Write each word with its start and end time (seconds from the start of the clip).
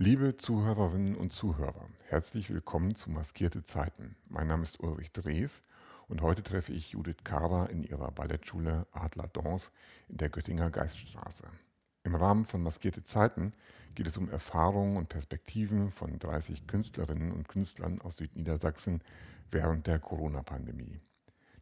Liebe 0.00 0.36
Zuhörerinnen 0.36 1.16
und 1.16 1.32
Zuhörer, 1.32 1.88
herzlich 2.06 2.50
willkommen 2.50 2.94
zu 2.94 3.10
Maskierte 3.10 3.64
Zeiten. 3.64 4.14
Mein 4.28 4.46
Name 4.46 4.62
ist 4.62 4.78
Ulrich 4.78 5.10
Drees 5.10 5.64
und 6.06 6.22
heute 6.22 6.44
treffe 6.44 6.72
ich 6.72 6.92
Judith 6.92 7.24
Kader 7.24 7.68
in 7.70 7.82
ihrer 7.82 8.12
Ballettschule 8.12 8.86
Adler 8.92 9.26
Dance 9.26 9.72
in 10.08 10.18
der 10.18 10.28
Göttinger 10.28 10.70
Geiststraße. 10.70 11.48
Im 12.04 12.14
Rahmen 12.14 12.44
von 12.44 12.62
Maskierte 12.62 13.02
Zeiten 13.02 13.54
geht 13.96 14.06
es 14.06 14.16
um 14.16 14.28
Erfahrungen 14.28 14.98
und 14.98 15.08
Perspektiven 15.08 15.90
von 15.90 16.16
30 16.20 16.68
Künstlerinnen 16.68 17.32
und 17.32 17.48
Künstlern 17.48 18.00
aus 18.00 18.18
Südniedersachsen 18.18 19.02
während 19.50 19.88
der 19.88 19.98
Corona-Pandemie. 19.98 21.00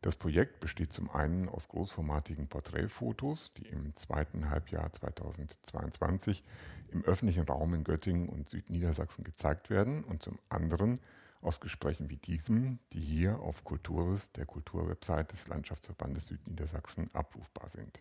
Das 0.07 0.15
Projekt 0.15 0.61
besteht 0.61 0.93
zum 0.93 1.11
einen 1.11 1.49
aus 1.49 1.67
großformatigen 1.67 2.47
Porträtfotos, 2.47 3.53
die 3.55 3.67
im 3.67 3.97
zweiten 3.97 4.51
Halbjahr 4.51 4.93
2022 4.93 6.45
im 6.93 7.05
öffentlichen 7.05 7.43
Raum 7.43 7.75
in 7.75 7.83
Göttingen 7.83 8.29
und 8.29 8.49
Südniedersachsen 8.49 9.25
gezeigt 9.25 9.69
werden 9.69 10.05
und 10.05 10.23
zum 10.23 10.39
anderen 10.49 11.01
aus 11.41 11.59
Gesprächen 11.59 12.09
wie 12.09 12.19
diesem, 12.19 12.79
die 12.93 13.01
hier 13.01 13.41
auf 13.41 13.65
Kulturis, 13.65 14.31
der 14.31 14.47
Kulturwebsite 14.47 15.25
des 15.25 15.49
Landschaftsverbandes 15.49 16.29
Südniedersachsen, 16.29 17.13
abrufbar 17.13 17.69
sind. 17.69 18.01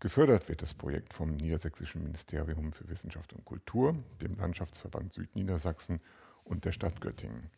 Gefördert 0.00 0.48
wird 0.48 0.62
das 0.62 0.72
Projekt 0.72 1.12
vom 1.12 1.32
Niedersächsischen 1.32 2.04
Ministerium 2.04 2.72
für 2.72 2.88
Wissenschaft 2.88 3.34
und 3.34 3.44
Kultur, 3.44 4.02
dem 4.22 4.34
Landschaftsverband 4.36 5.12
Südniedersachsen 5.12 6.00
und 6.44 6.64
der 6.64 6.72
Stadt 6.72 7.02
Göttingen. 7.02 7.50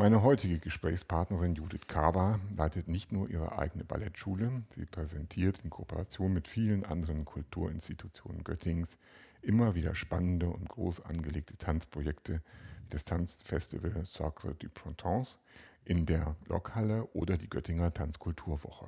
Meine 0.00 0.22
heutige 0.22 0.58
Gesprächspartnerin 0.58 1.56
Judith 1.56 1.86
Kaber 1.86 2.40
leitet 2.56 2.88
nicht 2.88 3.12
nur 3.12 3.28
ihre 3.28 3.58
eigene 3.58 3.84
Ballettschule, 3.84 4.62
sie 4.74 4.86
präsentiert 4.86 5.58
in 5.62 5.68
Kooperation 5.68 6.32
mit 6.32 6.48
vielen 6.48 6.86
anderen 6.86 7.26
Kulturinstitutionen 7.26 8.42
Göttingens 8.42 8.96
immer 9.42 9.74
wieder 9.74 9.94
spannende 9.94 10.48
und 10.48 10.70
groß 10.70 11.04
angelegte 11.04 11.54
Tanzprojekte 11.58 12.40
wie 12.80 12.88
das 12.88 13.04
Tanzfestival 13.04 14.06
Sacre 14.06 14.54
du 14.54 14.70
Printemps 14.70 15.38
in 15.84 16.06
der 16.06 16.34
Lokhalle 16.46 17.04
oder 17.12 17.36
die 17.36 17.50
Göttinger 17.50 17.92
Tanzkulturwoche. 17.92 18.86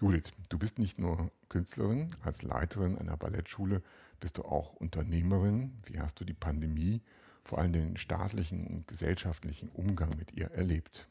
Judith, 0.00 0.30
du 0.50 0.56
bist 0.56 0.78
nicht 0.78 1.00
nur 1.00 1.32
Künstlerin, 1.48 2.12
als 2.22 2.42
Leiterin 2.42 2.96
einer 2.96 3.16
Ballettschule 3.16 3.82
bist 4.20 4.38
du 4.38 4.44
auch 4.44 4.72
Unternehmerin. 4.74 5.72
Wie 5.84 5.98
hast 5.98 6.20
du 6.20 6.24
die 6.24 6.32
Pandemie 6.32 7.02
vor 7.46 7.58
allem 7.58 7.72
den 7.72 7.96
staatlichen 7.96 8.66
und 8.66 8.88
gesellschaftlichen 8.88 9.68
Umgang 9.70 10.10
mit 10.18 10.32
ihr 10.32 10.50
erlebt? 10.50 11.06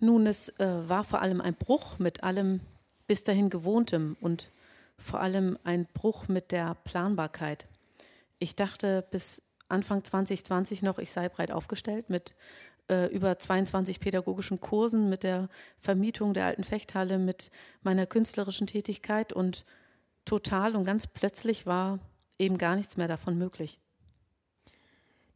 Nun, 0.00 0.26
es 0.26 0.48
äh, 0.58 0.88
war 0.88 1.04
vor 1.04 1.22
allem 1.22 1.40
ein 1.40 1.54
Bruch 1.54 1.98
mit 1.98 2.22
allem 2.22 2.60
bis 3.06 3.22
dahin 3.22 3.50
Gewohntem 3.50 4.16
und 4.20 4.50
vor 4.98 5.20
allem 5.20 5.58
ein 5.64 5.86
Bruch 5.86 6.28
mit 6.28 6.52
der 6.52 6.74
Planbarkeit. 6.74 7.66
Ich 8.38 8.56
dachte 8.56 9.06
bis 9.10 9.42
Anfang 9.68 10.02
2020 10.04 10.82
noch, 10.82 10.98
ich 10.98 11.10
sei 11.12 11.28
breit 11.28 11.50
aufgestellt 11.50 12.10
mit 12.10 12.34
äh, 12.88 13.06
über 13.06 13.38
22 13.38 14.00
pädagogischen 14.00 14.60
Kursen, 14.60 15.08
mit 15.08 15.22
der 15.22 15.48
Vermietung 15.78 16.34
der 16.34 16.46
alten 16.46 16.64
Fechthalle, 16.64 17.18
mit 17.18 17.50
meiner 17.82 18.06
künstlerischen 18.06 18.66
Tätigkeit 18.66 19.32
und 19.32 19.64
total 20.24 20.76
und 20.76 20.84
ganz 20.84 21.06
plötzlich 21.06 21.66
war 21.66 22.00
eben 22.38 22.58
gar 22.58 22.76
nichts 22.76 22.96
mehr 22.96 23.08
davon 23.08 23.38
möglich. 23.38 23.78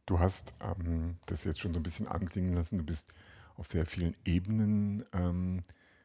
Du 0.07 0.19
hast 0.19 0.53
ähm, 0.61 1.17
das 1.27 1.43
jetzt 1.43 1.59
schon 1.59 1.73
so 1.73 1.79
ein 1.79 1.83
bisschen 1.83 2.07
anklingen 2.07 2.55
lassen. 2.55 2.79
Du 2.79 2.83
bist 2.83 3.13
auf 3.57 3.67
sehr 3.67 3.85
vielen 3.85 4.15
Ebenen 4.23 5.03
ähm, 5.13 5.63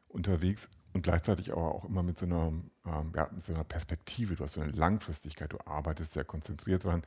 unterwegs 0.09 0.69
und 0.91 1.03
gleichzeitig 1.03 1.53
aber 1.53 1.73
auch 1.73 1.85
immer 1.85 2.03
mit 2.03 2.19
so, 2.19 2.25
einer, 2.25 2.51
ähm, 2.85 3.13
ja, 3.15 3.29
mit 3.31 3.43
so 3.43 3.53
einer 3.53 3.63
Perspektive. 3.63 4.35
Du 4.35 4.43
hast 4.43 4.53
so 4.53 4.61
eine 4.61 4.73
Langfristigkeit. 4.73 5.53
Du 5.53 5.57
arbeitest 5.65 6.13
sehr 6.13 6.25
konzentriert 6.25 6.83
daran, 6.83 7.03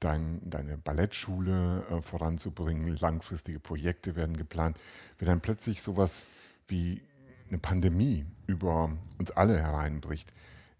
dein, 0.00 0.40
deine 0.50 0.76
Ballettschule 0.78 1.86
äh, 1.88 2.02
voranzubringen. 2.02 2.96
Langfristige 2.96 3.60
Projekte 3.60 4.16
werden 4.16 4.36
geplant. 4.36 4.76
Wenn 5.18 5.28
dann 5.28 5.40
plötzlich 5.40 5.80
sowas 5.80 6.26
wie 6.66 7.02
eine 7.48 7.58
Pandemie 7.58 8.26
über 8.48 8.90
uns 9.16 9.30
alle 9.30 9.58
hereinbricht, 9.60 10.32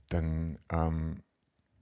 dann 0.08 0.58
ähm, 0.70 1.22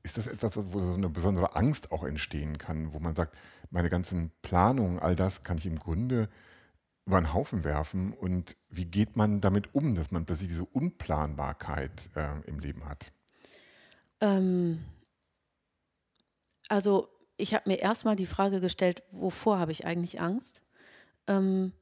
ist 0.03 0.19
das 0.19 0.27
etwas, 0.27 0.57
wo 0.57 0.81
so 0.81 0.95
eine 0.95 1.09
besondere 1.09 1.57
Angst 1.57 1.93
auch 1.93 2.05
entstehen 2.05 2.59
kann, 2.59 2.93
wo 2.93 2.99
man 2.99 3.15
sagt, 3.15 3.37
meine 3.71 3.91
ganzen 3.91 4.31
Planungen, 4.43 4.99
all 4.99 5.15
das 5.15 5.45
kann 5.45 5.59
ich 5.59 5.67
im 5.67 5.79
Grunde 5.79 6.29
über 7.07 7.21
den 7.21 7.33
Haufen 7.33 7.65
werfen. 7.65 8.13
Und 8.13 8.57
wie 8.69 8.85
geht 8.85 9.17
man 9.17 9.41
damit 9.41 9.75
um, 9.75 9.95
dass 9.95 10.11
man 10.11 10.27
plötzlich 10.27 10.49
diese 10.49 10.65
Unplanbarkeit 10.65 12.11
äh, 12.15 12.41
im 12.47 12.61
Leben 12.61 12.85
hat? 12.87 13.13
Ähm, 14.21 14.85
also 16.69 17.09
ich 17.37 17.55
habe 17.55 17.69
mir 17.69 17.81
erstmal 17.81 18.17
die 18.17 18.27
Frage 18.27 18.61
gestellt, 18.61 19.03
wovor 19.11 19.59
habe 19.59 19.73
ich 19.73 19.87
eigentlich 19.87 20.21
Angst? 20.21 20.63
Ähm, 21.27 21.73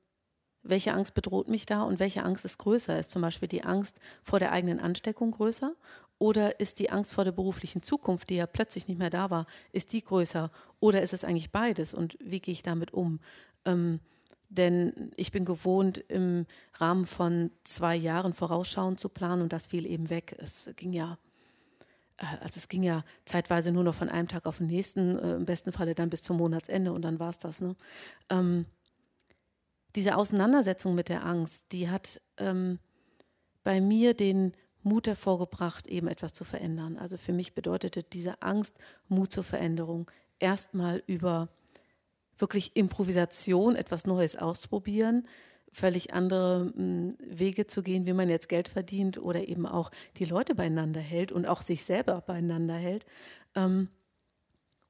welche 0.62 0.92
Angst 0.92 1.14
bedroht 1.14 1.48
mich 1.48 1.66
da 1.66 1.82
und 1.82 1.98
welche 1.98 2.22
Angst 2.22 2.44
ist 2.44 2.58
größer? 2.58 2.98
Ist 2.98 3.10
zum 3.10 3.22
Beispiel 3.22 3.48
die 3.48 3.64
Angst 3.64 4.00
vor 4.22 4.38
der 4.38 4.52
eigenen 4.52 4.80
Ansteckung 4.80 5.30
größer 5.30 5.74
oder 6.18 6.58
ist 6.60 6.80
die 6.80 6.90
Angst 6.90 7.12
vor 7.12 7.24
der 7.24 7.32
beruflichen 7.32 7.82
Zukunft, 7.82 8.30
die 8.30 8.36
ja 8.36 8.46
plötzlich 8.46 8.88
nicht 8.88 8.98
mehr 8.98 9.10
da 9.10 9.30
war, 9.30 9.46
ist 9.72 9.92
die 9.92 10.02
größer? 10.02 10.50
Oder 10.80 11.02
ist 11.02 11.12
es 11.12 11.24
eigentlich 11.24 11.52
beides? 11.52 11.94
Und 11.94 12.18
wie 12.20 12.40
gehe 12.40 12.52
ich 12.52 12.62
damit 12.62 12.92
um? 12.92 13.20
Ähm, 13.64 14.00
denn 14.48 15.12
ich 15.16 15.30
bin 15.30 15.44
gewohnt, 15.44 15.98
im 15.98 16.46
Rahmen 16.74 17.06
von 17.06 17.50
zwei 17.64 17.94
Jahren 17.94 18.32
vorausschauend 18.32 18.98
zu 18.98 19.08
planen 19.08 19.42
und 19.42 19.52
das 19.52 19.66
fiel 19.66 19.86
eben 19.86 20.10
weg. 20.10 20.36
Es 20.38 20.70
ging 20.76 20.92
ja, 20.92 21.18
äh, 22.16 22.24
also 22.40 22.56
es 22.56 22.68
ging 22.68 22.82
ja 22.82 23.04
zeitweise 23.24 23.70
nur 23.70 23.84
noch 23.84 23.94
von 23.94 24.08
einem 24.08 24.28
Tag 24.28 24.46
auf 24.46 24.58
den 24.58 24.66
nächsten, 24.66 25.18
äh, 25.18 25.36
im 25.36 25.44
besten 25.44 25.70
Falle 25.70 25.94
dann 25.94 26.10
bis 26.10 26.22
zum 26.22 26.38
Monatsende 26.38 26.92
und 26.92 27.02
dann 27.02 27.20
war 27.20 27.30
es 27.30 27.38
das. 27.38 27.60
Ne? 27.60 27.76
Ähm, 28.30 28.64
diese 29.94 30.16
Auseinandersetzung 30.16 30.94
mit 30.94 31.10
der 31.10 31.24
Angst, 31.24 31.72
die 31.72 31.90
hat 31.90 32.20
ähm, 32.38 32.78
bei 33.64 33.80
mir 33.80 34.14
den 34.14 34.52
Mut 34.82 35.06
hervorgebracht, 35.06 35.86
eben 35.88 36.08
etwas 36.08 36.32
zu 36.32 36.44
verändern. 36.44 36.96
Also 36.98 37.16
für 37.16 37.32
mich 37.32 37.54
bedeutete 37.54 38.02
diese 38.02 38.42
Angst 38.42 38.78
Mut 39.08 39.32
zur 39.32 39.44
Veränderung. 39.44 40.10
Erstmal 40.38 41.02
über 41.06 41.48
wirklich 42.38 42.76
Improvisation, 42.76 43.74
etwas 43.74 44.06
Neues 44.06 44.36
ausprobieren, 44.36 45.26
völlig 45.72 46.14
andere 46.14 46.72
hm, 46.74 47.16
Wege 47.20 47.66
zu 47.66 47.82
gehen, 47.82 48.06
wie 48.06 48.12
man 48.12 48.28
jetzt 48.28 48.48
Geld 48.48 48.68
verdient 48.68 49.18
oder 49.18 49.48
eben 49.48 49.66
auch 49.66 49.90
die 50.16 50.24
Leute 50.24 50.54
beieinander 50.54 51.00
hält 51.00 51.32
und 51.32 51.46
auch 51.46 51.62
sich 51.62 51.84
selber 51.84 52.20
beieinander 52.20 52.74
hält. 52.74 53.04
Ähm, 53.54 53.88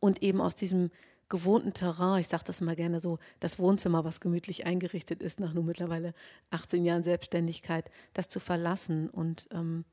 und 0.00 0.22
eben 0.22 0.40
aus 0.40 0.54
diesem 0.54 0.90
gewohnten 1.28 1.72
Terrain, 1.74 2.20
ich 2.20 2.28
sage 2.28 2.44
das 2.44 2.60
immer 2.60 2.74
gerne 2.74 3.00
so, 3.00 3.18
das 3.40 3.58
Wohnzimmer, 3.58 4.04
was 4.04 4.20
gemütlich 4.20 4.66
eingerichtet 4.66 5.22
ist, 5.22 5.40
nach 5.40 5.52
nur 5.52 5.64
mittlerweile 5.64 6.14
18 6.50 6.84
Jahren 6.84 7.02
Selbstständigkeit, 7.02 7.90
das 8.14 8.28
zu 8.28 8.40
verlassen 8.40 9.10
und 9.10 9.48
ähm, 9.52 9.84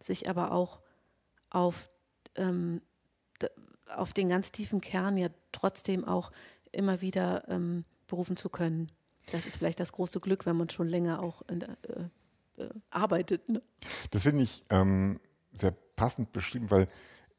sich 0.00 0.28
aber 0.28 0.52
auch 0.52 0.80
auf, 1.50 1.88
ähm, 2.36 2.82
auf 3.94 4.12
den 4.12 4.28
ganz 4.28 4.52
tiefen 4.52 4.80
Kern 4.80 5.16
ja 5.16 5.28
trotzdem 5.52 6.04
auch 6.04 6.30
immer 6.72 7.00
wieder 7.00 7.48
ähm, 7.48 7.84
berufen 8.06 8.36
zu 8.36 8.48
können. 8.48 8.90
Das 9.32 9.46
ist 9.46 9.56
vielleicht 9.56 9.80
das 9.80 9.92
große 9.92 10.20
Glück, 10.20 10.46
wenn 10.46 10.56
man 10.56 10.70
schon 10.70 10.88
länger 10.88 11.20
auch 11.20 11.42
der, 11.48 11.76
äh, 11.82 12.62
äh, 12.62 12.70
arbeitet. 12.90 13.48
Ne? 13.48 13.62
Das 14.10 14.22
finde 14.22 14.44
ich 14.44 14.64
ähm, 14.70 15.18
sehr 15.52 15.72
passend 15.96 16.32
beschrieben, 16.32 16.70
weil 16.70 16.88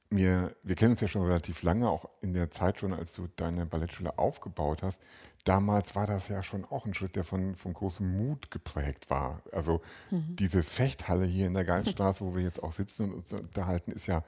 mir, 0.09 0.55
wir 0.63 0.75
kennen 0.75 0.91
uns 0.91 1.01
ja 1.01 1.07
schon 1.07 1.23
relativ 1.23 1.63
lange, 1.63 1.89
auch 1.89 2.09
in 2.21 2.33
der 2.33 2.49
Zeit 2.49 2.79
schon, 2.79 2.93
als 2.93 3.13
du 3.13 3.27
deine 3.35 3.65
Ballettschule 3.65 4.17
aufgebaut 4.17 4.81
hast. 4.81 5.01
Damals 5.43 5.95
war 5.95 6.07
das 6.07 6.27
ja 6.27 6.41
schon 6.41 6.65
auch 6.65 6.85
ein 6.85 6.93
Schritt, 6.93 7.15
der 7.15 7.23
von, 7.23 7.55
von 7.55 7.73
großem 7.73 8.17
Mut 8.17 8.51
geprägt 8.51 9.09
war. 9.09 9.41
Also 9.51 9.81
mhm. 10.11 10.35
diese 10.35 10.63
Fechthalle 10.63 11.25
hier 11.25 11.47
in 11.47 11.53
der 11.53 11.65
Geiststraße, 11.65 12.25
wo 12.25 12.35
wir 12.35 12.43
jetzt 12.43 12.63
auch 12.63 12.71
sitzen 12.71 13.11
und 13.11 13.13
uns 13.15 13.33
unterhalten, 13.33 13.91
ist 13.91 14.07
ja 14.07 14.23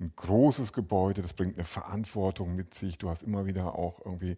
ein 0.00 0.12
großes 0.14 0.72
Gebäude, 0.72 1.22
das 1.22 1.34
bringt 1.34 1.54
eine 1.54 1.64
Verantwortung 1.64 2.54
mit 2.54 2.74
sich. 2.74 2.98
Du 2.98 3.08
hast 3.08 3.22
immer 3.22 3.46
wieder 3.46 3.76
auch 3.76 4.04
irgendwie 4.04 4.36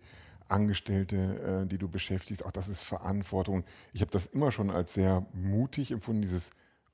Angestellte, 0.48 1.62
äh, 1.62 1.66
die 1.66 1.78
du 1.78 1.88
beschäftigst. 1.88 2.44
Auch 2.44 2.52
das 2.52 2.68
ist 2.68 2.82
Verantwortung. 2.82 3.64
Ich 3.92 4.00
habe 4.00 4.10
das 4.10 4.26
immer 4.26 4.52
schon 4.52 4.70
als 4.70 4.94
sehr 4.94 5.26
mutig 5.32 5.90
empfunden, 5.90 6.22
dieses 6.22 6.50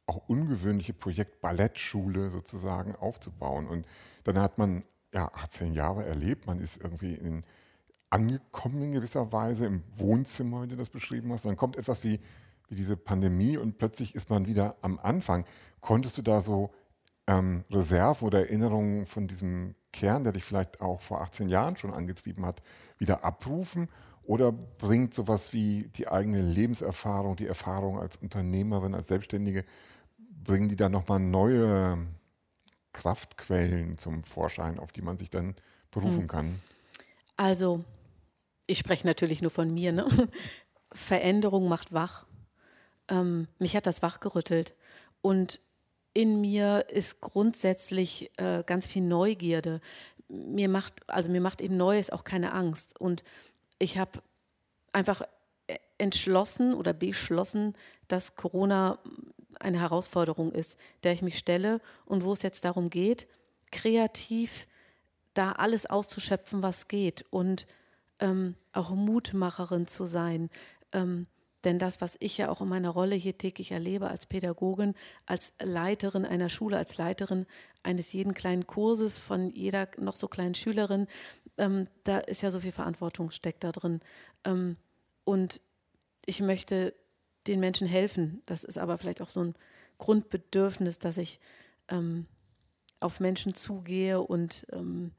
auch 0.06 0.28
ungewöhnliche 0.28 0.94
Projekt 0.94 1.40
Ballettschule 1.40 2.30
sozusagen 2.30 2.96
aufzubauen. 2.96 3.66
Und 3.66 3.86
dann 4.24 4.38
hat 4.38 4.58
man 4.58 4.84
ja 5.12 5.30
18 5.32 5.74
Jahre 5.74 6.04
erlebt, 6.04 6.46
man 6.46 6.58
ist 6.58 6.82
irgendwie 6.82 7.14
in, 7.14 7.42
angekommen 8.10 8.82
in 8.82 8.92
gewisser 8.92 9.32
Weise 9.32 9.66
im 9.66 9.82
Wohnzimmer, 9.96 10.62
wie 10.62 10.68
du 10.68 10.76
das 10.76 10.90
beschrieben 10.90 11.32
hast. 11.32 11.44
Und 11.44 11.50
dann 11.50 11.56
kommt 11.56 11.76
etwas 11.76 12.04
wie, 12.04 12.20
wie 12.68 12.74
diese 12.74 12.96
Pandemie 12.96 13.56
und 13.56 13.78
plötzlich 13.78 14.14
ist 14.14 14.30
man 14.30 14.46
wieder 14.46 14.76
am 14.82 14.98
Anfang. 14.98 15.44
Konntest 15.80 16.18
du 16.18 16.22
da 16.22 16.40
so 16.40 16.70
ähm, 17.26 17.64
Reserven 17.70 18.26
oder 18.26 18.40
Erinnerungen 18.40 19.06
von 19.06 19.28
diesem 19.28 19.74
Kern, 19.92 20.24
der 20.24 20.32
dich 20.32 20.44
vielleicht 20.44 20.80
auch 20.80 21.00
vor 21.00 21.20
18 21.20 21.48
Jahren 21.48 21.76
schon 21.76 21.92
angetrieben 21.92 22.44
hat, 22.44 22.62
wieder 22.98 23.24
abrufen? 23.24 23.88
Oder 24.24 24.52
bringt 24.52 25.14
sowas 25.14 25.52
wie 25.52 25.88
die 25.96 26.06
eigene 26.06 26.40
Lebenserfahrung, 26.40 27.34
die 27.36 27.46
Erfahrung 27.46 27.98
als 27.98 28.16
Unternehmerin, 28.16 28.94
als 28.94 29.08
Selbstständige, 29.08 29.64
bringen 30.44 30.68
die 30.68 30.76
da 30.76 30.88
nochmal 30.88 31.20
neue 31.20 31.98
Kraftquellen 32.92 33.98
zum 33.98 34.22
Vorschein, 34.22 34.78
auf 34.78 34.92
die 34.92 35.02
man 35.02 35.18
sich 35.18 35.30
dann 35.30 35.54
berufen 35.90 36.22
hm. 36.22 36.28
kann? 36.28 36.62
Also, 37.36 37.84
ich 38.66 38.78
spreche 38.78 39.06
natürlich 39.06 39.42
nur 39.42 39.50
von 39.50 39.72
mir. 39.72 39.92
Ne? 39.92 40.06
Veränderung 40.92 41.68
macht 41.68 41.92
wach. 41.92 42.26
Ähm, 43.08 43.48
mich 43.58 43.76
hat 43.76 43.86
das 43.86 44.02
wachgerüttelt. 44.02 44.74
Und 45.22 45.60
in 46.14 46.40
mir 46.40 46.86
ist 46.90 47.20
grundsätzlich 47.20 48.30
äh, 48.36 48.62
ganz 48.64 48.86
viel 48.86 49.02
Neugierde. 49.02 49.80
Mir 50.28 50.68
macht, 50.68 51.08
also 51.08 51.30
mir 51.30 51.40
macht 51.40 51.60
eben 51.60 51.76
Neues 51.76 52.10
auch 52.10 52.24
keine 52.24 52.52
Angst. 52.52 53.00
Und 53.00 53.24
ich 53.78 53.98
habe 53.98 54.22
einfach 54.92 55.22
entschlossen 55.98 56.74
oder 56.74 56.92
beschlossen, 56.92 57.74
dass 58.08 58.36
Corona 58.36 58.98
eine 59.62 59.80
Herausforderung 59.80 60.52
ist, 60.52 60.78
der 61.02 61.12
ich 61.12 61.22
mich 61.22 61.38
stelle 61.38 61.80
und 62.04 62.24
wo 62.24 62.32
es 62.32 62.42
jetzt 62.42 62.64
darum 62.64 62.90
geht, 62.90 63.26
kreativ 63.70 64.66
da 65.34 65.52
alles 65.52 65.86
auszuschöpfen, 65.86 66.62
was 66.62 66.88
geht 66.88 67.24
und 67.30 67.66
ähm, 68.18 68.56
auch 68.72 68.90
Mutmacherin 68.90 69.86
zu 69.86 70.04
sein. 70.04 70.50
Ähm, 70.92 71.26
denn 71.64 71.78
das, 71.78 72.00
was 72.00 72.16
ich 72.18 72.38
ja 72.38 72.48
auch 72.48 72.60
in 72.60 72.68
meiner 72.68 72.90
Rolle 72.90 73.14
hier 73.14 73.38
täglich 73.38 73.70
erlebe 73.70 74.08
als 74.08 74.26
Pädagogin, 74.26 74.94
als 75.26 75.52
Leiterin 75.62 76.26
einer 76.26 76.48
Schule, 76.48 76.76
als 76.76 76.98
Leiterin 76.98 77.46
eines 77.82 78.12
jeden 78.12 78.34
kleinen 78.34 78.66
Kurses 78.66 79.18
von 79.18 79.48
jeder 79.50 79.88
noch 79.98 80.16
so 80.16 80.28
kleinen 80.28 80.54
Schülerin, 80.54 81.06
ähm, 81.58 81.86
da 82.04 82.18
ist 82.18 82.42
ja 82.42 82.50
so 82.50 82.60
viel 82.60 82.72
Verantwortung 82.72 83.30
steckt 83.30 83.64
da 83.64 83.72
drin. 83.72 84.00
Ähm, 84.44 84.76
und 85.24 85.60
ich 86.26 86.40
möchte 86.40 86.94
den 87.46 87.60
Menschen 87.60 87.86
helfen. 87.86 88.42
Das 88.46 88.64
ist 88.64 88.78
aber 88.78 88.98
vielleicht 88.98 89.22
auch 89.22 89.30
so 89.30 89.42
ein 89.42 89.54
Grundbedürfnis, 89.98 90.98
dass 90.98 91.16
ich 91.16 91.40
ähm, 91.88 92.26
auf 93.00 93.20
Menschen 93.20 93.54
zugehe 93.54 94.20
und 94.20 94.66
ähm, 94.72 95.12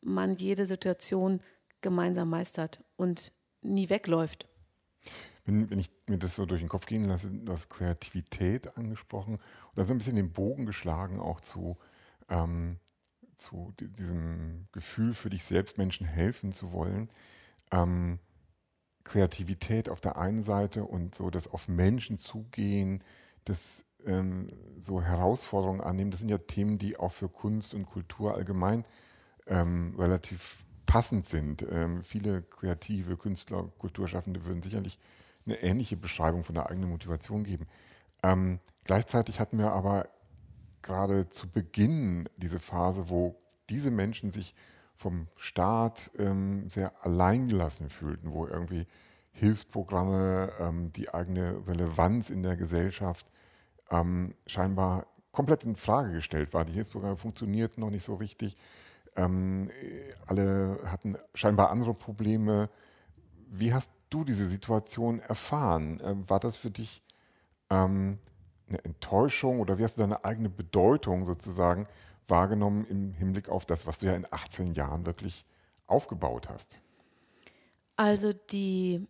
man 0.00 0.34
jede 0.34 0.66
Situation 0.66 1.40
gemeinsam 1.80 2.30
meistert 2.30 2.82
und 2.96 3.32
nie 3.62 3.90
wegläuft. 3.90 4.46
Wenn, 5.44 5.70
wenn, 5.70 5.78
ich 5.78 5.90
mir 6.08 6.18
das 6.18 6.36
so 6.36 6.46
durch 6.46 6.60
den 6.60 6.68
Kopf 6.68 6.86
gehen 6.86 7.04
lasse, 7.04 7.30
du 7.30 7.52
hast 7.52 7.70
Kreativität 7.70 8.76
angesprochen 8.76 9.34
und 9.34 9.76
dann 9.76 9.86
so 9.86 9.94
ein 9.94 9.98
bisschen 9.98 10.16
den 10.16 10.32
Bogen 10.32 10.66
geschlagen 10.66 11.20
auch 11.20 11.40
zu, 11.40 11.78
ähm, 12.28 12.78
zu 13.36 13.72
diesem 13.78 14.68
Gefühl 14.72 15.14
für 15.14 15.30
dich 15.30 15.44
selbst, 15.44 15.78
Menschen 15.78 16.06
helfen 16.06 16.52
zu 16.52 16.72
wollen. 16.72 17.08
Ähm, 17.70 18.18
Kreativität 19.04 19.88
auf 19.88 20.00
der 20.00 20.18
einen 20.18 20.42
Seite 20.42 20.84
und 20.84 21.14
so 21.14 21.30
das 21.30 21.48
auf 21.48 21.68
Menschen 21.68 22.18
zugehen, 22.18 23.02
das 23.44 23.84
ähm, 24.06 24.50
so 24.78 25.02
Herausforderungen 25.02 25.80
annehmen, 25.80 26.10
das 26.10 26.20
sind 26.20 26.28
ja 26.28 26.38
Themen, 26.38 26.78
die 26.78 26.96
auch 26.96 27.12
für 27.12 27.28
Kunst 27.28 27.74
und 27.74 27.86
Kultur 27.86 28.34
allgemein 28.34 28.84
ähm, 29.46 29.94
relativ 29.98 30.58
passend 30.86 31.26
sind. 31.26 31.66
Ähm, 31.70 32.02
viele 32.02 32.42
kreative 32.42 33.16
Künstler, 33.16 33.70
Kulturschaffende 33.78 34.44
würden 34.44 34.62
sicherlich 34.62 34.98
eine 35.46 35.56
ähnliche 35.62 35.96
Beschreibung 35.96 36.42
von 36.42 36.54
der 36.54 36.70
eigenen 36.70 36.90
Motivation 36.90 37.44
geben. 37.44 37.66
Ähm, 38.22 38.58
gleichzeitig 38.84 39.40
hatten 39.40 39.58
wir 39.58 39.72
aber 39.72 40.08
gerade 40.82 41.28
zu 41.28 41.48
Beginn 41.48 42.28
diese 42.36 42.60
Phase, 42.60 43.08
wo 43.08 43.36
diese 43.68 43.90
Menschen 43.90 44.30
sich 44.30 44.54
vom 44.98 45.28
Staat 45.36 46.10
ähm, 46.18 46.68
sehr 46.68 46.92
alleingelassen 47.04 47.88
fühlten, 47.88 48.32
wo 48.32 48.46
irgendwie 48.46 48.86
Hilfsprogramme, 49.30 50.50
ähm, 50.58 50.92
die 50.92 51.14
eigene 51.14 51.66
Relevanz 51.66 52.30
in 52.30 52.42
der 52.42 52.56
Gesellschaft 52.56 53.30
ähm, 53.90 54.34
scheinbar 54.46 55.06
komplett 55.30 55.62
in 55.62 55.76
Frage 55.76 56.12
gestellt 56.12 56.52
war. 56.52 56.64
Die 56.64 56.72
Hilfsprogramme 56.72 57.16
funktionierten 57.16 57.80
noch 57.80 57.90
nicht 57.90 58.04
so 58.04 58.14
richtig. 58.14 58.56
Ähm, 59.14 59.70
alle 60.26 60.80
hatten 60.86 61.16
scheinbar 61.32 61.70
andere 61.70 61.94
Probleme. 61.94 62.68
Wie 63.46 63.72
hast 63.72 63.92
du 64.10 64.24
diese 64.24 64.48
Situation 64.48 65.20
erfahren? 65.20 66.02
Ähm, 66.04 66.28
war 66.28 66.40
das 66.40 66.56
für 66.56 66.70
dich 66.70 67.04
ähm, 67.70 68.18
eine 68.68 68.84
Enttäuschung 68.84 69.60
oder 69.60 69.78
wie 69.78 69.84
hast 69.84 69.96
du 69.96 70.00
deine 70.00 70.24
eigene 70.24 70.48
Bedeutung 70.48 71.24
sozusagen 71.24 71.86
wahrgenommen 72.28 72.86
im 72.86 73.12
Hinblick 73.14 73.48
auf 73.48 73.66
das, 73.66 73.86
was 73.86 73.98
du 73.98 74.06
ja 74.06 74.14
in 74.14 74.26
18 74.30 74.74
Jahren 74.74 75.06
wirklich 75.06 75.44
aufgebaut 75.86 76.48
hast? 76.48 76.80
Also 77.96 78.32
die 78.32 79.06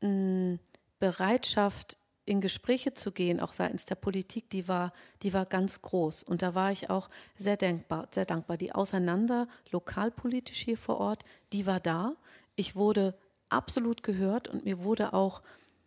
mh, 0.00 0.08
mm, 0.08 0.58
Bereitschaft, 0.98 1.96
in 2.26 2.40
Gespräche 2.40 2.92
zu 2.92 3.12
gehen, 3.12 3.40
auch 3.40 3.52
seitens 3.52 3.84
der 3.84 3.94
Politik, 3.94 4.50
die 4.50 4.66
war, 4.66 4.92
die 5.22 5.32
war 5.32 5.46
ganz 5.46 5.80
groß. 5.80 6.24
Und 6.24 6.42
da 6.42 6.56
war 6.56 6.72
ich 6.72 6.90
auch 6.90 7.08
sehr 7.36 7.56
dankbar, 7.56 8.08
sehr 8.10 8.24
dankbar. 8.24 8.56
Die 8.56 8.72
Auseinander 8.72 9.46
lokalpolitisch 9.70 10.64
hier 10.64 10.76
vor 10.76 10.98
Ort, 10.98 11.24
die 11.52 11.66
war 11.66 11.78
da. 11.78 12.16
Ich 12.56 12.74
wurde 12.74 13.14
absolut 13.48 14.02
gehört 14.02 14.48
und 14.48 14.64
mir 14.64 14.82
wurde 14.82 15.12
auch 15.12 15.40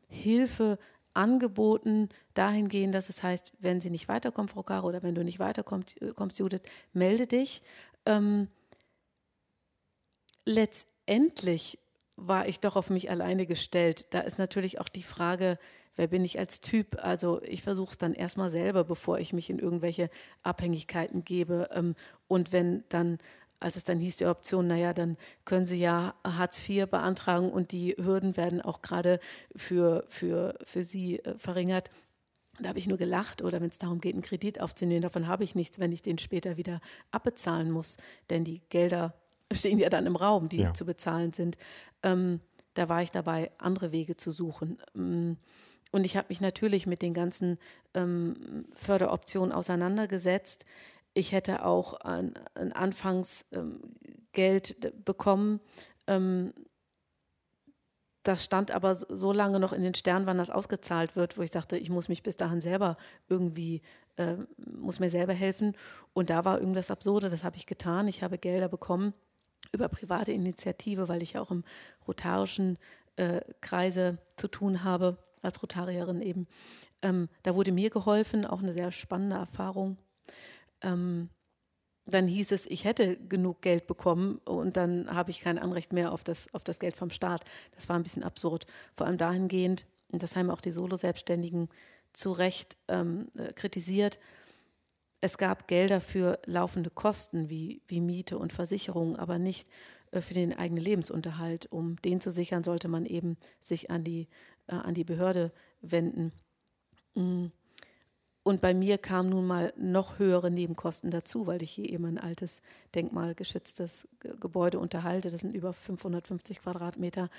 Hilfe 0.08 0.80
angeboten 1.14 2.10
dahingehend, 2.34 2.94
dass 2.94 3.10
es 3.10 3.24
heißt, 3.24 3.54
wenn 3.60 3.82
Sie 3.82 3.90
nicht 3.90 4.08
weiterkommen, 4.08 4.50
Frau 4.50 4.64
Kare, 4.64 4.88
oder 4.88 5.04
wenn 5.04 5.16
du 5.16 5.24
nicht 5.24 5.40
weiterkommst, 5.40 6.02
äh, 6.02 6.14
kommst, 6.16 6.40
Judith, 6.40 6.62
melde 6.94 7.28
dich. 7.28 7.62
Ähm, 8.06 8.48
letztendlich 10.46 11.80
war 12.16 12.48
ich 12.48 12.60
doch 12.60 12.76
auf 12.76 12.90
mich 12.90 13.10
alleine 13.10 13.46
gestellt. 13.46 14.14
Da 14.14 14.20
ist 14.22 14.40
natürlich 14.40 14.80
auch 14.80 14.90
die 14.90 15.04
Frage, 15.04 15.58
wer 15.96 16.08
bin 16.08 16.26
ich 16.26 16.40
als 16.40 16.62
Typ? 16.62 16.98
Also 17.04 17.42
ich 17.44 17.62
versuche 17.62 17.92
es 17.92 17.98
dann 17.98 18.14
erstmal 18.14 18.50
selber, 18.50 18.84
bevor 18.84 19.20
ich 19.20 19.34
mich 19.34 19.50
in 19.50 19.60
irgendwelche 19.60 20.10
Abhängigkeiten 20.44 21.24
gebe. 21.24 21.70
Ähm, 21.72 21.96
und 22.28 22.52
wenn 22.52 22.84
dann, 22.90 23.20
als 23.60 23.76
es 23.76 23.84
dann 23.84 24.00
hieß, 24.00 24.18
die 24.18 24.26
Option, 24.26 24.68
naja, 24.68 24.94
dann 24.94 25.18
können 25.46 25.66
Sie 25.66 25.80
ja 25.80 26.16
Hartz 26.24 26.68
IV 26.68 26.88
beantragen 26.88 27.52
und 27.52 27.72
die 27.72 27.96
Hürden 27.98 28.38
werden 28.38 28.62
auch 28.62 28.82
gerade 28.82 29.20
für, 29.56 30.06
für, 30.10 30.56
für 30.64 30.84
Sie 30.84 31.20
äh, 31.20 31.38
verringert. 31.38 31.90
Da 32.60 32.70
habe 32.70 32.80
ich 32.80 32.88
nur 32.88 32.98
gelacht 32.98 33.42
oder 33.42 33.62
wenn 33.62 33.70
es 33.70 33.78
darum 33.78 34.02
geht, 34.02 34.14
einen 34.14 34.22
Kredit 34.22 34.60
aufzunehmen, 34.60 35.02
davon 35.02 35.28
habe 35.28 35.44
ich 35.44 35.56
nichts, 35.56 35.80
wenn 35.80 35.92
ich 35.92 36.02
den 36.02 36.18
später 36.18 36.58
wieder 36.58 36.82
abbezahlen 37.12 37.72
muss. 37.72 37.98
Denn 38.30 38.44
die 38.44 38.62
Gelder 38.70 39.14
stehen 39.52 39.80
ja 39.80 39.90
dann 39.90 40.06
im 40.06 40.16
Raum, 40.16 40.50
die 40.50 40.62
ja. 40.62 40.74
zu 40.74 40.86
bezahlen 40.86 41.34
sind. 41.34 41.58
Ähm, 42.04 42.42
da 42.74 42.88
war 42.90 43.02
ich 43.02 43.12
dabei, 43.12 43.52
andere 43.58 43.92
Wege 43.92 44.16
zu 44.16 44.32
suchen. 44.32 44.78
Ähm, 44.96 45.38
und 45.92 46.06
ich 46.06 46.16
habe 46.18 46.28
mich 46.30 46.40
natürlich 46.40 46.86
mit 46.86 47.02
den 47.02 47.14
ganzen 47.14 47.58
ähm, 47.94 48.66
Förderoptionen 48.76 49.52
auseinandergesetzt. 49.52 50.66
Ich 51.14 51.32
hätte 51.32 51.66
auch 51.66 51.94
ein, 52.02 52.34
ein 52.56 52.72
Anfangsgeld 52.72 54.86
ähm, 54.86 55.04
bekommen. 55.04 55.60
Ähm, 56.08 56.54
das 58.24 58.44
stand 58.44 58.72
aber 58.72 58.96
so 58.96 59.32
lange 59.32 59.60
noch 59.60 59.74
in 59.74 59.82
den 59.82 59.96
Sternen, 59.96 60.26
wann 60.26 60.38
das 60.38 60.50
ausgezahlt 60.50 61.16
wird, 61.16 61.38
wo 61.38 61.42
ich 61.42 61.52
sagte, 61.52 61.78
ich 61.78 61.90
muss 61.90 62.10
mich 62.10 62.22
bis 62.22 62.36
dahin 62.36 62.62
selber 62.62 62.98
irgendwie, 63.28 63.82
äh, 64.18 64.36
muss 64.58 65.00
mir 65.00 65.10
selber 65.10 65.34
helfen. 65.34 65.76
Und 66.14 66.30
da 66.30 66.46
war 66.46 66.60
irgendwas 66.60 66.92
Absurde, 66.92 67.30
das 67.30 67.44
habe 67.44 67.56
ich 67.56 67.66
getan. 67.66 68.08
Ich 68.08 68.22
habe 68.22 68.38
Gelder 68.38 68.68
bekommen 68.68 69.14
über 69.72 69.90
private 69.90 70.32
Initiative, 70.32 71.08
weil 71.08 71.24
ich 71.24 71.38
auch 71.38 71.52
im 71.52 71.64
rotarischen 72.08 72.78
äh, 73.16 73.42
Kreise 73.62 74.18
zu 74.38 74.48
tun 74.48 74.84
habe 74.84 75.18
als 75.42 75.62
Rotarierin 75.62 76.22
eben. 76.22 76.48
Ähm, 77.02 77.30
da 77.44 77.56
wurde 77.56 77.72
mir 77.72 77.90
geholfen, 77.90 78.46
auch 78.46 78.62
eine 78.62 78.74
sehr 78.74 78.92
spannende 78.92 79.38
Erfahrung. 79.38 79.98
Ähm, 80.82 81.30
dann 82.06 82.28
hieß 82.28 82.52
es, 82.52 82.66
ich 82.66 82.86
hätte 82.86 83.18
genug 83.18 83.62
Geld 83.62 83.86
bekommen 83.86 84.40
und 84.46 84.78
dann 84.78 85.14
habe 85.14 85.32
ich 85.32 85.42
kein 85.42 85.60
Anrecht 85.60 85.94
mehr 85.94 86.12
auf 86.12 86.24
das, 86.24 86.52
auf 86.54 86.64
das 86.64 86.80
Geld 86.80 86.96
vom 86.96 87.12
Staat. 87.12 87.44
Das 87.76 87.88
war 87.88 87.96
ein 87.96 88.04
bisschen 88.04 88.24
absurd. 88.24 88.66
Vor 88.96 89.06
allem 89.06 89.18
dahingehend, 89.18 89.86
und 90.12 90.24
das 90.24 90.36
haben 90.36 90.50
auch 90.50 90.62
die 90.62 90.72
Solo-Selbstständigen 90.72 91.70
zu 92.14 92.32
Recht 92.32 92.78
ähm, 92.88 93.28
äh, 93.38 93.54
kritisiert, 93.54 94.20
es 95.22 95.38
gab 95.38 95.68
Gelder 95.68 96.00
für 96.00 96.40
laufende 96.46 96.90
Kosten 96.90 97.50
wie, 97.50 97.82
wie 97.88 98.00
Miete 98.00 98.38
und 98.38 98.54
Versicherung, 98.54 99.18
aber 99.18 99.38
nicht 99.38 99.68
äh, 100.12 100.22
für 100.22 100.34
den 100.34 100.58
eigenen 100.58 100.84
Lebensunterhalt. 100.84 101.68
Um 101.72 101.98
den 102.02 102.22
zu 102.22 102.32
sichern, 102.32 102.64
sollte 102.64 102.88
man 102.88 103.06
eben 103.06 103.38
sich 103.60 103.92
an 103.92 104.04
die, 104.04 104.28
äh, 104.68 104.76
an 104.76 104.94
die 104.94 105.04
Behörde 105.04 105.52
wenden. 105.82 106.32
Mm. 107.16 107.48
Und 108.44 108.62
bei 108.62 108.74
mir 108.74 108.98
kamen 108.98 109.30
nun 109.30 109.46
mal 109.46 109.74
noch 109.78 110.18
höhere 110.18 110.50
Nebenkosten 110.50 111.12
dazu, 111.12 111.46
weil 111.46 111.62
ich 111.62 111.72
hier 111.72 111.90
eben 111.90 112.06
ein 112.06 112.18
altes 112.18 112.62
denkmalgeschütztes 112.96 114.08
Gebäude 114.40 114.80
unterhalte. 114.80 115.30
Das 115.30 115.42
sind 115.42 115.54
über 115.54 115.74
550 115.74 116.62
Quadratmeter 116.62 117.30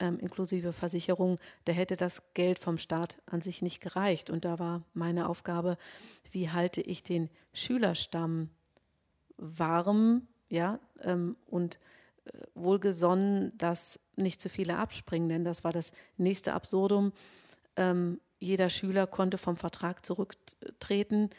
ähm, 0.00 0.18
inklusive 0.18 0.72
Versicherung. 0.72 1.36
Da 1.64 1.72
hätte 1.72 1.96
das 1.96 2.22
Geld 2.34 2.58
vom 2.58 2.78
Staat 2.78 3.18
an 3.26 3.42
sich 3.42 3.62
nicht 3.62 3.80
gereicht. 3.80 4.30
Und 4.30 4.44
da 4.44 4.58
war 4.58 4.82
meine 4.94 5.28
Aufgabe, 5.28 5.76
wie 6.30 6.50
halte 6.50 6.80
ich 6.80 7.02
den 7.02 7.28
Schülerstamm 7.52 8.50
warm 9.36 10.26
ja, 10.48 10.78
ähm, 11.02 11.36
und 11.46 11.78
äh, 12.24 12.30
wohlgesonnen, 12.54 13.56
dass 13.56 14.00
nicht 14.16 14.40
zu 14.40 14.48
viele 14.48 14.78
abspringen, 14.78 15.28
denn 15.28 15.44
das 15.44 15.62
war 15.62 15.72
das 15.72 15.92
nächste 16.16 16.54
Absurdum. 16.54 17.12
Ähm, 17.76 18.20
jeder 18.38 18.70
Schüler 18.70 19.06
konnte 19.06 19.38
vom 19.38 19.56
Vertrag 19.56 20.04
zurücktreten. 20.04 21.30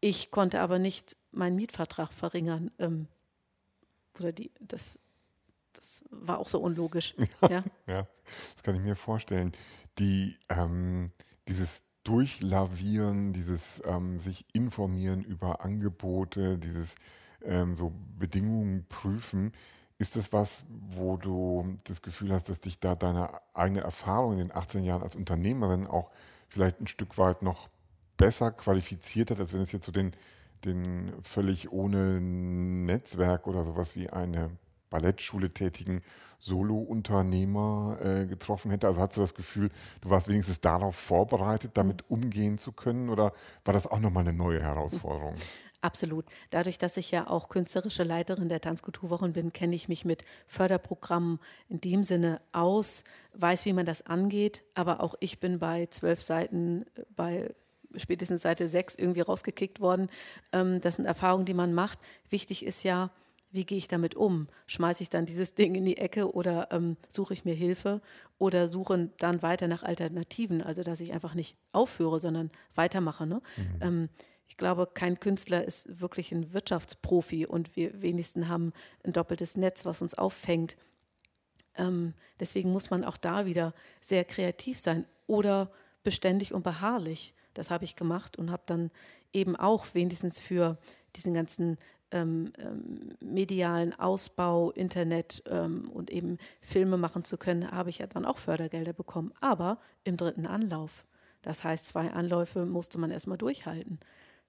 Ich 0.00 0.30
konnte 0.30 0.60
aber 0.60 0.78
nicht 0.78 1.16
meinen 1.30 1.56
Mietvertrag 1.56 2.12
verringern. 2.12 2.70
Ähm, 2.78 3.08
oder 4.18 4.32
die, 4.32 4.50
das, 4.60 4.98
das 5.72 6.04
war 6.10 6.38
auch 6.38 6.48
so 6.48 6.60
unlogisch. 6.60 7.14
Ja, 7.42 7.48
ja? 7.48 7.64
ja 7.86 8.06
das 8.54 8.62
kann 8.62 8.74
ich 8.74 8.82
mir 8.82 8.96
vorstellen. 8.96 9.52
Die, 9.98 10.36
ähm, 10.48 11.12
dieses 11.48 11.84
Durchlavieren, 12.04 13.32
dieses 13.32 13.80
ähm, 13.84 14.18
sich 14.18 14.44
informieren 14.52 15.22
über 15.22 15.64
Angebote, 15.64 16.58
dieses 16.58 16.96
ähm, 17.44 17.76
so 17.76 17.92
Bedingungen 18.18 18.86
prüfen, 18.88 19.52
ist 19.98 20.16
das 20.16 20.32
was, 20.32 20.64
wo 20.68 21.16
du 21.16 21.76
das 21.84 22.02
Gefühl 22.02 22.32
hast, 22.32 22.48
dass 22.48 22.58
dich 22.58 22.80
da 22.80 22.96
deine 22.96 23.40
eigene 23.54 23.82
Erfahrung 23.82 24.32
in 24.32 24.38
den 24.38 24.52
18 24.52 24.82
Jahren 24.82 25.02
als 25.02 25.14
Unternehmerin 25.14 25.86
auch 25.86 26.10
vielleicht 26.52 26.80
ein 26.80 26.86
Stück 26.86 27.18
weit 27.18 27.42
noch 27.42 27.68
besser 28.16 28.52
qualifiziert 28.52 29.30
hat, 29.30 29.40
als 29.40 29.52
wenn 29.52 29.62
es 29.62 29.72
jetzt 29.72 29.86
so 29.86 29.92
den, 29.92 30.12
den 30.64 31.12
völlig 31.22 31.72
ohne 31.72 32.20
Netzwerk 32.20 33.46
oder 33.46 33.64
sowas 33.64 33.96
wie 33.96 34.10
eine 34.10 34.50
Ballettschule 34.90 35.50
tätigen 35.50 36.02
Solo-Unternehmer 36.38 37.98
äh, 38.02 38.26
getroffen 38.26 38.70
hätte? 38.70 38.86
Also 38.86 39.00
hast 39.00 39.16
du 39.16 39.20
das 39.22 39.34
Gefühl, 39.34 39.70
du 40.02 40.10
warst 40.10 40.28
wenigstens 40.28 40.60
darauf 40.60 40.94
vorbereitet, 40.94 41.72
damit 41.74 42.10
umgehen 42.10 42.58
zu 42.58 42.72
können 42.72 43.08
oder 43.08 43.32
war 43.64 43.72
das 43.72 43.86
auch 43.86 44.00
nochmal 44.00 44.22
eine 44.22 44.36
neue 44.36 44.60
Herausforderung? 44.60 45.34
Absolut. 45.82 46.24
Dadurch, 46.50 46.78
dass 46.78 46.96
ich 46.96 47.10
ja 47.10 47.28
auch 47.28 47.48
künstlerische 47.48 48.04
Leiterin 48.04 48.48
der 48.48 48.60
Tanzkulturwochen 48.60 49.32
bin, 49.32 49.52
kenne 49.52 49.74
ich 49.74 49.88
mich 49.88 50.04
mit 50.04 50.24
Förderprogrammen 50.46 51.40
in 51.68 51.80
dem 51.80 52.04
Sinne 52.04 52.40
aus, 52.52 53.02
weiß, 53.34 53.66
wie 53.66 53.72
man 53.72 53.84
das 53.84 54.06
angeht. 54.06 54.62
Aber 54.74 55.02
auch 55.02 55.16
ich 55.18 55.40
bin 55.40 55.58
bei 55.58 55.86
zwölf 55.86 56.22
Seiten, 56.22 56.86
bei 57.16 57.52
spätestens 57.96 58.42
Seite 58.42 58.68
sechs 58.68 58.94
irgendwie 58.94 59.22
rausgekickt 59.22 59.80
worden. 59.80 60.08
Ähm, 60.52 60.80
das 60.80 60.96
sind 60.96 61.04
Erfahrungen, 61.04 61.46
die 61.46 61.54
man 61.54 61.74
macht. 61.74 61.98
Wichtig 62.30 62.64
ist 62.64 62.84
ja, 62.84 63.10
wie 63.50 63.66
gehe 63.66 63.76
ich 63.78 63.88
damit 63.88 64.14
um? 64.14 64.46
Schmeiße 64.66 65.02
ich 65.02 65.10
dann 65.10 65.26
dieses 65.26 65.54
Ding 65.56 65.74
in 65.74 65.84
die 65.84 65.98
Ecke 65.98 66.32
oder 66.32 66.68
ähm, 66.70 66.96
suche 67.08 67.34
ich 67.34 67.44
mir 67.44 67.54
Hilfe 67.54 68.00
oder 68.38 68.68
suche 68.68 69.10
dann 69.18 69.42
weiter 69.42 69.66
nach 69.66 69.82
Alternativen? 69.82 70.62
Also, 70.62 70.84
dass 70.84 71.00
ich 71.00 71.12
einfach 71.12 71.34
nicht 71.34 71.56
aufhöre, 71.72 72.20
sondern 72.20 72.52
weitermache. 72.76 73.26
Ne? 73.26 73.40
Mhm. 73.56 73.78
Ähm, 73.80 74.08
ich 74.52 74.58
glaube, 74.58 74.86
kein 74.86 75.18
Künstler 75.18 75.64
ist 75.64 76.02
wirklich 76.02 76.30
ein 76.30 76.52
Wirtschaftsprofi 76.52 77.46
und 77.46 77.74
wir 77.74 78.02
wenigsten 78.02 78.48
haben 78.48 78.74
ein 79.02 79.14
doppeltes 79.14 79.56
Netz, 79.56 79.86
was 79.86 80.02
uns 80.02 80.12
auffängt. 80.12 80.76
Ähm, 81.74 82.12
deswegen 82.38 82.70
muss 82.70 82.90
man 82.90 83.02
auch 83.02 83.16
da 83.16 83.46
wieder 83.46 83.72
sehr 84.02 84.26
kreativ 84.26 84.78
sein 84.78 85.06
oder 85.26 85.72
beständig 86.02 86.52
und 86.52 86.64
beharrlich. 86.64 87.32
Das 87.54 87.70
habe 87.70 87.84
ich 87.84 87.96
gemacht 87.96 88.36
und 88.36 88.50
habe 88.50 88.62
dann 88.66 88.90
eben 89.32 89.56
auch 89.56 89.86
wenigstens 89.94 90.38
für 90.38 90.76
diesen 91.16 91.32
ganzen 91.32 91.78
ähm, 92.10 92.52
ähm, 92.58 93.16
medialen 93.20 93.98
Ausbau, 93.98 94.70
Internet 94.72 95.42
ähm, 95.46 95.88
und 95.88 96.10
eben 96.10 96.36
Filme 96.60 96.98
machen 96.98 97.24
zu 97.24 97.38
können, 97.38 97.70
habe 97.70 97.88
ich 97.88 98.00
ja 98.00 98.06
dann 98.06 98.26
auch 98.26 98.36
Fördergelder 98.36 98.92
bekommen, 98.92 99.32
aber 99.40 99.78
im 100.04 100.18
dritten 100.18 100.44
Anlauf. 100.44 101.06
Das 101.40 101.64
heißt, 101.64 101.86
zwei 101.86 102.10
Anläufe 102.10 102.66
musste 102.66 102.98
man 102.98 103.10
erstmal 103.10 103.38
durchhalten. 103.38 103.98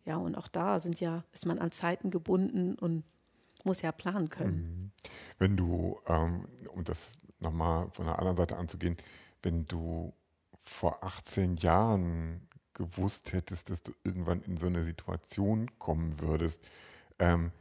Ja, 0.06 0.18
und 0.18 0.36
auch 0.36 0.48
da 0.48 0.80
sind 0.80 1.00
ja, 1.00 1.24
ist 1.32 1.46
man 1.46 1.60
an 1.60 1.72
Zeiten 1.72 2.12
gebunden 2.12 2.76
und 2.76 3.04
muss 3.64 3.82
ja 3.82 3.92
planen 3.92 4.30
können. 4.30 4.58
Mhm. 4.58 4.92
Wenn 5.40 5.58
du, 5.58 6.00
ähm, 6.08 6.48
um 6.74 6.84
das 6.84 7.12
nochmal 7.40 7.90
von 7.92 8.06
der 8.06 8.20
anderen 8.20 8.38
Seite 8.38 8.58
anzugehen, 8.58 8.98
wenn 9.42 9.66
du 9.66 10.14
vor 10.62 11.04
18 11.04 11.58
Jahren 11.58 12.48
gewusst 12.74 13.34
hättest, 13.34 13.70
dass 13.70 13.84
du 13.84 13.94
irgendwann 14.04 14.42
in 14.42 14.58
so 14.58 14.68
eine 14.68 14.84
Situation 14.84 15.70
kommen 15.80 16.20
würdest, 16.20 16.62
ähm, 17.20 17.52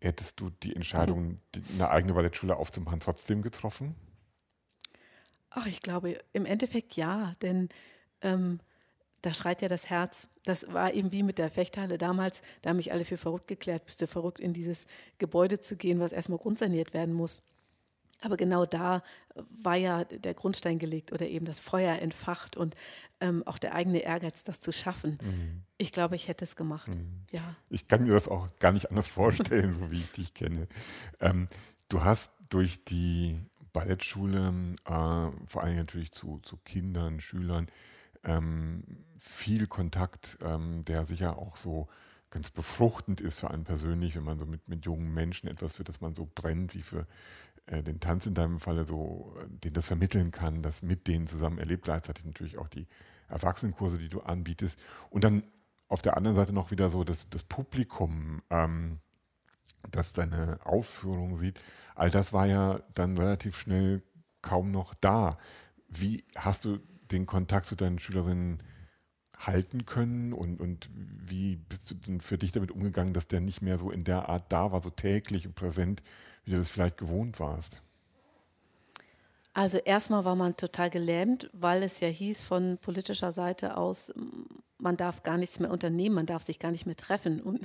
hättest 0.00 0.40
du 0.40 0.50
die 0.50 0.74
Entscheidung, 0.74 1.40
eine 1.74 1.90
eigene 1.90 2.14
Ballettschule 2.14 2.56
aufzumachen, 2.56 3.00
trotzdem 3.00 3.42
getroffen? 3.42 3.94
Ach, 5.50 5.66
ich 5.66 5.82
glaube, 5.82 6.18
im 6.32 6.46
Endeffekt 6.46 6.94
ja, 6.94 7.34
denn 7.42 7.68
ähm, 8.20 8.60
da 9.22 9.34
schreit 9.34 9.62
ja 9.62 9.68
das 9.68 9.90
Herz. 9.90 10.30
Das 10.44 10.72
war 10.72 10.94
eben 10.94 11.12
wie 11.12 11.22
mit 11.22 11.38
der 11.38 11.50
Fechthalle 11.50 11.98
damals. 11.98 12.42
Da 12.62 12.70
haben 12.70 12.76
mich 12.76 12.92
alle 12.92 13.04
für 13.04 13.18
verrückt 13.18 13.48
geklärt. 13.48 13.84
Bist 13.86 14.00
du 14.00 14.06
verrückt, 14.06 14.40
in 14.40 14.52
dieses 14.52 14.86
Gebäude 15.18 15.60
zu 15.60 15.76
gehen, 15.76 16.00
was 16.00 16.12
erstmal 16.12 16.38
grundsaniert 16.38 16.94
werden 16.94 17.14
muss? 17.14 17.42
Aber 18.22 18.36
genau 18.36 18.66
da 18.66 19.02
war 19.62 19.76
ja 19.76 20.04
der 20.04 20.34
Grundstein 20.34 20.78
gelegt 20.78 21.12
oder 21.12 21.26
eben 21.26 21.46
das 21.46 21.60
Feuer 21.60 21.98
entfacht 21.98 22.56
und 22.56 22.74
ähm, 23.20 23.42
auch 23.46 23.58
der 23.58 23.74
eigene 23.74 24.00
Ehrgeiz, 24.00 24.42
das 24.44 24.60
zu 24.60 24.72
schaffen. 24.72 25.18
Mhm. 25.22 25.62
Ich 25.78 25.92
glaube, 25.92 26.16
ich 26.16 26.28
hätte 26.28 26.44
es 26.44 26.56
gemacht. 26.56 26.88
Mhm. 26.88 27.22
Ja. 27.32 27.42
Ich 27.70 27.88
kann 27.88 28.04
mir 28.04 28.12
das 28.12 28.28
auch 28.28 28.48
gar 28.58 28.72
nicht 28.72 28.90
anders 28.90 29.08
vorstellen, 29.08 29.72
so 29.78 29.90
wie 29.90 29.98
ich 29.98 30.12
dich 30.12 30.34
kenne. 30.34 30.68
Ähm, 31.20 31.48
du 31.88 32.04
hast 32.04 32.30
durch 32.48 32.84
die 32.84 33.38
Ballettschule, 33.72 34.52
äh, 34.84 35.46
vor 35.46 35.62
allem 35.62 35.76
natürlich 35.76 36.12
zu, 36.12 36.40
zu 36.40 36.56
Kindern, 36.58 37.20
Schülern, 37.20 37.68
ähm, 38.24 38.84
viel 39.16 39.66
Kontakt, 39.66 40.38
ähm, 40.42 40.84
der 40.84 41.06
sicher 41.06 41.38
auch 41.38 41.56
so 41.56 41.88
ganz 42.30 42.50
befruchtend 42.50 43.20
ist 43.20 43.40
für 43.40 43.50
einen 43.50 43.64
persönlich, 43.64 44.16
wenn 44.16 44.24
man 44.24 44.38
so 44.38 44.46
mit, 44.46 44.68
mit 44.68 44.84
jungen 44.86 45.12
Menschen 45.12 45.48
etwas, 45.48 45.74
für 45.74 45.84
das 45.84 46.00
man 46.00 46.14
so 46.14 46.28
brennt, 46.32 46.74
wie 46.74 46.82
für 46.82 47.06
äh, 47.66 47.82
den 47.82 48.00
Tanz 48.00 48.26
in 48.26 48.34
deinem 48.34 48.60
Falle, 48.60 48.86
so, 48.86 49.36
äh, 49.40 49.46
den 49.48 49.72
das 49.72 49.88
vermitteln 49.88 50.30
kann, 50.30 50.62
das 50.62 50.82
mit 50.82 51.08
denen 51.08 51.26
zusammen 51.26 51.58
erlebt, 51.58 51.84
gleichzeitig 51.84 52.24
natürlich 52.24 52.58
auch 52.58 52.68
die 52.68 52.86
Erwachsenenkurse, 53.28 53.98
die 53.98 54.08
du 54.08 54.20
anbietest. 54.20 54.78
Und 55.10 55.24
dann 55.24 55.42
auf 55.88 56.02
der 56.02 56.16
anderen 56.16 56.36
Seite 56.36 56.52
noch 56.52 56.70
wieder 56.70 56.88
so 56.88 57.04
das, 57.04 57.28
das 57.30 57.42
Publikum, 57.42 58.42
ähm, 58.50 59.00
das 59.90 60.12
deine 60.12 60.58
Aufführung 60.64 61.36
sieht. 61.36 61.60
All 61.94 62.10
das 62.10 62.32
war 62.32 62.46
ja 62.46 62.80
dann 62.94 63.18
relativ 63.18 63.58
schnell 63.58 64.02
kaum 64.40 64.70
noch 64.70 64.94
da. 64.94 65.36
Wie 65.88 66.24
hast 66.36 66.64
du 66.64 66.78
den 67.12 67.26
Kontakt 67.26 67.66
zu 67.66 67.76
deinen 67.76 67.98
Schülerinnen 67.98 68.62
halten 69.46 69.86
können 69.86 70.32
und, 70.32 70.60
und 70.60 70.90
wie 70.92 71.56
bist 71.56 71.90
du 71.90 71.94
denn 71.94 72.20
für 72.20 72.36
dich 72.36 72.52
damit 72.52 72.70
umgegangen, 72.70 73.14
dass 73.14 73.26
der 73.26 73.40
nicht 73.40 73.62
mehr 73.62 73.78
so 73.78 73.90
in 73.90 74.04
der 74.04 74.28
Art 74.28 74.52
da 74.52 74.70
war, 74.70 74.82
so 74.82 74.90
täglich 74.90 75.46
und 75.46 75.54
präsent, 75.54 76.02
wie 76.44 76.50
du 76.50 76.58
das 76.58 76.68
vielleicht 76.68 76.98
gewohnt 76.98 77.40
warst? 77.40 77.82
Also 79.52 79.78
erstmal 79.78 80.24
war 80.24 80.36
man 80.36 80.56
total 80.56 80.90
gelähmt, 80.90 81.50
weil 81.52 81.82
es 81.82 82.00
ja 82.00 82.08
hieß 82.08 82.42
von 82.42 82.78
politischer 82.78 83.32
Seite 83.32 83.76
aus, 83.76 84.12
man 84.78 84.96
darf 84.96 85.22
gar 85.22 85.38
nichts 85.38 85.58
mehr 85.58 85.70
unternehmen, 85.70 86.14
man 86.14 86.26
darf 86.26 86.42
sich 86.42 86.58
gar 86.58 86.70
nicht 86.70 86.86
mehr 86.86 86.96
treffen. 86.96 87.40
Und 87.40 87.60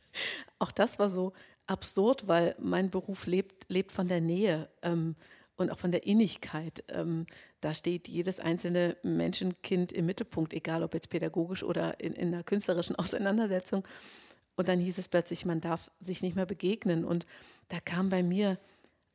auch 0.58 0.72
das 0.72 0.98
war 0.98 1.08
so 1.08 1.32
absurd, 1.66 2.28
weil 2.28 2.54
mein 2.58 2.90
Beruf 2.90 3.26
lebt, 3.26 3.68
lebt 3.68 3.92
von 3.92 4.08
der 4.08 4.20
Nähe. 4.20 4.68
Ähm, 4.82 5.16
und 5.62 5.70
auch 5.70 5.78
von 5.78 5.92
der 5.92 6.06
Innigkeit. 6.06 6.84
Ähm, 6.88 7.26
da 7.60 7.74
steht 7.74 8.08
jedes 8.08 8.40
einzelne 8.40 8.96
Menschenkind 9.02 9.92
im 9.92 10.06
Mittelpunkt, 10.06 10.52
egal 10.52 10.82
ob 10.82 10.94
jetzt 10.94 11.10
pädagogisch 11.10 11.62
oder 11.62 12.00
in, 12.00 12.12
in 12.12 12.28
einer 12.28 12.42
künstlerischen 12.42 12.96
Auseinandersetzung. 12.96 13.86
Und 14.56 14.68
dann 14.68 14.80
hieß 14.80 14.98
es 14.98 15.08
plötzlich, 15.08 15.46
man 15.46 15.60
darf 15.60 15.90
sich 16.00 16.22
nicht 16.22 16.36
mehr 16.36 16.46
begegnen. 16.46 17.04
Und 17.04 17.26
da 17.68 17.80
kam 17.80 18.10
bei 18.10 18.22
mir 18.22 18.58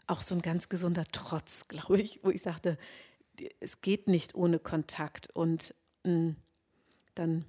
auch 0.07 0.21
so 0.21 0.33
ein 0.33 0.41
ganz 0.41 0.69
gesunder 0.69 1.05
Trotz, 1.11 1.67
glaube 1.67 2.01
ich, 2.01 2.19
wo 2.23 2.29
ich 2.29 2.41
sagte, 2.41 2.77
es 3.59 3.81
geht 3.81 4.07
nicht 4.07 4.35
ohne 4.35 4.59
Kontakt. 4.59 5.29
Und 5.33 5.75
hm, 6.03 6.35
dann 7.15 7.45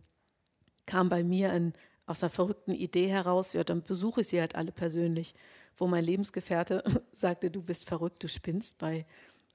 kam 0.87 1.09
bei 1.09 1.23
mir 1.23 1.53
ein, 1.53 1.73
aus 2.07 2.23
einer 2.23 2.31
verrückten 2.31 2.73
Idee 2.73 3.09
heraus, 3.09 3.53
ja, 3.53 3.65
dann 3.65 3.83
besuche 3.83 4.23
ich 4.23 4.29
sie 4.29 4.41
halt 4.41 4.55
alle 4.55 4.73
persönlich 4.73 5.35
wo 5.79 5.87
mein 5.87 6.05
Lebensgefährte 6.05 6.83
sagte, 7.13 7.51
du 7.51 7.63
bist 7.63 7.89
verrückt, 7.89 8.23
du 8.23 8.29
spinnst 8.29 8.79
bei 8.79 9.07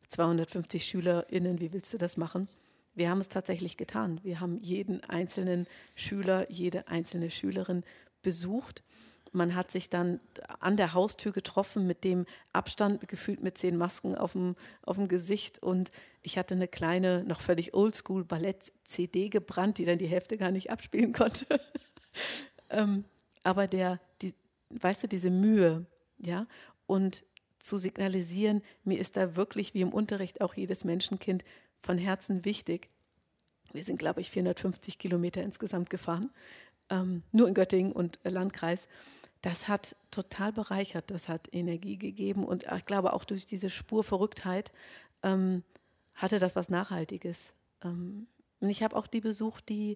250 0.08 0.86
SchülerInnen, 0.86 1.60
wie 1.60 1.74
willst 1.74 1.94
du 1.94 1.98
das 1.98 2.18
machen? 2.18 2.48
Wir 2.96 3.10
haben 3.10 3.22
es 3.22 3.30
tatsächlich 3.30 3.78
getan. 3.78 4.20
Wir 4.24 4.40
haben 4.40 4.60
jeden 4.62 5.04
einzelnen 5.06 5.68
Schüler, 5.96 6.50
jede 6.52 6.88
einzelne 6.88 7.32
Schülerin 7.32 7.84
besucht. 8.22 8.84
Man 9.32 9.56
hat 9.56 9.72
sich 9.72 9.90
dann 9.90 10.20
an 10.60 10.78
der 10.78 10.94
Haustür 10.94 11.32
getroffen 11.32 11.88
mit 11.88 12.04
dem 12.04 12.28
Abstand, 12.52 13.08
gefühlt 13.08 13.42
mit 13.42 13.58
zehn 13.58 13.78
Masken 13.78 14.16
auf 14.16 14.34
dem, 14.34 14.56
auf 14.84 14.98
dem 14.98 15.08
Gesicht. 15.08 15.58
Und 15.64 15.92
ich 16.22 16.38
hatte 16.38 16.54
eine 16.54 16.68
kleine, 16.68 17.24
noch 17.24 17.42
völlig 17.42 17.74
oldschool 17.74 18.24
Ballett-CD 18.24 19.30
gebrannt, 19.30 19.80
die 19.80 19.86
dann 19.86 19.98
die 19.98 20.06
Hälfte 20.06 20.38
gar 20.38 20.52
nicht 20.52 20.70
abspielen 20.70 21.14
konnte. 21.14 21.48
ähm, 22.70 23.06
aber 23.42 23.68
der, 23.68 24.00
die, 24.22 24.36
weißt 24.70 25.04
du, 25.04 25.08
diese 25.08 25.32
Mühe, 25.32 25.88
ja, 26.26 26.48
und 26.86 27.26
zu 27.60 27.78
signalisieren, 27.78 28.62
mir 28.84 29.00
ist 29.00 29.16
da 29.16 29.36
wirklich 29.36 29.74
wie 29.74 29.82
im 29.82 29.94
Unterricht 29.94 30.42
auch 30.42 30.54
jedes 30.54 30.84
Menschenkind 30.84 31.46
von 31.82 31.98
Herzen 31.98 32.46
wichtig. 32.46 32.90
Wir 33.72 33.84
sind, 33.84 33.98
glaube 33.98 34.22
ich, 34.22 34.30
450 34.32 35.00
Kilometer 35.00 35.42
insgesamt 35.42 35.90
gefahren, 35.90 36.30
ähm, 36.90 37.24
nur 37.32 37.48
in 37.48 37.54
Göttingen 37.54 37.92
und 37.92 38.20
Landkreis. 38.24 38.88
Das 39.42 39.68
hat 39.68 39.96
total 40.12 40.54
bereichert, 40.54 41.10
das 41.10 41.28
hat 41.28 41.50
Energie 41.52 41.98
gegeben 41.98 42.46
und 42.46 42.66
ich 42.76 42.86
glaube 42.86 43.14
auch 43.14 43.26
durch 43.26 43.46
diese 43.46 43.70
Spurverrücktheit 43.70 44.72
ähm, 45.22 45.64
hatte 46.16 46.40
das 46.40 46.56
was 46.56 46.70
Nachhaltiges. 46.70 47.54
Ähm, 47.84 48.28
und 48.60 48.70
ich 48.70 48.84
habe 48.84 48.96
auch 48.96 49.08
die 49.08 49.22
besucht, 49.22 49.68
die 49.70 49.96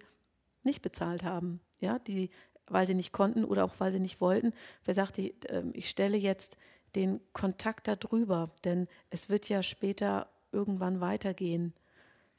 nicht 0.64 0.82
bezahlt 0.82 1.24
haben, 1.24 1.62
ja, 1.80 2.00
die 2.00 2.30
weil 2.70 2.88
sie 2.88 2.94
nicht 2.94 3.12
konnten 3.12 3.44
oder 3.44 3.66
auch 3.66 3.76
weil 3.80 3.92
sie 3.92 4.00
nicht 4.00 4.22
wollten. 4.22 4.54
Wer 4.86 4.94
sagte, 4.94 5.34
ähm, 5.50 5.72
ich 5.74 5.90
stelle 5.90 6.18
jetzt 6.18 6.58
den 6.96 7.20
Kontakt 7.34 7.88
darüber, 7.88 8.50
denn 8.64 8.88
es 9.10 9.30
wird 9.30 9.50
ja 9.50 9.64
später 9.64 10.28
irgendwann 10.52 11.02
weitergehen. 11.02 11.74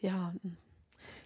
Ja. 0.01 0.35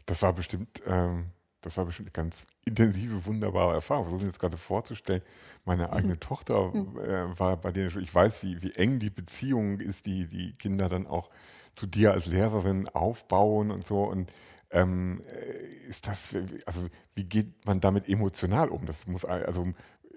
Das 0.06 0.22
war 0.22 0.32
bestimmt, 0.32 0.82
ähm, 0.86 1.26
das 1.60 1.76
war 1.76 1.84
bestimmt 1.84 2.08
eine 2.08 2.24
ganz 2.24 2.46
intensive, 2.64 3.24
wunderbare 3.24 3.74
Erfahrung. 3.74 4.04
Versuche 4.04 4.22
mir 4.22 4.28
jetzt 4.28 4.40
gerade 4.40 4.56
vorzustellen, 4.56 5.22
meine 5.64 5.92
eigene 5.92 6.18
Tochter 6.20 6.72
äh, 6.74 7.38
war 7.38 7.56
bei 7.56 7.70
dir, 7.70 7.94
ich 7.96 8.14
weiß, 8.14 8.42
wie, 8.42 8.62
wie 8.62 8.72
eng 8.72 8.98
die 8.98 9.10
Beziehung 9.10 9.80
ist, 9.80 10.06
die 10.06 10.26
die 10.26 10.52
Kinder 10.54 10.88
dann 10.88 11.06
auch 11.06 11.28
zu 11.74 11.86
dir 11.86 12.12
als 12.12 12.26
Lehrerin 12.26 12.88
aufbauen 12.88 13.70
und 13.70 13.86
so. 13.86 14.04
Und 14.04 14.30
ähm, 14.72 15.22
äh, 15.26 15.88
ist 15.88 16.06
das, 16.06 16.34
also 16.66 16.88
wie 17.14 17.24
geht 17.24 17.66
man 17.66 17.80
damit 17.80 18.08
emotional 18.08 18.68
um? 18.68 18.86
Das 18.86 19.06
muss 19.06 19.24
also 19.24 19.72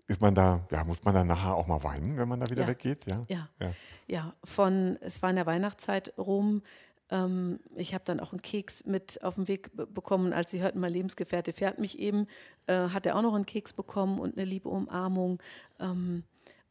ist 0.07 0.21
man 0.21 0.35
da, 0.35 0.65
ja, 0.71 0.83
muss 0.83 1.03
man 1.03 1.13
da 1.13 1.24
nachher 1.24 1.55
auch 1.55 1.67
mal 1.67 1.83
weinen, 1.83 2.17
wenn 2.17 2.27
man 2.27 2.39
da 2.39 2.50
wieder 2.50 2.63
ja. 2.63 2.67
weggeht? 2.67 3.05
Ja? 3.09 3.25
ja. 3.27 3.50
Ja. 3.59 3.74
ja, 4.07 4.33
von, 4.43 4.97
es 5.01 5.21
war 5.21 5.29
in 5.29 5.35
der 5.35 5.45
Weihnachtszeit 5.45 6.13
rum. 6.17 6.62
Ähm, 7.09 7.59
ich 7.75 7.93
habe 7.93 8.03
dann 8.05 8.19
auch 8.19 8.31
einen 8.31 8.41
Keks 8.41 8.85
mit 8.85 9.24
auf 9.24 9.35
den 9.35 9.47
Weg 9.47 9.71
bekommen, 9.75 10.33
als 10.33 10.51
sie 10.51 10.62
hörten, 10.62 10.79
mein 10.79 10.93
Lebensgefährte 10.93 11.53
fährt 11.53 11.79
mich 11.79 12.00
eben, 12.00 12.27
äh, 12.67 12.89
hat 12.89 13.05
er 13.05 13.15
auch 13.15 13.21
noch 13.21 13.35
einen 13.35 13.45
Keks 13.45 13.74
bekommen 13.74 14.19
und 14.19 14.38
eine 14.38 14.45
liebe 14.45 14.69
Umarmung. 14.69 15.41
Ähm, 15.79 16.24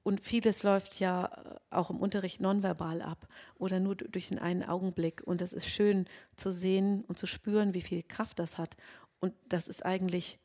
und 0.05 0.21
vieles 0.21 0.63
läuft 0.63 1.01
ja 1.01 1.31
auch 1.71 1.91
im 1.91 1.97
Unterricht 1.97 2.39
nonverbal 2.39 3.01
ab 3.01 3.27
oder 3.57 3.81
nur 3.81 3.97
durch 3.97 4.29
den 4.29 4.39
einen 4.39 4.63
Augenblick. 4.63 5.23
Und 5.25 5.41
das 5.41 5.55
ist 5.55 5.67
schön 5.67 6.07
zu 6.37 6.53
sehen 6.53 7.05
und 7.09 7.19
zu 7.19 7.27
spüren, 7.27 7.73
wie 7.73 7.81
viel 7.81 8.03
Kraft 8.03 8.39
das 8.39 8.59
hat. 8.59 8.77
Und 9.19 9.33
das 9.49 9.67
ist 9.67 9.85
eigentlich, 9.85 10.39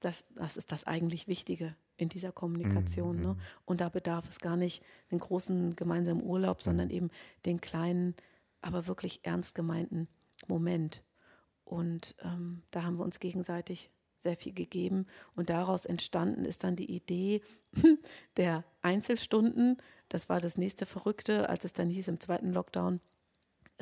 das, 0.00 0.26
das 0.34 0.56
ist 0.56 0.72
das 0.72 0.86
eigentlich 0.86 1.28
Wichtige 1.28 1.76
in 1.98 2.08
dieser 2.08 2.32
Kommunikation. 2.32 3.16
Mhm. 3.16 3.22
Ne? 3.22 3.36
Und 3.66 3.82
da 3.82 3.90
bedarf 3.90 4.26
es 4.30 4.40
gar 4.40 4.56
nicht 4.56 4.82
den 5.10 5.18
großen 5.18 5.76
gemeinsamen 5.76 6.22
Urlaub, 6.22 6.58
mhm. 6.58 6.62
sondern 6.62 6.90
eben 6.90 7.10
den 7.44 7.60
kleinen, 7.60 8.14
aber 8.62 8.86
wirklich 8.86 9.20
ernst 9.24 9.54
gemeinten 9.54 10.08
Moment. 10.46 11.04
Und 11.64 12.16
ähm, 12.22 12.62
da 12.70 12.82
haben 12.82 12.96
wir 12.96 13.04
uns 13.04 13.20
gegenseitig 13.20 13.90
sehr 14.22 14.36
viel 14.36 14.52
gegeben. 14.52 15.06
Und 15.34 15.50
daraus 15.50 15.84
entstanden 15.84 16.44
ist 16.44 16.64
dann 16.64 16.76
die 16.76 16.90
Idee 16.90 17.42
der 18.36 18.64
Einzelstunden. 18.80 19.76
Das 20.08 20.28
war 20.28 20.40
das 20.40 20.56
nächste 20.56 20.86
Verrückte, 20.86 21.48
als 21.48 21.64
es 21.64 21.72
dann 21.72 21.90
hieß 21.90 22.08
im 22.08 22.20
zweiten 22.20 22.52
Lockdown, 22.52 23.00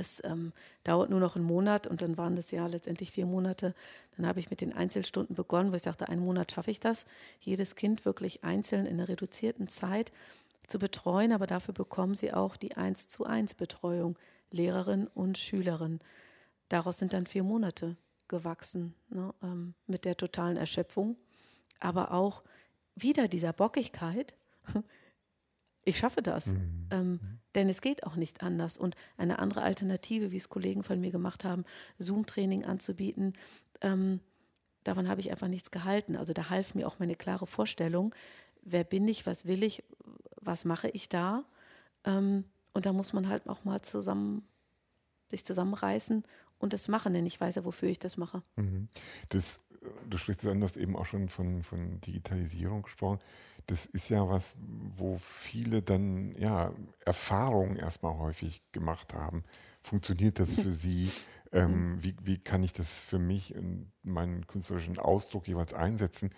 es 0.01 0.23
ähm, 0.25 0.53
dauert 0.83 1.11
nur 1.11 1.21
noch 1.21 1.37
einen 1.37 1.45
Monat 1.45 1.87
und 1.87 2.01
dann 2.01 2.17
waren 2.17 2.35
das 2.35 2.51
ja 2.51 2.67
letztendlich 2.67 3.13
vier 3.13 3.27
Monate. 3.27 3.75
Dann 4.17 4.27
habe 4.27 4.41
ich 4.41 4.49
mit 4.49 4.63
den 4.63 4.73
Einzelstunden 4.73 5.37
begonnen, 5.37 5.73
wo 5.73 5.77
ich 5.77 5.83
sagte, 5.83 6.09
einen 6.09 6.25
Monat 6.25 6.53
schaffe 6.53 6.71
ich 6.71 6.81
das, 6.81 7.07
jedes 7.41 7.77
Kind 7.77 8.05
wirklich 8.07 8.43
einzeln 8.43 8.87
in 8.87 8.95
einer 8.95 9.09
reduzierten 9.09 9.69
Zeit 9.69 10.11
zu 10.67 10.79
betreuen, 10.79 11.33
aber 11.33 11.47
dafür 11.47 11.75
bekommen 11.75 12.15
sie 12.15 12.33
auch 12.33 12.57
die 12.57 12.77
1 12.77 13.09
zu 13.09 13.25
1 13.25 13.55
Betreuung, 13.55 14.19
Lehrerin 14.51 15.07
und 15.07 15.37
Schülerin. 15.37 15.99
Daraus 16.69 16.99
sind 16.99 17.13
dann 17.13 17.27
vier 17.27 17.43
Monate 17.43 17.97
gewachsen, 18.31 18.95
ne, 19.11 19.35
ähm, 19.43 19.75
mit 19.87 20.07
der 20.07 20.17
totalen 20.17 20.57
Erschöpfung, 20.57 21.17
aber 21.81 22.13
auch 22.13 22.43
wieder 22.95 23.29
dieser 23.29 23.53
Bockigkeit. 23.53 24.35
ich 25.85 25.99
schaffe 25.99 26.23
das. 26.23 26.47
Mhm. 26.47 26.89
Ähm, 26.91 27.11
mhm. 27.11 27.39
denn 27.55 27.69
es 27.69 27.83
geht 27.83 28.05
auch 28.05 28.17
nicht 28.17 28.43
anders. 28.43 28.79
Und 28.79 28.95
eine 29.19 29.39
andere 29.41 29.63
Alternative, 29.63 30.33
wie 30.33 30.37
es 30.37 30.49
Kollegen 30.49 30.83
von 30.83 31.01
mir 31.01 31.11
gemacht 31.11 31.45
haben, 31.45 31.65
Zoom-Training 31.99 32.65
anzubieten, 32.65 33.35
ähm, 33.81 34.21
davon 34.85 35.09
habe 35.09 35.21
ich 35.21 35.31
einfach 35.31 35.49
nichts 35.49 35.71
gehalten. 35.71 36.17
Also 36.17 36.33
da 36.33 36.49
half 36.49 36.75
mir 36.75 36.87
auch 36.87 37.01
meine 37.01 37.17
klare 37.17 37.47
Vorstellung, 37.47 38.15
wer 38.63 38.85
bin 38.85 39.09
ich, 39.09 39.27
was 39.27 39.47
will 39.47 39.63
ich, 39.65 39.83
was 40.41 40.65
mache 40.65 40.89
ich 40.89 41.09
da. 41.09 41.45
Ähm, 42.05 42.45
und 42.73 42.87
da 42.87 42.93
muss 42.93 43.13
man 43.13 43.29
halt 43.29 43.49
auch 43.49 43.65
mal 43.65 43.83
zusammen 43.83 44.47
sich 45.31 45.45
zusammenreißen 45.45 46.25
und 46.61 46.73
das 46.73 46.87
machen, 46.87 47.13
denn 47.13 47.27
ich 47.27 47.41
weiß 47.41 47.57
ja, 47.57 47.65
wofür 47.65 47.89
ich 47.89 47.99
das 47.99 48.17
mache. 48.17 48.43
Mhm. 48.57 48.89
Das 49.31 49.61
du 50.09 50.19
sprichst 50.19 50.47
an, 50.47 50.61
du 50.61 50.67
hast 50.67 50.77
eben 50.77 50.97
auch 50.97 51.07
schon 51.07 51.29
von, 51.29 51.63
von 51.63 52.01
Digitalisierung 52.01 52.83
gesprochen. 52.83 53.19
Das 53.67 53.87
ist 53.87 54.09
ja 54.09 54.29
was, 54.29 54.57
wo 54.59 55.17
viele 55.19 55.83
dann 55.83 56.35
ja 56.37 56.73
Erfahrungen 57.05 57.77
erstmal 57.77 58.19
häufig 58.19 58.63
gemacht 58.73 59.15
haben. 59.15 59.45
Funktioniert 59.83 60.39
das 60.39 60.55
für 60.55 60.73
sie? 60.73 61.11
Ähm, 61.53 62.01
wie, 62.01 62.15
wie 62.23 62.39
kann 62.39 62.63
ich 62.63 62.73
das 62.73 63.03
für 63.03 63.19
mich 63.19 63.53
in 63.57 63.91
meinen 64.05 64.47
künstlerischen 64.47 65.01
Ausdruck 65.01 65.49
jeweils 65.49 65.75
einsetzen? 65.75 66.31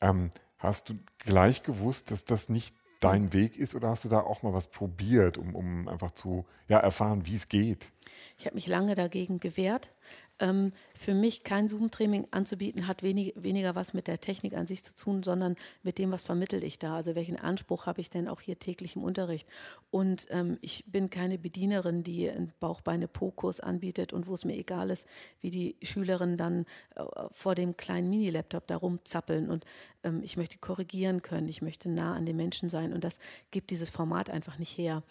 Ähm, 0.00 0.30
hast 0.58 0.88
du 0.88 0.98
gleich 1.18 1.62
gewusst, 1.62 2.10
dass 2.10 2.24
das 2.24 2.48
nicht 2.48 2.74
dein 3.00 3.32
Weg 3.32 3.56
ist 3.56 3.74
oder 3.74 3.90
hast 3.90 4.04
du 4.04 4.08
da 4.08 4.20
auch 4.20 4.42
mal 4.42 4.52
was 4.52 4.68
probiert, 4.68 5.38
um, 5.38 5.54
um 5.54 5.88
einfach 5.88 6.10
zu 6.12 6.44
ja, 6.68 6.78
erfahren, 6.78 7.26
wie 7.26 7.36
es 7.36 7.48
geht? 7.48 7.92
Ich 8.38 8.46
habe 8.46 8.54
mich 8.54 8.66
lange 8.66 8.94
dagegen 8.94 9.40
gewehrt, 9.40 9.92
ähm, 10.38 10.72
für 10.98 11.14
mich 11.14 11.44
kein 11.44 11.68
Zoom-Training 11.68 12.28
anzubieten, 12.30 12.86
hat 12.86 13.02
wenig, 13.02 13.34
weniger 13.36 13.74
was 13.74 13.94
mit 13.94 14.06
der 14.06 14.18
Technik 14.18 14.54
an 14.54 14.66
sich 14.66 14.84
zu 14.84 14.94
tun, 14.94 15.22
sondern 15.22 15.56
mit 15.82 15.98
dem, 15.98 16.10
was 16.10 16.24
vermittel 16.24 16.64
ich 16.64 16.78
da. 16.78 16.96
Also 16.96 17.14
welchen 17.14 17.36
Anspruch 17.36 17.86
habe 17.86 18.00
ich 18.00 18.10
denn 18.10 18.28
auch 18.28 18.40
hier 18.40 18.58
täglich 18.58 18.96
im 18.96 19.04
Unterricht? 19.04 19.48
Und 19.90 20.26
ähm, 20.30 20.58
ich 20.60 20.84
bin 20.86 21.10
keine 21.10 21.38
Bedienerin, 21.38 22.02
die 22.02 22.28
einen 22.30 22.52
Bauchbeine-Po-Kurs 22.60 23.60
anbietet 23.60 24.12
und 24.12 24.26
wo 24.26 24.34
es 24.34 24.44
mir 24.44 24.56
egal 24.56 24.90
ist, 24.90 25.06
wie 25.40 25.50
die 25.50 25.76
Schülerinnen 25.82 26.36
dann 26.36 26.66
äh, 26.94 27.04
vor 27.32 27.54
dem 27.54 27.76
kleinen 27.76 28.10
Mini-Laptop 28.10 28.66
da 28.66 28.76
rumzappeln. 28.76 29.50
Und 29.50 29.64
ähm, 30.02 30.20
ich 30.22 30.36
möchte 30.36 30.58
korrigieren 30.58 31.22
können, 31.22 31.48
ich 31.48 31.62
möchte 31.62 31.88
nah 31.88 32.14
an 32.14 32.26
den 32.26 32.36
Menschen 32.36 32.68
sein. 32.68 32.92
Und 32.92 33.04
das 33.04 33.18
gibt 33.50 33.70
dieses 33.70 33.90
Format 33.90 34.30
einfach 34.30 34.58
nicht 34.58 34.76
her. 34.76 35.02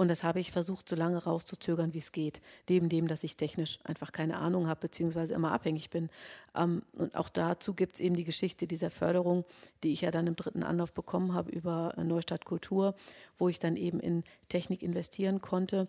Und 0.00 0.08
das 0.08 0.24
habe 0.24 0.40
ich 0.40 0.50
versucht, 0.50 0.88
so 0.88 0.96
lange 0.96 1.22
rauszuzögern, 1.22 1.92
wie 1.92 1.98
es 1.98 2.10
geht. 2.10 2.40
Neben 2.70 2.88
dem, 2.88 3.06
dass 3.06 3.22
ich 3.22 3.36
technisch 3.36 3.78
einfach 3.84 4.12
keine 4.12 4.38
Ahnung 4.38 4.66
habe, 4.66 4.80
beziehungsweise 4.80 5.34
immer 5.34 5.52
abhängig 5.52 5.90
bin. 5.90 6.08
Ähm, 6.56 6.80
und 6.94 7.14
auch 7.14 7.28
dazu 7.28 7.74
gibt 7.74 7.96
es 7.96 8.00
eben 8.00 8.16
die 8.16 8.24
Geschichte 8.24 8.66
dieser 8.66 8.90
Förderung, 8.90 9.44
die 9.82 9.92
ich 9.92 10.00
ja 10.00 10.10
dann 10.10 10.26
im 10.26 10.36
dritten 10.36 10.62
Anlauf 10.62 10.94
bekommen 10.94 11.34
habe 11.34 11.50
über 11.50 11.92
äh, 11.98 12.04
Neustadt 12.04 12.46
Kultur, 12.46 12.94
wo 13.36 13.50
ich 13.50 13.58
dann 13.58 13.76
eben 13.76 14.00
in 14.00 14.24
Technik 14.48 14.82
investieren 14.82 15.42
konnte 15.42 15.86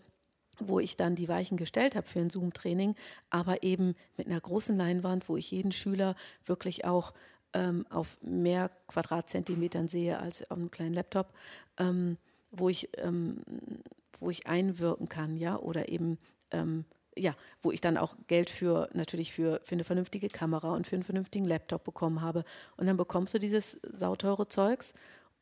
wo 0.60 0.80
ich 0.80 0.96
dann 0.96 1.16
die 1.16 1.30
Weichen 1.30 1.58
gestellt 1.58 1.96
habe 1.96 2.06
für 2.06 2.20
ein 2.20 2.30
Zoom-Training, 2.30 2.94
aber 3.32 3.64
eben 3.64 3.96
mit 4.16 4.28
einer 4.28 4.40
großen 4.40 4.78
Leinwand, 4.78 5.28
wo 5.28 5.36
ich 5.36 5.50
jeden 5.50 5.72
Schüler 5.72 6.16
wirklich 6.46 6.86
auch 6.86 7.14
ähm, 7.54 7.88
auf 7.90 8.20
mehr 8.22 8.70
Quadratzentimetern 8.88 9.88
sehe 9.88 10.20
als 10.20 10.44
auf 10.52 10.58
einem 10.58 10.70
kleinen 10.70 10.94
Laptop, 10.94 11.34
ähm, 11.80 12.18
wo 12.52 12.70
ich 12.70 12.90
ähm, 13.00 13.42
wo 14.22 14.30
ich 14.30 14.48
einwirken 14.48 15.10
kann, 15.10 15.36
ja, 15.38 15.58
oder 15.58 15.90
eben 15.90 16.18
ähm, 16.52 16.86
ja, 17.18 17.36
wo 17.62 17.72
ich 17.72 17.82
dann 17.82 17.98
auch 17.98 18.16
Geld 18.28 18.50
für 18.50 18.90
natürlich 18.94 19.34
für, 19.34 19.62
für 19.64 19.76
eine 19.76 19.84
vernünftige 19.84 20.30
Kamera 20.30 20.74
und 20.74 20.88
für 20.88 20.96
einen 20.96 21.04
vernünftigen 21.04 21.46
Laptop 21.46 21.84
bekommen 21.84 22.22
habe. 22.22 22.44
Und 22.78 22.88
dann 22.88 22.98
bekommst 22.98 23.34
du 23.34 23.40
dieses 23.40 23.80
sauteure 23.84 24.48
Zeugs 24.48 24.94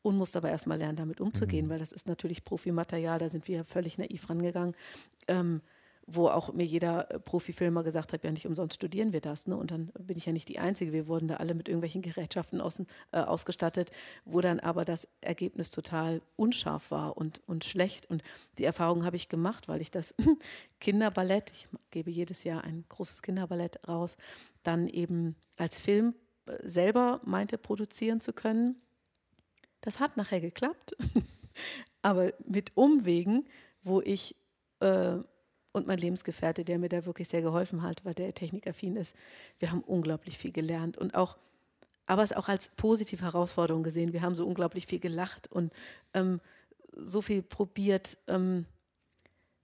und 0.02 0.16
musst 0.16 0.36
aber 0.36 0.50
erstmal 0.50 0.78
lernen, 0.78 0.96
damit 0.96 1.20
umzugehen, 1.20 1.66
mhm. 1.66 1.70
weil 1.70 1.78
das 1.78 1.92
ist 1.92 2.08
natürlich 2.08 2.44
Profimaterial, 2.44 3.18
da 3.18 3.28
sind 3.28 3.46
wir 3.48 3.64
völlig 3.64 3.98
naiv 3.98 4.28
rangegangen. 4.28 4.74
Ähm, 5.28 5.60
wo 6.14 6.28
auch 6.28 6.52
mir 6.52 6.64
jeder 6.64 7.10
äh, 7.10 7.20
Profifilmer 7.20 7.82
gesagt 7.82 8.12
hat, 8.12 8.24
ja 8.24 8.30
nicht 8.30 8.46
umsonst 8.46 8.74
studieren 8.74 9.12
wir 9.12 9.20
das. 9.20 9.46
Ne? 9.46 9.56
Und 9.56 9.70
dann 9.70 9.92
bin 9.98 10.16
ich 10.16 10.26
ja 10.26 10.32
nicht 10.32 10.48
die 10.48 10.58
Einzige. 10.58 10.92
Wir 10.92 11.06
wurden 11.06 11.28
da 11.28 11.36
alle 11.36 11.54
mit 11.54 11.68
irgendwelchen 11.68 12.02
Gerätschaften 12.02 12.60
außen, 12.60 12.86
äh, 13.12 13.18
ausgestattet, 13.18 13.90
wo 14.24 14.40
dann 14.40 14.60
aber 14.60 14.84
das 14.84 15.08
Ergebnis 15.20 15.70
total 15.70 16.22
unscharf 16.36 16.90
war 16.90 17.16
und, 17.16 17.40
und 17.46 17.64
schlecht. 17.64 18.10
Und 18.10 18.22
die 18.58 18.64
Erfahrung 18.64 19.04
habe 19.04 19.16
ich 19.16 19.28
gemacht, 19.28 19.68
weil 19.68 19.80
ich 19.80 19.90
das 19.90 20.14
Kinderballett, 20.80 21.52
ich 21.52 21.68
gebe 21.90 22.10
jedes 22.10 22.44
Jahr 22.44 22.64
ein 22.64 22.84
großes 22.88 23.22
Kinderballett 23.22 23.86
raus, 23.86 24.16
dann 24.62 24.88
eben 24.88 25.36
als 25.56 25.80
Film 25.80 26.14
äh, 26.46 26.56
selber 26.66 27.20
meinte 27.24 27.58
produzieren 27.58 28.20
zu 28.20 28.32
können. 28.32 28.76
Das 29.80 30.00
hat 30.00 30.16
nachher 30.16 30.40
geklappt, 30.40 30.96
aber 32.02 32.32
mit 32.44 32.72
Umwegen, 32.76 33.46
wo 33.82 34.00
ich 34.00 34.36
äh, 34.80 35.18
und 35.72 35.86
mein 35.86 35.98
Lebensgefährte, 35.98 36.64
der 36.64 36.78
mir 36.78 36.88
da 36.88 37.06
wirklich 37.06 37.28
sehr 37.28 37.42
geholfen 37.42 37.82
hat, 37.82 38.04
weil 38.04 38.14
der 38.14 38.34
technikaffin 38.34 38.96
ist. 38.96 39.14
Wir 39.58 39.70
haben 39.70 39.82
unglaublich 39.82 40.38
viel 40.38 40.52
gelernt 40.52 40.98
und 40.98 41.14
auch, 41.14 41.36
aber 42.06 42.22
es 42.22 42.32
auch 42.32 42.48
als 42.48 42.70
positive 42.76 43.24
Herausforderung 43.24 43.82
gesehen. 43.82 44.12
Wir 44.12 44.22
haben 44.22 44.34
so 44.34 44.46
unglaublich 44.46 44.86
viel 44.86 45.00
gelacht 45.00 45.50
und 45.50 45.72
ähm, 46.14 46.40
so 46.96 47.22
viel 47.22 47.42
probiert, 47.42 48.18
ähm, 48.26 48.66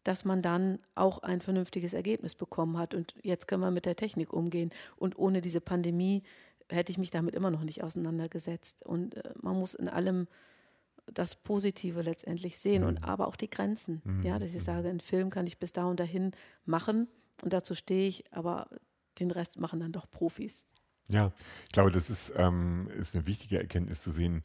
dass 0.04 0.24
man 0.24 0.40
dann 0.40 0.78
auch 0.94 1.18
ein 1.20 1.40
vernünftiges 1.40 1.92
Ergebnis 1.92 2.36
bekommen 2.36 2.78
hat. 2.78 2.94
Und 2.94 3.14
jetzt 3.22 3.48
können 3.48 3.62
wir 3.62 3.72
mit 3.72 3.86
der 3.86 3.96
Technik 3.96 4.32
umgehen. 4.32 4.70
Und 4.96 5.18
ohne 5.18 5.40
diese 5.40 5.60
Pandemie 5.60 6.22
hätte 6.68 6.92
ich 6.92 6.98
mich 6.98 7.10
damit 7.10 7.34
immer 7.34 7.50
noch 7.50 7.64
nicht 7.64 7.82
auseinandergesetzt. 7.82 8.84
Und 8.86 9.16
äh, 9.16 9.32
man 9.42 9.58
muss 9.58 9.74
in 9.74 9.88
allem 9.88 10.28
das 11.12 11.34
Positive 11.34 12.02
letztendlich 12.02 12.58
sehen 12.58 12.82
mhm. 12.82 12.88
und 12.88 13.04
aber 13.04 13.28
auch 13.28 13.36
die 13.36 13.50
Grenzen. 13.50 14.02
Mhm. 14.04 14.24
Ja, 14.24 14.38
dass 14.38 14.50
ich 14.50 14.60
mhm. 14.60 14.64
sage, 14.64 14.88
einen 14.88 15.00
Film 15.00 15.30
kann 15.30 15.46
ich 15.46 15.58
bis 15.58 15.72
da 15.72 15.84
und 15.84 16.00
dahin 16.00 16.32
machen 16.64 17.08
und 17.42 17.52
dazu 17.52 17.74
stehe 17.74 18.08
ich, 18.08 18.24
aber 18.32 18.68
den 19.18 19.30
Rest 19.30 19.58
machen 19.58 19.80
dann 19.80 19.92
doch 19.92 20.10
Profis. 20.10 20.66
Ja, 21.08 21.32
ich 21.64 21.72
glaube, 21.72 21.90
das 21.90 22.10
ist, 22.10 22.32
ähm, 22.36 22.88
ist 22.98 23.14
eine 23.14 23.26
wichtige 23.26 23.58
Erkenntnis 23.58 24.00
zu 24.00 24.10
sehen, 24.10 24.42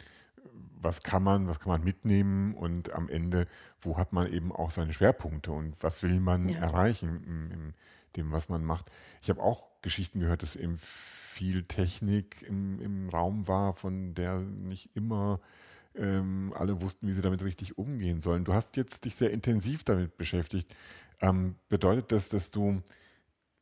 was 0.80 1.02
kann 1.02 1.24
man, 1.24 1.48
was 1.48 1.60
kann 1.60 1.72
man 1.72 1.84
mitnehmen 1.84 2.56
und 2.56 2.92
am 2.94 3.10
Ende, 3.10 3.48
wo 3.82 3.98
hat 3.98 4.14
man 4.14 4.32
eben 4.32 4.52
auch 4.52 4.72
seine 4.72 4.94
Schwerpunkte 4.94 5.52
und 5.52 5.82
was 5.82 6.04
will 6.04 6.20
man 6.20 6.50
ja. 6.50 6.60
erreichen 6.60 7.24
in, 7.24 7.52
in, 7.52 7.74
dem, 8.16 8.32
was 8.32 8.50
man 8.50 8.66
macht. 8.66 8.88
Ich 9.22 9.30
habe 9.30 9.42
auch 9.42 9.64
Geschichten 9.82 10.20
gehört, 10.20 10.42
dass 10.42 10.56
eben 10.56 10.78
viel 10.78 11.64
Technik 11.64 12.42
im, 12.42 12.80
im 12.82 13.10
Raum 13.10 13.48
war, 13.48 13.74
von 13.74 14.14
der 14.16 14.40
nicht 14.40 14.90
immer 14.96 15.40
ähm, 15.96 16.54
alle 16.56 16.82
wussten, 16.82 17.08
wie 17.08 17.14
sie 17.14 17.22
damit 17.22 17.44
richtig 17.44 17.78
umgehen 17.78 18.22
sollen. 18.22 18.44
Du 18.46 18.54
hast 18.54 18.78
jetzt 18.78 19.06
dich 19.06 19.16
sehr 19.16 19.32
intensiv 19.32 19.84
damit 19.84 20.18
beschäftigt. 20.18 20.74
Ähm, 21.20 21.56
bedeutet 21.70 22.12
das, 22.12 22.30
dass 22.30 22.52
du 22.52 22.82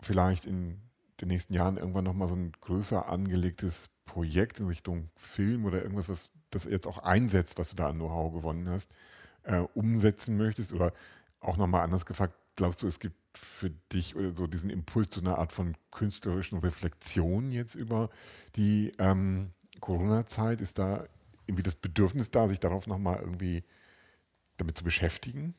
vielleicht 0.02 0.46
in 0.46 0.80
den 1.22 1.28
nächsten 1.28 1.54
Jahren 1.54 1.78
irgendwann 1.78 2.06
nochmal 2.06 2.28
so 2.28 2.36
ein 2.36 2.52
größer 2.62 3.10
angelegtes 3.10 3.90
Projekt 4.06 4.60
in 4.60 4.68
Richtung 4.68 5.10
Film 5.16 5.66
oder 5.66 5.82
irgendwas, 5.82 6.10
was 6.10 6.32
das 6.52 6.66
jetzt 6.66 6.88
auch 6.88 7.00
einsetzt, 7.00 7.58
was 7.60 7.72
du 7.72 7.76
da 7.76 7.90
an 7.90 7.98
Know-how 7.98 8.34
gewonnen 8.34 8.70
hast, 8.70 8.92
äh, 9.44 9.60
umsetzen 9.74 10.38
möchtest? 10.38 10.74
Oder 10.74 10.94
auch 11.40 11.58
nochmal 11.58 11.84
anders 11.84 12.06
gefragt, 12.06 12.34
glaubst 12.56 12.82
du, 12.82 12.88
es 12.88 13.00
gibt 13.00 13.16
für 13.38 13.70
dich 13.94 14.16
oder 14.16 14.36
so 14.36 14.48
diesen 14.48 14.70
Impuls 14.70 15.12
zu 15.12 15.22
einer 15.22 15.38
Art 15.38 15.54
von 15.54 15.76
künstlerischen 15.92 16.60
Reflexion 16.60 17.52
jetzt 17.52 17.76
über 17.76 18.10
die 18.56 18.94
ähm, 18.98 19.52
Corona-Zeit? 19.80 20.62
Ist 20.62 20.80
da 20.80 21.06
irgendwie 21.50 21.64
das 21.64 21.76
Bedürfnis 21.76 22.32
da, 22.32 22.48
sich 22.48 22.60
darauf 22.60 22.88
nochmal 22.88 23.20
irgendwie 23.20 23.64
damit 24.58 24.78
zu 24.78 24.84
beschäftigen? 24.84 25.56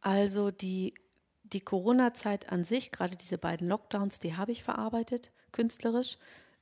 Also 0.00 0.50
die, 0.50 0.94
die 1.42 1.60
Corona-Zeit 1.60 2.50
an 2.50 2.64
sich, 2.64 2.90
gerade 2.90 3.16
diese 3.16 3.38
beiden 3.38 3.68
Lockdowns, 3.68 4.18
die 4.18 4.36
habe 4.36 4.52
ich 4.52 4.62
verarbeitet, 4.62 5.32
künstlerisch. 5.52 6.18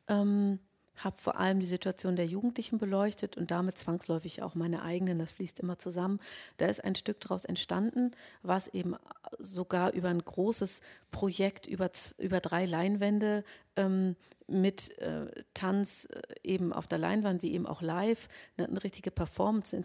Ähm, 0.09 0.59
habe 1.05 1.17
vor 1.19 1.39
allem 1.39 1.61
die 1.61 1.67
Situation 1.67 2.17
der 2.17 2.27
Jugendlichen 2.27 2.79
beleuchtet 2.79 3.37
und 3.37 3.51
damit 3.51 3.79
zwangsläufig 3.79 4.43
auch 4.43 4.55
meine 4.55 4.83
eigenen, 4.83 5.19
das 5.19 5.33
fließt 5.33 5.61
immer 5.61 5.79
zusammen. 5.79 6.21
Da 6.57 6.67
ist 6.67 6.85
ein 6.85 6.95
Stück 6.95 7.21
daraus 7.21 7.45
entstanden, 7.45 8.13
was 8.43 8.69
eben 8.69 8.97
sogar 9.39 9.93
über 9.93 10.09
ein 10.09 10.25
großes 10.25 10.81
Projekt, 11.11 11.67
über, 11.67 11.91
über 12.19 12.41
drei 12.41 12.67
Leinwände 12.67 13.45
ähm, 13.77 14.17
mit 14.47 14.99
äh, 14.99 15.27
Tanz 15.55 16.07
äh, 16.07 16.21
eben 16.43 16.73
auf 16.73 16.87
der 16.87 16.99
Leinwand, 16.99 17.43
wie 17.43 17.53
eben 17.53 17.67
auch 17.67 17.83
live, 17.83 18.29
eine, 18.57 18.69
eine 18.69 18.83
richtige 18.83 19.11
Performance, 19.11 19.77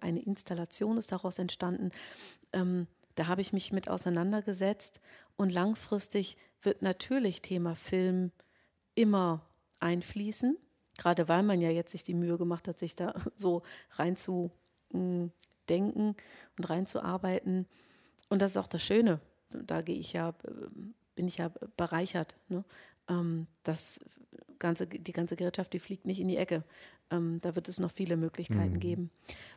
eine 0.00 0.22
Installation 0.22 0.98
ist 0.98 1.12
daraus 1.12 1.38
entstanden. 1.38 1.90
Ähm, 2.52 2.86
da 3.14 3.26
habe 3.26 3.40
ich 3.40 3.52
mich 3.52 3.72
mit 3.72 3.88
auseinandergesetzt 3.88 5.00
und 5.36 5.52
langfristig 5.52 6.36
wird 6.62 6.82
natürlich 6.82 7.42
Thema 7.42 7.74
Film 7.74 8.32
immer 8.94 9.42
einfließen, 9.80 10.56
gerade 10.98 11.28
weil 11.28 11.42
man 11.42 11.60
ja 11.60 11.70
jetzt 11.70 11.92
sich 11.92 12.02
die 12.02 12.14
Mühe 12.14 12.38
gemacht 12.38 12.68
hat, 12.68 12.78
sich 12.78 12.94
da 12.94 13.14
so 13.36 13.62
rein 13.92 14.16
zu 14.16 14.50
hm, 14.92 15.32
denken 15.68 16.14
und 16.58 16.70
reinzuarbeiten. 16.70 17.66
Und 18.28 18.42
das 18.42 18.52
ist 18.52 18.56
auch 18.56 18.66
das 18.66 18.82
Schöne. 18.82 19.20
Da 19.50 19.82
gehe 19.82 19.98
ich 19.98 20.12
ja, 20.12 20.34
bin 21.14 21.26
ich 21.26 21.38
ja 21.38 21.50
bereichert. 21.76 22.36
Ne? 22.48 22.64
Ähm, 23.08 23.46
das 23.64 24.00
ganze, 24.58 24.86
die 24.86 25.12
ganze 25.12 25.36
Gerätschaft, 25.36 25.72
die 25.72 25.80
fliegt 25.80 26.06
nicht 26.06 26.20
in 26.20 26.28
die 26.28 26.36
Ecke. 26.36 26.64
Ähm, 27.10 27.40
da 27.42 27.56
wird 27.56 27.68
es 27.68 27.80
noch 27.80 27.90
viele 27.90 28.16
Möglichkeiten 28.16 28.74
mhm. 28.74 28.80
geben. 28.80 29.10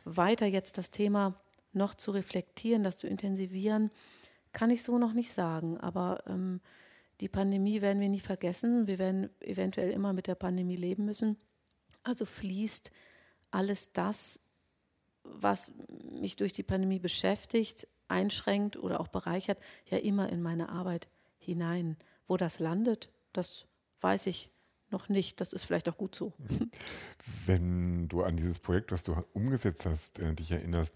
Weiter 0.04 0.46
jetzt 0.46 0.78
das 0.78 0.90
Thema 0.90 1.40
noch 1.72 1.94
zu 1.94 2.10
reflektieren, 2.10 2.82
das 2.82 2.96
zu 2.96 3.06
intensivieren, 3.06 3.90
kann 4.52 4.70
ich 4.70 4.82
so 4.82 4.98
noch 4.98 5.12
nicht 5.12 5.32
sagen. 5.32 5.78
Aber 5.78 6.22
ähm, 6.26 6.60
die 7.20 7.28
Pandemie 7.28 7.80
werden 7.80 8.00
wir 8.00 8.08
nie 8.08 8.20
vergessen. 8.20 8.86
Wir 8.86 8.98
werden 8.98 9.30
eventuell 9.40 9.90
immer 9.90 10.12
mit 10.12 10.26
der 10.26 10.34
Pandemie 10.34 10.76
leben 10.76 11.04
müssen. 11.04 11.36
Also 12.02 12.24
fließt 12.24 12.90
alles 13.50 13.92
das, 13.92 14.40
was 15.22 15.72
mich 16.10 16.36
durch 16.36 16.52
die 16.52 16.62
Pandemie 16.62 16.98
beschäftigt, 16.98 17.86
einschränkt 18.08 18.76
oder 18.76 19.00
auch 19.00 19.08
bereichert, 19.08 19.58
ja 19.86 19.98
immer 19.98 20.28
in 20.30 20.42
meine 20.42 20.68
Arbeit 20.68 21.08
hinein. 21.38 21.96
Wo 22.26 22.36
das 22.36 22.58
landet, 22.58 23.10
das 23.32 23.66
weiß 24.00 24.26
ich 24.26 24.50
noch 24.90 25.08
nicht. 25.08 25.40
Das 25.40 25.52
ist 25.52 25.64
vielleicht 25.64 25.88
auch 25.88 25.96
gut 25.96 26.14
so. 26.14 26.32
Wenn 27.46 28.08
du 28.08 28.22
an 28.22 28.36
dieses 28.36 28.58
Projekt, 28.58 28.92
was 28.92 29.02
du 29.02 29.14
umgesetzt 29.32 29.86
hast, 29.86 30.18
äh, 30.18 30.34
dich 30.34 30.50
erinnerst, 30.50 30.94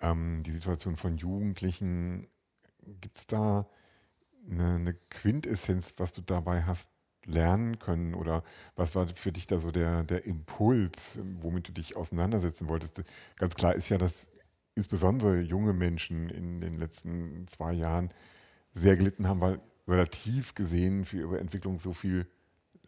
ähm, 0.00 0.42
die 0.44 0.50
Situation 0.50 0.96
von 0.96 1.16
Jugendlichen, 1.16 2.28
gibt 3.00 3.18
es 3.18 3.26
da 3.26 3.68
eine, 4.50 4.74
eine 4.74 4.94
Quintessenz, 5.10 5.94
was 5.98 6.12
du 6.12 6.22
dabei 6.22 6.62
hast 6.62 6.90
lernen 7.26 7.78
können 7.78 8.14
oder 8.14 8.42
was 8.74 8.94
war 8.94 9.06
für 9.14 9.32
dich 9.32 9.46
da 9.46 9.58
so 9.58 9.70
der, 9.70 10.02
der 10.02 10.24
Impuls, 10.24 11.20
womit 11.40 11.68
du 11.68 11.72
dich 11.72 11.96
auseinandersetzen 11.96 12.68
wolltest? 12.68 13.02
Ganz 13.36 13.54
klar 13.54 13.74
ist 13.74 13.88
ja, 13.88 13.98
dass 13.98 14.28
insbesondere 14.74 15.40
junge 15.40 15.72
Menschen 15.72 16.30
in 16.30 16.60
den 16.60 16.74
letzten 16.74 17.46
zwei 17.46 17.72
Jahren 17.72 18.10
sehr 18.72 18.96
gelitten 18.96 19.28
haben, 19.28 19.40
weil 19.40 19.60
relativ 19.86 20.54
gesehen 20.54 21.04
für 21.04 21.18
ihre 21.18 21.38
Entwicklung 21.38 21.78
so 21.78 21.92
viel 21.92 22.26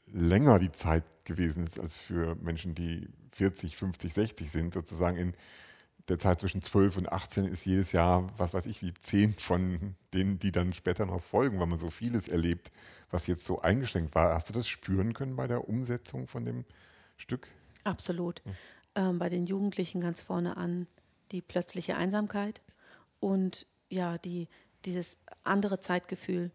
länger 0.06 0.58
die 0.58 0.72
Zeit 0.72 1.04
gewesen 1.24 1.66
ist 1.66 1.78
als 1.78 1.96
für 1.96 2.36
Menschen, 2.36 2.74
die 2.74 3.08
40, 3.32 3.76
50, 3.76 4.14
60 4.14 4.50
sind, 4.50 4.74
sozusagen 4.74 5.16
in 5.16 5.34
der 6.08 6.18
Zeit 6.18 6.40
zwischen 6.40 6.62
12 6.62 6.98
und 6.98 7.12
18 7.12 7.46
ist 7.46 7.64
jedes 7.64 7.92
Jahr, 7.92 8.28
was 8.36 8.52
weiß 8.52 8.66
ich, 8.66 8.82
wie 8.82 8.92
zehn 8.94 9.34
von 9.34 9.94
denen, 10.12 10.38
die 10.38 10.52
dann 10.52 10.72
später 10.72 11.06
noch 11.06 11.22
folgen, 11.22 11.58
weil 11.58 11.66
man 11.66 11.78
so 11.78 11.90
vieles 11.90 12.28
erlebt, 12.28 12.70
was 13.10 13.26
jetzt 13.26 13.46
so 13.46 13.60
eingeschränkt 13.62 14.14
war. 14.14 14.34
Hast 14.34 14.48
du 14.48 14.52
das 14.52 14.68
spüren 14.68 15.14
können 15.14 15.36
bei 15.36 15.46
der 15.46 15.66
Umsetzung 15.68 16.26
von 16.26 16.44
dem 16.44 16.64
Stück? 17.16 17.48
Absolut. 17.84 18.42
Hm. 18.44 18.52
Ähm, 18.96 19.18
bei 19.18 19.28
den 19.28 19.46
Jugendlichen 19.46 20.00
ganz 20.00 20.20
vorne 20.20 20.56
an 20.56 20.86
die 21.32 21.40
plötzliche 21.40 21.96
Einsamkeit 21.96 22.60
und 23.18 23.66
ja, 23.88 24.18
die, 24.18 24.48
dieses 24.84 25.16
andere 25.42 25.80
Zeitgefühl. 25.80 26.50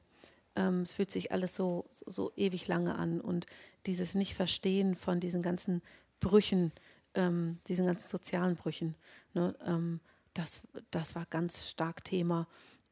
Ähm, 0.55 0.81
es 0.81 0.93
fühlt 0.93 1.11
sich 1.11 1.31
alles 1.31 1.55
so, 1.55 1.89
so, 1.91 2.05
so 2.11 2.31
ewig 2.35 2.67
lange 2.67 2.95
an 2.95 3.19
und 3.19 3.47
dieses 3.87 4.13
Nicht-Verstehen 4.13 4.95
von 4.95 5.19
diesen 5.19 5.41
ganzen 5.41 5.81
Brüchen, 6.19 6.71
ähm, 7.19 7.59
diesen 7.67 7.85
ganzen 7.85 8.07
sozialen 8.07 8.55
Brüchen. 8.55 8.95
Ne, 9.33 9.53
ähm, 9.65 9.99
das, 10.33 10.63
das 10.89 11.15
war 11.15 11.25
ganz 11.25 11.69
stark 11.69 12.03
Thema. 12.05 12.47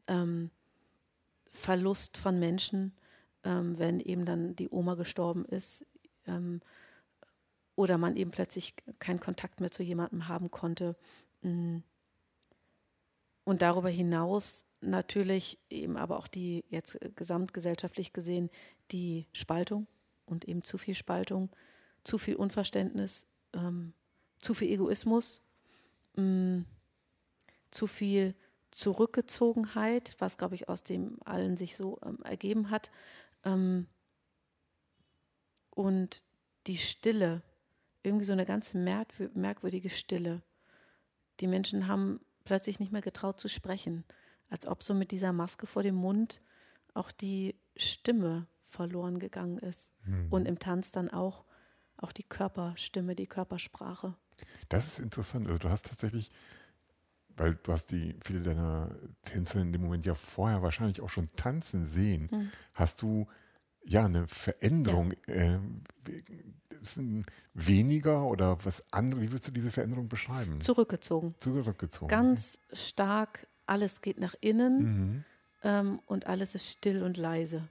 Ähm, 0.07 0.51
Verlust 1.51 2.17
von 2.17 2.37
Menschen, 2.37 2.93
ähm, 3.43 3.79
wenn 3.79 4.01
eben 4.01 4.25
dann 4.25 4.55
die 4.55 4.69
Oma 4.69 4.95
gestorben 4.95 5.45
ist 5.45 5.87
ähm, 6.27 6.61
oder 7.75 7.97
man 7.97 8.17
eben 8.17 8.31
plötzlich 8.31 8.75
keinen 8.99 9.21
Kontakt 9.21 9.61
mehr 9.61 9.71
zu 9.71 9.81
jemandem 9.81 10.27
haben 10.27 10.51
konnte. 10.51 10.95
Mm. 11.41 11.77
Und 13.45 13.61
darüber 13.61 13.89
hinaus 13.89 14.65
natürlich 14.81 15.57
eben 15.69 15.95
aber 15.95 16.19
auch 16.19 16.27
die 16.27 16.65
jetzt 16.69 16.99
gesamtgesellschaftlich 17.15 18.11
gesehen 18.11 18.49
die 18.91 19.25
Spaltung 19.31 19.87
und 20.25 20.45
eben 20.45 20.63
zu 20.63 20.77
viel 20.77 20.95
Spaltung, 20.95 21.49
zu 22.03 22.17
viel 22.17 22.35
Unverständnis, 22.35 23.25
ähm, 23.53 23.93
zu 24.39 24.53
viel 24.53 24.69
Egoismus, 24.69 25.41
mh, 26.15 26.23
mm, 26.23 26.65
zu 27.71 27.87
viel 27.87 28.35
Zurückgezogenheit, 28.71 30.15
was, 30.19 30.37
glaube 30.37 30.55
ich, 30.55 30.69
aus 30.69 30.83
dem 30.83 31.17
allen 31.25 31.57
sich 31.57 31.75
so 31.75 31.99
ähm, 32.05 32.19
ergeben 32.23 32.69
hat. 32.69 32.91
Ähm, 33.43 33.87
und 35.71 36.23
die 36.67 36.77
Stille, 36.77 37.41
irgendwie 38.03 38.25
so 38.25 38.33
eine 38.33 38.45
ganz 38.45 38.73
merkwürdige 38.73 39.89
Stille. 39.89 40.41
Die 41.39 41.47
Menschen 41.47 41.87
haben 41.87 42.19
plötzlich 42.45 42.79
nicht 42.79 42.91
mehr 42.91 43.01
getraut 43.01 43.39
zu 43.39 43.47
sprechen, 43.47 44.05
als 44.49 44.65
ob 44.67 44.83
so 44.83 44.93
mit 44.93 45.11
dieser 45.11 45.33
Maske 45.33 45.67
vor 45.67 45.83
dem 45.83 45.95
Mund 45.95 46.41
auch 46.93 47.11
die 47.11 47.55
Stimme 47.75 48.47
verloren 48.67 49.19
gegangen 49.19 49.57
ist. 49.59 49.91
Mhm. 50.05 50.27
Und 50.29 50.45
im 50.47 50.59
Tanz 50.59 50.91
dann 50.91 51.09
auch, 51.09 51.45
auch 51.97 52.11
die 52.11 52.23
Körperstimme, 52.23 53.15
die 53.15 53.27
Körpersprache. 53.27 54.15
Das 54.69 54.85
ist 54.87 54.99
interessant. 54.99 55.47
Also 55.47 55.59
du 55.59 55.69
hast 55.69 55.87
tatsächlich, 55.87 56.29
weil 57.35 57.55
du 57.63 57.71
hast 57.71 57.91
die 57.91 58.15
viele 58.23 58.41
deiner 58.41 58.95
Tänzer 59.25 59.61
in 59.61 59.71
dem 59.71 59.81
Moment 59.81 60.05
ja 60.05 60.15
vorher 60.15 60.61
wahrscheinlich 60.61 61.01
auch 61.01 61.09
schon 61.09 61.27
tanzen 61.35 61.85
sehen, 61.85 62.29
mhm. 62.31 62.51
hast 62.73 63.01
du 63.01 63.27
ja 63.83 64.05
eine 64.05 64.27
Veränderung. 64.27 65.13
Ja. 65.27 65.33
Äh, 65.33 65.59
weniger 67.53 68.23
oder 68.25 68.63
was 68.63 68.83
anderes? 68.93 69.23
Wie 69.23 69.31
würdest 69.31 69.47
du 69.47 69.51
diese 69.51 69.71
Veränderung 69.71 70.07
beschreiben? 70.07 70.61
Zurückgezogen. 70.61 71.33
Zurückgezogen. 71.39 72.07
Ganz 72.07 72.59
stark, 72.71 73.47
alles 73.65 74.01
geht 74.01 74.19
nach 74.19 74.35
innen 74.39 74.79
mhm. 74.79 75.23
ähm, 75.63 75.99
und 76.05 76.27
alles 76.27 76.55
ist 76.55 76.69
still 76.69 77.03
und 77.03 77.17
leise 77.17 77.67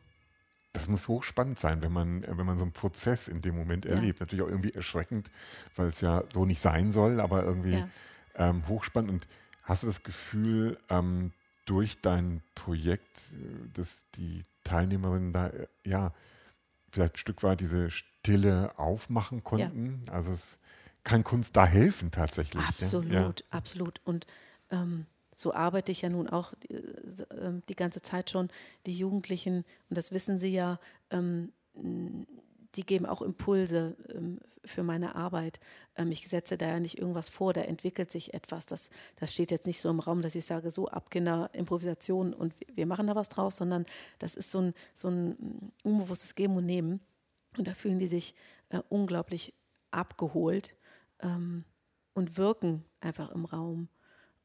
das 0.76 0.88
muss 0.88 1.08
hochspannend 1.08 1.58
sein, 1.58 1.82
wenn 1.82 1.92
man, 1.92 2.22
wenn 2.26 2.46
man 2.46 2.58
so 2.58 2.64
einen 2.64 2.72
Prozess 2.72 3.28
in 3.28 3.40
dem 3.40 3.56
Moment 3.56 3.86
erlebt. 3.86 4.20
Ja. 4.20 4.24
Natürlich 4.24 4.44
auch 4.44 4.50
irgendwie 4.50 4.70
erschreckend, 4.74 5.30
weil 5.74 5.88
es 5.88 6.00
ja 6.00 6.22
so 6.32 6.44
nicht 6.44 6.60
sein 6.60 6.92
soll, 6.92 7.20
aber 7.20 7.44
irgendwie 7.44 7.78
ja. 7.78 7.88
ähm, 8.36 8.66
hochspannend. 8.68 9.10
Und 9.10 9.26
hast 9.62 9.82
du 9.82 9.86
das 9.86 10.02
Gefühl, 10.02 10.78
ähm, 10.88 11.32
durch 11.64 12.00
dein 12.00 12.42
Projekt, 12.54 13.32
äh, 13.32 13.68
dass 13.72 14.04
die 14.14 14.42
Teilnehmerinnen 14.64 15.32
da 15.32 15.48
äh, 15.48 15.66
ja 15.84 16.12
vielleicht 16.90 17.14
ein 17.14 17.18
Stück 17.18 17.42
weit 17.42 17.60
diese 17.60 17.90
Stille 17.90 18.78
aufmachen 18.78 19.44
konnten? 19.44 20.04
Ja. 20.06 20.12
Also 20.12 20.32
es 20.32 20.58
kann 21.04 21.24
Kunst 21.24 21.56
da 21.56 21.66
helfen 21.66 22.10
tatsächlich? 22.10 22.64
Absolut, 22.64 23.44
absolut. 23.50 24.00
Und 24.04 24.26
ähm, 24.70 25.06
so 25.36 25.52
arbeite 25.52 25.92
ich 25.92 26.02
ja 26.02 26.08
nun 26.08 26.28
auch 26.28 26.54
die, 26.54 26.74
äh, 26.74 27.60
die, 27.68 27.76
ganze 27.76 28.00
Zeit 28.00 28.30
schon. 28.30 28.48
Die 28.86 28.96
Jugendlichen, 28.96 29.64
und 29.88 29.98
das 29.98 30.10
wissen 30.10 30.38
sie 30.38 30.48
ja, 30.48 30.80
ähm, 31.10 31.52
die 31.74 32.84
geben 32.84 33.06
auch 33.06 33.20
Impulse 33.20 33.96
ähm, 34.08 34.40
für 34.64 34.82
meine 34.82 35.14
Arbeit. 35.14 35.60
Ähm, 35.94 36.10
ich 36.10 36.26
setze 36.26 36.56
da 36.56 36.66
ja 36.66 36.80
nicht 36.80 36.98
irgendwas 36.98 37.28
vor, 37.28 37.52
da 37.52 37.60
entwickelt 37.60 38.10
sich 38.10 38.32
etwas. 38.32 38.64
Das, 38.64 38.88
das 39.16 39.30
steht 39.32 39.50
jetzt 39.50 39.66
nicht 39.66 39.80
so 39.80 39.90
im 39.90 40.00
Raum, 40.00 40.22
dass 40.22 40.34
ich 40.34 40.46
sage, 40.46 40.70
so 40.70 40.88
ab 40.88 41.10
Kinder 41.10 41.50
Improvisation 41.52 42.32
und 42.32 42.54
wir 42.74 42.86
machen 42.86 43.06
da 43.06 43.14
was 43.14 43.28
draus, 43.28 43.56
sondern 43.56 43.84
das 44.18 44.36
ist 44.36 44.50
so 44.50 44.60
ein, 44.60 44.74
so 44.94 45.08
ein 45.08 45.70
unbewusstes 45.84 46.34
Geben 46.34 46.56
und 46.56 46.64
Nehmen. 46.64 47.00
Und 47.58 47.68
da 47.68 47.74
fühlen 47.74 47.98
die 47.98 48.08
sich 48.08 48.34
äh, 48.70 48.80
unglaublich 48.88 49.52
abgeholt 49.90 50.74
ähm, 51.20 51.64
und 52.14 52.38
wirken 52.38 52.86
einfach 53.00 53.30
im 53.32 53.44
Raum. 53.44 53.88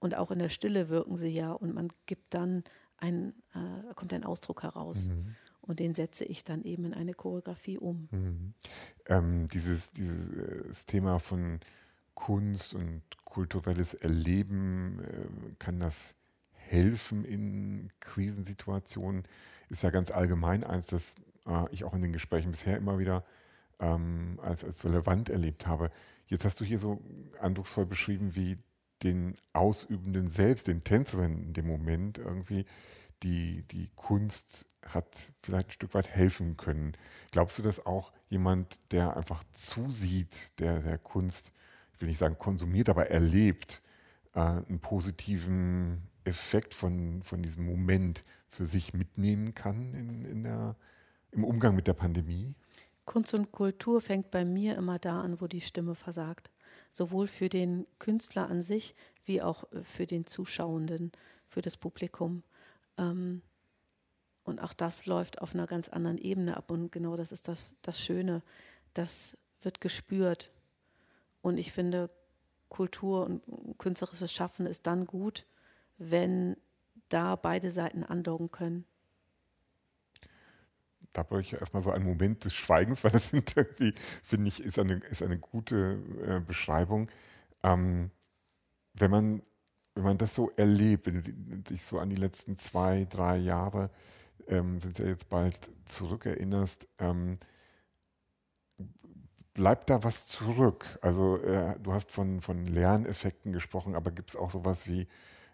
Und 0.01 0.15
auch 0.15 0.31
in 0.31 0.39
der 0.39 0.49
Stille 0.49 0.89
wirken 0.89 1.15
sie 1.15 1.29
ja 1.29 1.51
und 1.51 1.75
man 1.75 1.89
gibt 2.07 2.33
dann 2.33 2.63
ein, 2.97 3.33
äh, 3.53 3.93
kommt 3.93 4.11
ein 4.13 4.23
Ausdruck 4.23 4.63
heraus. 4.63 5.09
Mhm. 5.09 5.35
Und 5.61 5.79
den 5.79 5.93
setze 5.93 6.25
ich 6.25 6.43
dann 6.43 6.63
eben 6.63 6.85
in 6.85 6.93
eine 6.95 7.13
Choreografie 7.13 7.77
um. 7.77 8.09
Mhm. 8.09 8.53
Ähm, 9.07 9.47
dieses, 9.47 9.91
dieses 9.91 10.87
Thema 10.87 11.19
von 11.19 11.59
Kunst 12.15 12.73
und 12.73 13.03
kulturelles 13.25 13.93
Erleben, 13.93 15.01
äh, 15.03 15.53
kann 15.59 15.79
das 15.79 16.15
helfen 16.53 17.23
in 17.23 17.91
Krisensituationen? 17.99 19.23
Ist 19.69 19.83
ja 19.83 19.91
ganz 19.91 20.09
allgemein 20.09 20.63
eins, 20.63 20.87
das 20.87 21.13
äh, 21.45 21.65
ich 21.69 21.83
auch 21.83 21.93
in 21.93 22.01
den 22.01 22.11
Gesprächen 22.11 22.51
bisher 22.51 22.75
immer 22.75 22.97
wieder 22.97 23.23
ähm, 23.79 24.39
als, 24.41 24.63
als 24.63 24.83
relevant 24.83 25.29
erlebt 25.29 25.67
habe. 25.67 25.91
Jetzt 26.25 26.43
hast 26.43 26.59
du 26.59 26.65
hier 26.65 26.79
so 26.79 26.99
eindrucksvoll 27.39 27.85
beschrieben, 27.85 28.35
wie 28.35 28.57
den 29.03 29.35
Ausübenden 29.53 30.27
selbst, 30.29 30.67
den 30.67 30.83
Tänzerinnen 30.83 31.43
in 31.43 31.53
dem 31.53 31.67
Moment 31.67 32.17
irgendwie 32.17 32.65
die, 33.23 33.63
die 33.63 33.89
Kunst 33.95 34.65
hat 34.85 35.31
vielleicht 35.43 35.69
ein 35.69 35.71
Stück 35.71 35.93
weit 35.93 36.09
helfen 36.09 36.57
können. 36.57 36.93
Glaubst 37.31 37.59
du, 37.59 37.61
dass 37.61 37.85
auch 37.85 38.11
jemand, 38.29 38.79
der 38.91 39.15
einfach 39.15 39.43
zusieht, 39.51 40.59
der 40.59 40.79
der 40.79 40.97
Kunst, 40.97 41.51
ich 41.93 42.01
will 42.01 42.09
nicht 42.09 42.17
sagen 42.17 42.37
konsumiert, 42.37 42.89
aber 42.89 43.09
erlebt, 43.09 43.81
äh, 44.33 44.39
einen 44.39 44.79
positiven 44.79 46.07
Effekt 46.23 46.73
von, 46.73 47.21
von 47.23 47.43
diesem 47.43 47.65
Moment 47.65 48.23
für 48.47 48.65
sich 48.65 48.93
mitnehmen 48.93 49.53
kann 49.53 49.93
in, 49.93 50.25
in 50.25 50.43
der, 50.43 50.75
im 51.31 51.43
Umgang 51.43 51.75
mit 51.75 51.87
der 51.87 51.93
Pandemie? 51.93 52.55
Kunst 53.05 53.33
und 53.33 53.51
Kultur 53.51 54.01
fängt 54.01 54.31
bei 54.31 54.45
mir 54.45 54.75
immer 54.75 54.99
da 54.99 55.21
an, 55.21 55.41
wo 55.41 55.47
die 55.47 55.61
Stimme 55.61 55.95
versagt. 55.95 56.50
Sowohl 56.91 57.27
für 57.27 57.49
den 57.49 57.87
Künstler 57.97 58.49
an 58.49 58.61
sich 58.61 58.95
wie 59.25 59.41
auch 59.41 59.63
für 59.83 60.05
den 60.05 60.25
Zuschauenden, 60.25 61.11
für 61.47 61.61
das 61.61 61.77
Publikum. 61.77 62.43
Ähm, 62.97 63.41
und 64.43 64.61
auch 64.61 64.73
das 64.73 65.05
läuft 65.05 65.41
auf 65.41 65.53
einer 65.53 65.67
ganz 65.67 65.89
anderen 65.89 66.17
Ebene 66.17 66.57
ab. 66.57 66.71
Und 66.71 66.91
genau 66.91 67.15
das 67.15 67.31
ist 67.31 67.47
das, 67.47 67.73
das 67.81 67.99
Schöne. 67.99 68.41
Das 68.93 69.37
wird 69.61 69.81
gespürt. 69.81 70.51
Und 71.41 71.57
ich 71.57 71.71
finde, 71.71 72.09
Kultur 72.69 73.25
und 73.25 73.43
künstlerisches 73.77 74.31
Schaffen 74.31 74.65
ist 74.65 74.87
dann 74.87 75.05
gut, 75.05 75.45
wenn 75.97 76.57
da 77.09 77.35
beide 77.35 77.71
Seiten 77.71 78.03
andocken 78.03 78.51
können. 78.51 78.85
Da 81.13 81.23
brauche 81.23 81.41
ich 81.41 81.53
erstmal 81.53 81.83
so 81.83 81.91
einen 81.91 82.05
Moment 82.05 82.45
des 82.45 82.53
Schweigens, 82.53 83.03
weil 83.03 83.11
das 83.11 83.33
irgendwie, 83.33 83.93
finde 84.23 84.47
ich, 84.47 84.63
ist 84.63 84.79
eine, 84.79 84.95
ist 85.09 85.23
eine 85.23 85.37
gute 85.37 85.99
äh, 86.25 86.39
Beschreibung. 86.39 87.09
Ähm, 87.63 88.11
wenn 88.93 89.11
man 89.11 89.41
wenn 89.95 90.03
man 90.03 90.17
das 90.17 90.35
so 90.35 90.49
erlebt, 90.55 91.07
wenn 91.07 91.23
du 91.23 91.57
dich 91.73 91.83
so 91.83 91.99
an 91.99 92.09
die 92.09 92.15
letzten 92.15 92.57
zwei, 92.57 93.05
drei 93.09 93.37
Jahre, 93.37 93.89
ähm, 94.47 94.79
sind 94.79 94.99
ja 94.99 95.05
jetzt 95.05 95.29
bald 95.29 95.69
zurückerinnerst, 95.85 96.87
ähm, 96.99 97.37
bleibt 99.53 99.89
da 99.89 100.03
was 100.03 100.27
zurück? 100.27 100.97
Also 101.01 101.37
äh, 101.43 101.77
du 101.79 101.93
hast 101.93 102.11
von, 102.11 102.41
von 102.41 102.65
Lerneffekten 102.65 103.51
gesprochen, 103.51 103.95
aber 103.95 104.11
gibt 104.11 104.29
es 104.29 104.35
auch 104.35 104.49
sowas 104.49 104.87
wie 104.87 105.07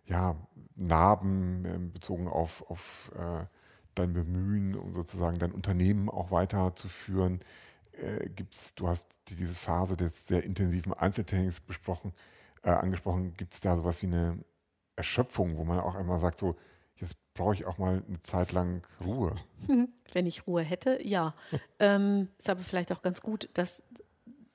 ja, 0.05 0.35
Narben 0.75 1.65
äh, 1.65 1.79
bezogen 1.79 2.27
auf, 2.27 2.69
auf 2.69 3.11
äh, 3.17 3.45
dein 3.97 4.13
Bemühen, 4.13 4.75
um 4.75 4.93
sozusagen 4.93 5.39
dein 5.39 5.51
Unternehmen 5.51 6.09
auch 6.09 6.31
weiterzuführen? 6.31 7.41
Äh, 7.93 8.29
gibt's, 8.29 8.75
du 8.75 8.87
hast 8.87 9.07
diese 9.29 9.53
Phase 9.53 9.97
des 9.97 10.27
sehr 10.27 10.43
intensiven 10.43 10.93
Einzeltrainings 10.93 11.61
besprochen 11.61 12.13
äh, 12.63 12.71
angesprochen, 12.71 13.33
gibt 13.37 13.53
es 13.53 13.61
da 13.61 13.75
sowas 13.75 14.01
wie 14.01 14.07
eine 14.07 14.37
Erschöpfung, 14.95 15.57
wo 15.57 15.63
man 15.63 15.79
auch 15.79 15.95
einmal 15.95 16.19
sagt, 16.19 16.39
so, 16.39 16.55
jetzt 16.97 17.15
brauche 17.33 17.53
ich 17.53 17.65
auch 17.65 17.77
mal 17.77 18.03
eine 18.07 18.21
Zeit 18.23 18.51
lang 18.51 18.85
Ruhe. 19.05 19.35
Wenn 20.13 20.25
ich 20.25 20.47
Ruhe 20.47 20.63
hätte, 20.63 20.99
ja. 21.01 21.33
ähm, 21.79 22.29
ist 22.37 22.49
aber 22.49 22.61
vielleicht 22.61 22.91
auch 22.91 23.01
ganz 23.01 23.21
gut, 23.21 23.49
dass, 23.53 23.83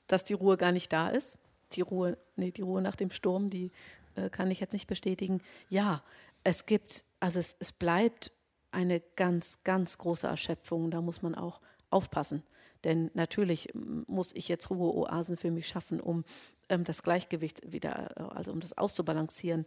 dass 0.07 0.25
die 0.25 0.35
Ruhe 0.35 0.57
gar 0.57 0.73
nicht 0.73 0.93
da 0.93 1.09
ist. 1.09 1.39
Die 1.73 1.81
Ruhe, 1.81 2.19
nee, 2.37 2.51
die 2.51 2.63
Ruhe 2.63 2.83
nach 2.83 2.97
dem 2.97 3.11
Sturm, 3.11 3.51
die 3.51 3.71
äh, 4.15 4.29
kann 4.29 4.51
ich 4.51 4.61
jetzt 4.61 4.73
nicht 4.73 4.89
bestätigen. 4.89 5.41
Ja, 5.69 6.03
es 6.45 6.67
gibt, 6.67 7.05
also 7.21 7.39
es, 7.39 7.57
es 7.61 7.73
bleibt 7.73 8.33
eine 8.73 9.01
ganz, 9.17 9.63
ganz 9.65 9.99
große 9.99 10.27
Erschöpfung. 10.27 10.91
Da 10.91 11.01
muss 11.01 11.23
man 11.23 11.35
auch 11.35 11.61
aufpassen. 11.91 12.43
Denn 12.85 13.11
natürlich 13.15 13.69
muss 13.75 14.35
ich 14.35 14.49
jetzt 14.49 14.71
Ruheoasen 14.71 15.37
für 15.37 15.51
mich 15.51 15.69
schaffen, 15.69 16.01
um 16.01 16.25
ähm, 16.69 16.85
das 16.85 17.03
Gleichgewicht 17.03 17.71
wieder, 17.71 18.11
äh, 18.17 18.23
also 18.35 18.53
um 18.53 18.61
das 18.61 18.77
auszubalancieren. 18.77 19.67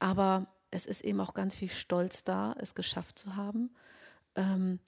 Aber 0.00 0.48
es 0.70 0.86
ist 0.86 1.02
eben 1.02 1.20
auch 1.20 1.34
ganz 1.34 1.54
viel 1.54 1.70
Stolz 1.70 2.24
da, 2.24 2.54
es 2.58 2.74
geschafft 2.74 3.18
zu 3.18 3.36
haben. 3.36 3.70
Ähm, 4.34 4.80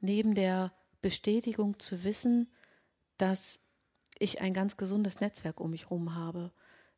neben 0.00 0.34
der 0.34 0.72
Bestätigung 1.02 1.78
zu 1.78 2.02
wissen, 2.04 2.50
dass 3.18 3.60
ich 4.18 4.40
ein 4.40 4.52
ganz 4.52 4.76
gesundes 4.76 5.20
Netzwerk 5.20 5.60
um 5.60 5.70
mich 5.70 5.84
herum 5.84 6.14
habe. 6.14 6.52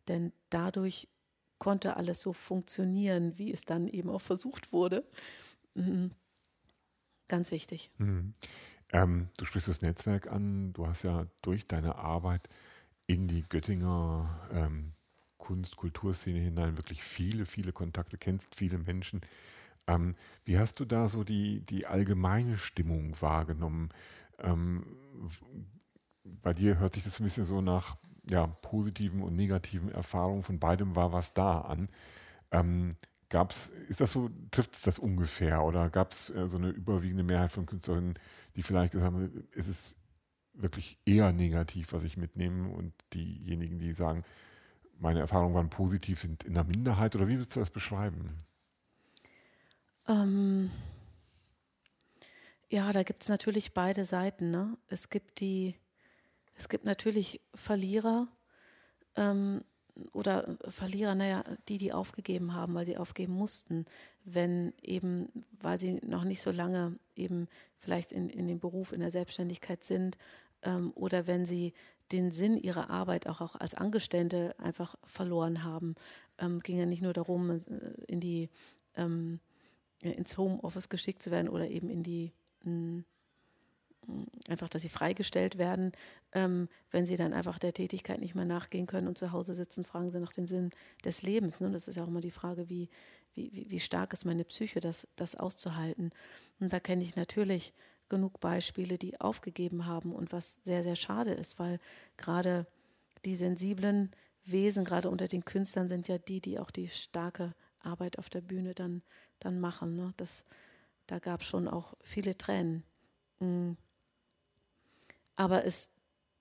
Denn 0.09 0.33
dadurch 0.51 1.09
konnte 1.59 1.97
alles 1.97 2.21
so 2.21 2.33
funktionieren, 2.33 3.39
wie 3.39 3.53
es 3.53 3.65
dann 3.65 3.89
eben 3.89 4.11
auch 4.11 4.21
versucht 4.21 4.73
wurde. 4.73 5.05
Mhm. 5.77 6.11
Ganz 7.29 7.51
wichtig. 7.51 7.91
Mhm. 7.99 8.35
Ähm, 8.93 9.29
du 9.37 9.45
sprichst 9.45 9.69
das 9.69 9.83
Netzwerk 9.83 10.31
an. 10.31 10.73
Du 10.73 10.87
hast 10.87 11.03
ja 11.03 11.27
durch 11.43 11.67
deine 11.67 11.97
Arbeit 11.97 12.49
in 13.07 13.29
die 13.29 13.43
Göttinger 13.43 14.49
ähm, 14.53 14.93
Kunst-, 15.39 15.77
Kulturszene 15.77 16.39
hinein 16.39 16.77
wirklich 16.77 17.03
viele, 17.03 17.47
viele 17.47 17.73
Kontakte, 17.73 18.17
kennst 18.17 18.55
viele 18.55 18.79
Menschen. 18.79 19.21
Ähm, 19.87 20.15
wie 20.45 20.59
hast 20.59 20.81
du 20.81 20.85
da 20.85 21.09
so 21.09 21.25
die, 21.25 21.61
die 21.61 21.87
allgemeine 21.87 22.59
Stimmung 22.59 23.21
wahrgenommen? 23.21 23.91
Ähm, 24.39 24.85
bei 26.25 26.55
dir 26.55 26.79
hört 26.79 26.95
sich 26.95 27.05
das 27.05 27.21
ein 27.21 27.25
bisschen 27.25 27.45
so 27.45 27.61
nach 27.61 27.97
ja, 28.29 28.47
positiven 28.47 29.23
und 29.23 29.37
negativen 29.37 29.91
Erfahrungen 29.91 30.43
von 30.43 30.59
beidem 30.59 30.97
war 30.97 31.13
was 31.13 31.33
da 31.35 31.61
an. 31.61 31.89
Ähm, 32.51 32.91
gab's, 33.29 33.71
ist 33.89 34.01
das 34.01 34.13
so, 34.13 34.31
trifft 34.51 34.75
es 34.75 34.83
das 34.83 34.99
ungefähr 34.99 35.65
oder 35.65 35.91
gab 35.91 36.13
es 36.13 36.31
äh, 36.31 36.49
so 36.49 36.57
eine 36.57 36.71
überwiegende 36.71 37.23
Mehrheit 37.23 37.53
von 37.53 37.67
Künstlerinnen, 37.67 38.15
die 38.55 38.63
vielleicht 38.63 38.93
gesagt 38.93 39.13
haben, 39.13 39.49
es 39.53 39.69
ist 39.69 39.97
wirklich 40.55 40.99
eher 41.05 41.33
negativ, 41.33 41.93
was 41.93 42.03
ich 42.03 42.17
mitnehme. 42.17 42.69
Und 42.69 42.93
diejenigen, 43.13 43.79
die 43.79 43.93
sagen, 43.93 44.25
meine 44.99 45.21
Erfahrungen 45.21 45.55
waren 45.55 45.71
positiv, 45.71 46.21
sind 46.21 46.45
in 46.45 46.55
der 46.55 46.65
Minderheit. 46.65 47.15
Oder 47.17 47.29
wie 47.29 47.35
würdest 47.35 47.57
du 47.57 47.61
das 47.61 47.71
beschreiben? 47.71 48.37
Ähm, 50.09 50.71
ja, 52.69 52.93
da 52.93 53.03
gibt 53.03 53.23
es 53.23 53.29
natürlich 53.29 53.75
beide 53.75 54.05
Seiten. 54.05 54.51
Ne? 54.51 54.79
Es 54.89 55.11
gibt 55.11 55.41
die, 55.41 55.77
es 56.55 56.69
gibt 56.69 56.85
natürlich 56.85 57.41
Verlierer 57.55 58.29
ähm, 59.17 59.63
oder 60.13 60.57
Verlierer, 60.69 61.15
naja, 61.15 61.45
die, 61.69 61.79
die 61.79 61.93
aufgegeben 61.93 62.55
haben, 62.55 62.75
weil 62.75 62.87
sie 62.87 62.99
aufgeben 62.99 63.33
mussten, 63.33 63.87
wenn 64.25 64.73
eben, 64.83 65.29
weil 65.61 65.81
sie 65.81 65.95
noch 66.05 66.25
nicht 66.25 66.43
so 66.43 66.51
lange 66.51 66.99
eben 67.15 67.49
vielleicht 67.79 68.13
in, 68.13 68.29
in 68.29 68.47
dem 68.47 68.59
Beruf, 68.59 68.93
in 68.93 69.01
der 69.01 69.11
Selbstständigkeit 69.11 69.83
sind 69.83 70.19
ähm, 70.63 70.93
oder 70.95 71.27
wenn 71.27 71.45
sie 71.47 71.73
den 72.13 72.31
Sinn 72.31 72.57
ihrer 72.57 72.91
Arbeit 72.91 73.27
auch, 73.27 73.41
auch 73.41 73.57
als 73.57 73.75
Angestellte 73.75 74.55
einfach 74.59 74.97
verloren 75.05 75.65
haben. 75.65 75.95
Ähm, 76.39 76.61
ging 76.61 76.79
ja 76.79 76.87
nicht 76.87 77.03
nur 77.03 77.13
darum, 77.13 77.51
äh, 77.51 77.61
in 78.07 78.21
die, 78.21 78.49
ähm, 78.97 79.41
ins 80.03 80.37
Homeoffice 80.39 80.89
geschickt 80.89 81.23
zu 81.23 81.31
werden 81.31 81.49
oder 81.49 81.69
eben 81.69 81.89
in 81.89 82.03
die, 82.03 82.33
mh, 82.65 83.03
einfach, 84.49 84.69
dass 84.69 84.83
sie 84.83 84.89
freigestellt 84.89 85.59
werden. 85.59 85.93
Ähm, 86.33 86.69
wenn 86.91 87.07
sie 87.07 87.17
dann 87.17 87.33
einfach 87.33 87.59
der 87.59 87.73
Tätigkeit 87.73 88.21
nicht 88.21 88.35
mehr 88.35 88.45
nachgehen 88.45 88.87
können 88.87 89.09
und 89.09 89.19
zu 89.19 89.33
Hause 89.33 89.55
sitzen, 89.55 89.85
fragen 89.85 90.11
sie 90.11 90.21
nach 90.21 90.33
dem 90.33 90.47
Sinn 90.47 90.71
des 91.05 91.23
Lebens. 91.23 91.61
Ne? 91.61 91.71
Das 91.71 91.89
ist 91.89 91.97
ja 91.97 92.05
auch 92.05 92.09
immer 92.09 92.21
die 92.21 92.31
Frage, 92.31 92.69
wie, 92.69 92.89
wie, 93.35 93.67
wie 93.69 93.81
stark 93.81 94.13
ist 94.13 94.25
meine 94.25 94.45
Psyche, 94.45 94.81
das, 94.81 95.09
das 95.17 95.35
auszuhalten. 95.35 96.11
Und 96.61 96.73
da 96.73 96.81
kenne 96.81 97.03
ich 97.03 97.17
natürlich 97.17 97.73
genug 98.09 98.41
Beispiele, 98.41 98.99
die 98.99 99.21
aufgegeben 99.21 99.87
haben 99.87 100.13
und 100.13 100.33
was 100.33 100.59
sehr, 100.63 100.83
sehr 100.83 100.97
schade 100.97 101.33
ist, 101.33 101.59
weil 101.59 101.81
gerade 102.17 102.67
die 103.25 103.35
sensiblen 103.35 104.13
Wesen, 104.45 104.85
gerade 104.85 105.11
unter 105.11 105.27
den 105.27 105.45
Künstlern, 105.45 105.89
sind 105.89 106.07
ja 106.07 106.19
die, 106.19 106.41
die 106.41 106.59
auch 106.61 106.71
die 106.71 106.89
starke 106.89 107.55
Arbeit 107.81 108.19
auf 108.19 108.29
der 108.29 108.41
Bühne 108.41 108.75
dann, 108.75 109.03
dann 109.41 109.59
machen. 109.59 109.97
Ne? 109.97 110.15
Das, 110.17 110.45
da 111.09 111.19
gab 111.19 111.41
es 111.41 111.49
schon 111.49 111.67
auch 111.67 111.95
viele 112.01 112.39
Tränen. 112.39 112.85
Mhm. 113.41 113.77
Aber 115.37 115.65
es 115.65 115.91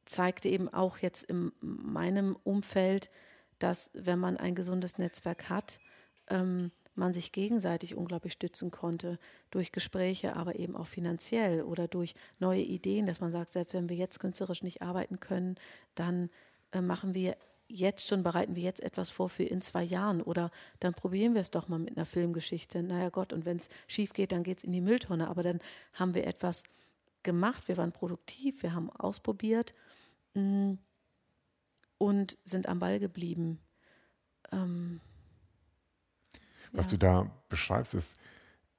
zeigte 0.05 0.49
eben 0.49 0.69
auch 0.69 0.97
jetzt 0.99 1.23
in 1.23 1.51
meinem 1.59 2.35
Umfeld, 2.43 3.09
dass 3.59 3.91
wenn 3.93 4.19
man 4.19 4.37
ein 4.37 4.55
gesundes 4.55 4.97
Netzwerk 4.97 5.49
hat, 5.49 5.79
ähm, 6.29 6.71
man 6.95 7.13
sich 7.13 7.31
gegenseitig 7.31 7.95
unglaublich 7.95 8.33
stützen 8.33 8.71
konnte 8.71 9.19
durch 9.51 9.71
Gespräche, 9.71 10.35
aber 10.35 10.55
eben 10.55 10.75
auch 10.75 10.87
finanziell 10.87 11.61
oder 11.61 11.87
durch 11.87 12.15
neue 12.39 12.61
Ideen, 12.61 13.05
dass 13.05 13.19
man 13.19 13.31
sagt, 13.31 13.51
selbst 13.51 13.73
wenn 13.73 13.89
wir 13.89 13.97
jetzt 13.97 14.19
künstlerisch 14.19 14.63
nicht 14.63 14.81
arbeiten 14.81 15.19
können, 15.19 15.55
dann 15.93 16.29
äh, 16.71 16.81
machen 16.81 17.13
wir 17.13 17.35
jetzt 17.67 18.07
schon, 18.07 18.21
bereiten 18.21 18.55
wir 18.55 18.63
jetzt 18.63 18.81
etwas 18.81 19.09
vor 19.09 19.27
für 19.27 19.43
in 19.43 19.59
zwei 19.59 19.83
Jahren 19.83 20.21
oder 20.21 20.51
dann 20.79 20.93
probieren 20.93 21.33
wir 21.33 21.41
es 21.41 21.51
doch 21.51 21.67
mal 21.67 21.79
mit 21.79 21.97
einer 21.97 22.05
Filmgeschichte. 22.05 22.83
Naja 22.83 23.09
Gott, 23.09 23.33
und 23.33 23.45
wenn 23.45 23.57
es 23.57 23.69
schief 23.87 24.13
geht, 24.13 24.31
dann 24.31 24.43
geht 24.43 24.59
es 24.59 24.63
in 24.63 24.71
die 24.71 24.81
Mülltonne, 24.81 25.27
aber 25.27 25.43
dann 25.43 25.59
haben 25.93 26.13
wir 26.13 26.27
etwas 26.27 26.63
gemacht, 27.25 27.67
wir 27.67 27.75
waren 27.75 27.91
produktiv, 27.91 28.63
wir 28.63 28.73
haben 28.73 28.89
ausprobiert 28.89 29.73
mh, 30.33 30.41
mm, 30.41 30.79
und 31.97 32.37
sind 32.45 32.69
am 32.69 32.79
Ball 32.79 32.99
geblieben. 32.99 33.59
Ähm, 34.51 35.01
was 36.71 36.85
ja. 36.85 36.91
du 36.91 36.97
da 36.97 37.31
beschreibst, 37.49 37.93
ist, 37.93 38.17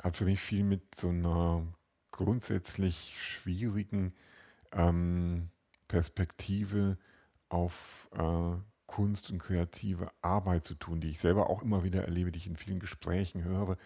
hat 0.03 0.17
für 0.17 0.25
mich 0.25 0.41
viel 0.41 0.65
mit 0.65 0.95
so 0.95 1.09
einer 1.09 1.67
grundsätzlich 2.11 3.15
schwierigen 3.19 4.15
ähm, 4.73 5.51
Perspektive 5.89 6.99
auf 7.49 8.09
äh, 8.13 8.57
Kunst 8.87 9.31
und 9.31 9.39
kreative 9.39 10.11
Arbeit 10.23 10.65
zu 10.65 10.75
tun, 10.75 11.01
die 11.01 11.09
ich 11.09 11.19
selber 11.19 11.51
auch 11.51 11.63
immer 11.63 11.85
wieder 11.85 12.05
erlebe, 12.05 12.33
die 12.33 12.39
ich 12.39 12.47
in 12.47 12.57
vielen 12.57 12.81
Gesprächen 12.81 13.45
höre. 13.45 13.77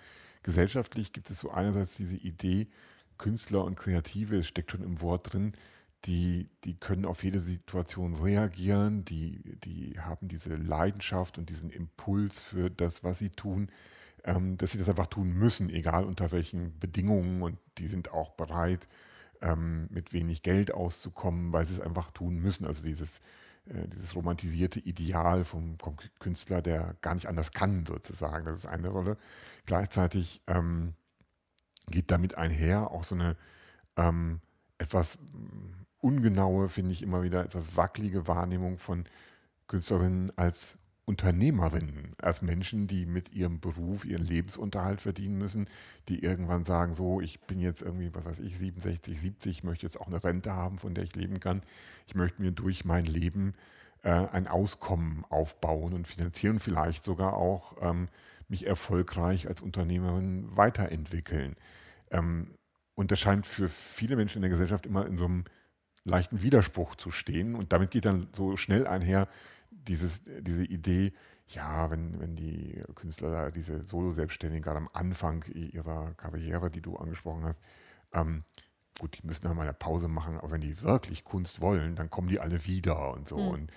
Gesellschaftlich 0.42 1.12
gibt 1.12 1.31
es 1.31 1.38
so 1.40 1.51
einerseits 1.51 1.96
diese 1.96 2.16
Idee, 2.16 2.68
Künstler 3.21 3.65
und 3.65 3.77
Kreative, 3.77 4.39
es 4.39 4.49
steckt 4.49 4.73
schon 4.73 4.83
im 4.83 5.01
Wort 5.03 5.33
drin, 5.33 5.53
die, 6.07 6.49
die 6.65 6.75
können 6.75 7.05
auf 7.05 7.23
jede 7.23 7.39
Situation 7.39 8.15
reagieren, 8.15 9.05
die, 9.05 9.59
die 9.59 10.01
haben 10.01 10.29
diese 10.29 10.57
Leidenschaft 10.57 11.37
und 11.37 11.51
diesen 11.51 11.71
Impuls 11.71 12.43
für 12.43 12.71
das, 12.71 13.05
was 13.05 13.19
sie 13.19 13.29
tun, 13.29 13.71
ähm, 14.25 14.57
dass 14.57 14.73
sie 14.73 14.79
das 14.79 14.89
einfach 14.89 15.09
tun 15.09 15.33
müssen, 15.33 15.69
egal 15.69 16.05
unter 16.05 16.33
welchen 16.33 16.79
Bedingungen 16.79 17.43
und 17.43 17.59
die 17.77 17.89
sind 17.89 18.13
auch 18.13 18.31
bereit, 18.31 18.89
ähm, 19.43 19.89
mit 19.91 20.15
wenig 20.15 20.43
Geld 20.43 20.73
auszukommen, 20.73 21.53
weil 21.53 21.67
sie 21.67 21.75
es 21.75 21.81
einfach 21.83 22.11
tun 22.13 22.37
müssen. 22.39 22.67
Also 22.67 22.83
dieses, 22.83 23.19
äh, 23.67 23.87
dieses 23.89 24.15
romantisierte 24.15 24.81
Ideal 24.81 25.45
vom, 25.45 25.79
vom, 25.79 25.97
Künstler, 26.19 26.63
der 26.63 26.97
gar 27.03 27.15
nicht 27.15 27.27
anders 27.27 27.53
kann, 27.53 27.85
sozusagen, 27.85 28.47
das 28.47 28.61
ist 28.61 28.67
eine 28.67 28.89
Rolle. 28.89 29.19
Gleichzeitig 29.67 30.41
ähm, 30.47 30.95
geht 31.90 32.11
damit 32.11 32.37
einher 32.37 32.90
auch 32.90 33.05
so 33.05 33.14
eine 33.14 33.37
ähm, 33.96 34.40
etwas 34.79 35.18
ungenaue, 35.98 36.68
finde 36.68 36.92
ich 36.92 37.03
immer 37.03 37.22
wieder 37.22 37.44
etwas 37.44 37.76
wackelige 37.76 38.26
Wahrnehmung 38.26 38.79
von 38.79 39.05
Künstlerinnen 39.66 40.33
als 40.37 40.79
Unternehmerinnen, 41.05 42.14
als 42.22 42.40
Menschen, 42.40 42.87
die 42.87 43.05
mit 43.05 43.33
ihrem 43.33 43.59
Beruf 43.59 44.05
ihren 44.05 44.24
Lebensunterhalt 44.24 45.00
verdienen 45.00 45.38
müssen, 45.38 45.66
die 46.09 46.22
irgendwann 46.22 46.64
sagen, 46.64 46.94
so, 46.94 47.20
ich 47.20 47.40
bin 47.40 47.59
jetzt 47.59 47.83
irgendwie, 47.83 48.14
was 48.14 48.24
weiß 48.24 48.38
ich, 48.38 48.57
67, 48.57 49.18
70, 49.18 49.50
ich 49.50 49.64
möchte 49.64 49.87
jetzt 49.87 50.00
auch 50.00 50.07
eine 50.07 50.22
Rente 50.22 50.53
haben, 50.53 50.79
von 50.79 50.94
der 50.94 51.03
ich 51.03 51.16
leben 51.16 51.40
kann. 51.40 51.62
Ich 52.07 52.14
möchte 52.14 52.40
mir 52.40 52.53
durch 52.53 52.85
mein 52.85 53.05
Leben 53.07 53.55
äh, 54.03 54.11
ein 54.11 54.46
Auskommen 54.46 55.24
aufbauen 55.31 55.94
und 55.94 56.07
finanzieren 56.07 56.61
vielleicht 56.61 57.03
sogar 57.03 57.35
auch 57.35 57.76
ähm, 57.81 58.09
mich 58.48 58.66
erfolgreich 58.66 59.48
als 59.48 59.62
Unternehmerin 59.62 60.57
weiterentwickeln. 60.57 61.57
Ähm, 62.11 62.55
und 62.94 63.11
das 63.11 63.20
scheint 63.20 63.46
für 63.46 63.68
viele 63.68 64.16
Menschen 64.16 64.38
in 64.38 64.42
der 64.42 64.51
Gesellschaft 64.51 64.87
immer 64.87 65.07
in 65.07 65.16
so 65.16 65.25
einem 65.25 65.44
leichten 66.05 66.42
Widerspruch 66.42 66.96
zu 66.96 67.11
stehen. 67.11 67.55
Und 67.55 67.73
damit 67.73 67.90
geht 67.90 68.05
dann 68.05 68.29
so 68.33 68.57
schnell 68.57 68.87
einher 68.87 69.29
dieses, 69.70 70.23
diese 70.25 70.64
Idee, 70.64 71.12
ja, 71.49 71.90
wenn, 71.90 72.20
wenn 72.20 72.37
die 72.37 72.83
Künstler, 72.94 73.51
diese 73.51 73.85
Solo-Selbstständigen 73.85 74.62
gerade 74.62 74.79
am 74.79 74.90
Anfang 74.92 75.44
ihrer 75.53 76.14
Karriere, 76.14 76.70
die 76.70 76.83
du 76.83 76.96
angesprochen 76.96 77.44
hast, 77.44 77.61
ähm, 78.12 78.44
gut, 78.99 79.18
die 79.18 79.27
müssen 79.27 79.46
dann 79.46 79.57
mal 79.57 79.62
eine 79.62 79.73
Pause 79.73 80.09
machen, 80.09 80.37
aber 80.37 80.51
wenn 80.51 80.61
die 80.61 80.83
wirklich 80.83 81.25
Kunst 81.25 81.61
wollen, 81.61 81.96
dann 81.96 82.11
kommen 82.11 82.29
die 82.29 82.40
alle 82.40 82.64
wieder 82.66 83.12
und 83.14 83.29
so. 83.29 83.38
Mhm. 83.38 83.49
Und 83.49 83.73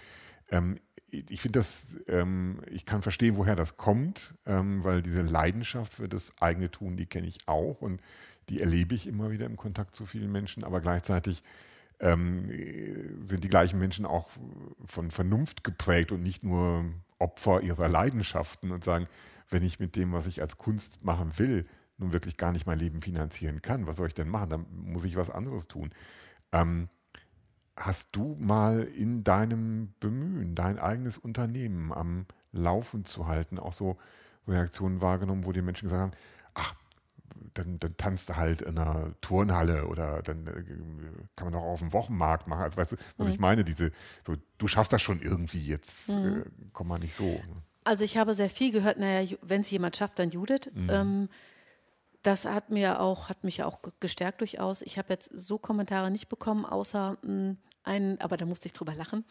ähm, 0.49 0.79
ich 1.09 1.41
finde 1.41 1.59
das, 1.59 1.95
ähm, 2.07 2.61
ich 2.71 2.85
kann 2.85 3.01
verstehen, 3.01 3.37
woher 3.37 3.55
das 3.55 3.77
kommt, 3.77 4.33
ähm, 4.45 4.83
weil 4.83 5.01
diese 5.01 5.21
Leidenschaft 5.21 5.93
für 5.93 6.09
das 6.09 6.33
eigene 6.39 6.71
Tun, 6.71 6.97
die 6.97 7.05
kenne 7.05 7.27
ich 7.27 7.47
auch 7.47 7.81
und 7.81 8.01
die 8.49 8.59
erlebe 8.59 8.95
ich 8.95 9.07
immer 9.07 9.31
wieder 9.31 9.45
im 9.45 9.57
Kontakt 9.57 9.95
zu 9.95 10.05
vielen 10.05 10.31
Menschen, 10.31 10.63
aber 10.63 10.81
gleichzeitig 10.81 11.43
ähm, 11.99 12.49
sind 13.23 13.43
die 13.43 13.49
gleichen 13.49 13.79
Menschen 13.79 14.05
auch 14.05 14.29
von 14.85 15.11
Vernunft 15.11 15.63
geprägt 15.63 16.11
und 16.11 16.23
nicht 16.23 16.43
nur 16.43 16.85
Opfer 17.19 17.61
ihrer 17.61 17.87
Leidenschaften 17.87 18.71
und 18.71 18.83
sagen, 18.83 19.07
wenn 19.49 19.63
ich 19.63 19.79
mit 19.79 19.95
dem, 19.95 20.11
was 20.11 20.27
ich 20.27 20.41
als 20.41 20.57
Kunst 20.57 21.03
machen 21.03 21.37
will, 21.37 21.65
nun 21.97 22.11
wirklich 22.11 22.37
gar 22.37 22.51
nicht 22.51 22.65
mein 22.65 22.79
Leben 22.79 23.01
finanzieren 23.01 23.61
kann, 23.61 23.87
was 23.87 23.97
soll 23.97 24.07
ich 24.07 24.13
denn 24.13 24.27
machen? 24.27 24.49
Dann 24.49 24.65
muss 24.71 25.05
ich 25.05 25.15
was 25.15 25.29
anderes 25.29 25.67
tun. 25.67 25.91
Ähm, 26.51 26.89
hast 27.75 28.09
du 28.11 28.35
mal 28.39 28.83
in 28.83 29.23
deinem 29.23 29.93
Bemühen, 29.99 30.55
dein 30.55 30.79
eigenes 30.79 31.17
Unternehmen 31.17 31.91
am 31.91 32.25
Laufen 32.51 33.05
zu 33.05 33.27
halten, 33.27 33.57
auch 33.57 33.73
so 33.73 33.97
Reaktionen 34.47 35.01
wahrgenommen, 35.01 35.45
wo 35.45 35.51
die 35.51 35.61
Menschen 35.61 35.89
gesagt 35.89 36.01
haben, 36.01 36.11
ach, 36.53 36.75
dann, 37.53 37.79
dann 37.79 37.97
tanzt 37.97 38.29
du 38.29 38.35
halt 38.35 38.61
in 38.61 38.77
einer 38.77 39.13
Turnhalle 39.21 39.87
oder 39.87 40.21
dann 40.21 40.47
äh, 40.47 40.63
kann 41.35 41.51
man 41.51 41.55
auch 41.55 41.65
auf 41.65 41.79
dem 41.79 41.93
Wochenmarkt 41.93 42.47
machen. 42.47 42.63
Also 42.63 42.77
weißt 42.77 42.93
du, 42.93 42.95
was 43.17 43.27
mhm. 43.27 43.33
ich 43.33 43.39
meine? 43.39 43.63
Diese, 43.63 43.91
so, 44.25 44.35
du 44.57 44.67
schaffst 44.67 44.93
das 44.93 45.01
schon 45.01 45.21
irgendwie 45.21 45.65
jetzt, 45.65 46.09
mhm. 46.09 46.41
äh, 46.41 46.43
komm 46.73 46.87
mal 46.87 46.99
nicht 46.99 47.15
so. 47.15 47.25
Ne? 47.25 47.63
Also 47.83 48.03
ich 48.03 48.17
habe 48.17 48.33
sehr 48.33 48.49
viel 48.49 48.71
gehört, 48.71 48.97
naja, 48.97 49.35
wenn 49.41 49.61
es 49.61 49.71
jemand 49.71 49.97
schafft, 49.97 50.19
dann 50.19 50.31
Judith. 50.31 50.69
Mhm. 50.73 50.89
Ähm, 50.89 51.29
das 52.23 52.45
hat 52.45 52.69
mir 52.69 52.99
auch, 52.99 53.29
hat 53.29 53.43
mich 53.43 53.63
auch 53.63 53.79
gestärkt 53.99 54.41
durchaus. 54.41 54.81
Ich 54.81 54.97
habe 54.97 55.09
jetzt 55.09 55.29
so 55.33 55.57
Kommentare 55.57 56.09
nicht 56.09 56.29
bekommen, 56.29 56.65
außer 56.65 57.17
mh, 57.21 57.27
hm, 57.27 57.57
einen, 57.83 58.21
aber 58.21 58.37
da 58.37 58.45
musste 58.45 58.67
ich 58.67 58.73
drüber 58.73 58.95
lachen 58.95 59.25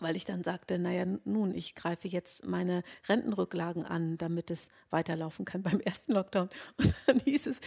weil 0.00 0.16
ich 0.16 0.24
dann 0.24 0.42
sagte, 0.42 0.78
naja, 0.78 1.04
nun, 1.24 1.54
ich 1.54 1.74
greife 1.74 2.08
jetzt 2.08 2.46
meine 2.46 2.82
Rentenrücklagen 3.08 3.84
an, 3.84 4.16
damit 4.16 4.50
es 4.50 4.68
weiterlaufen 4.90 5.44
kann 5.44 5.62
beim 5.64 5.80
ersten 5.80 6.12
Lockdown. 6.12 6.48
Und 6.76 6.94
dann 7.06 7.20
hieß 7.20 7.46
es, 7.46 7.60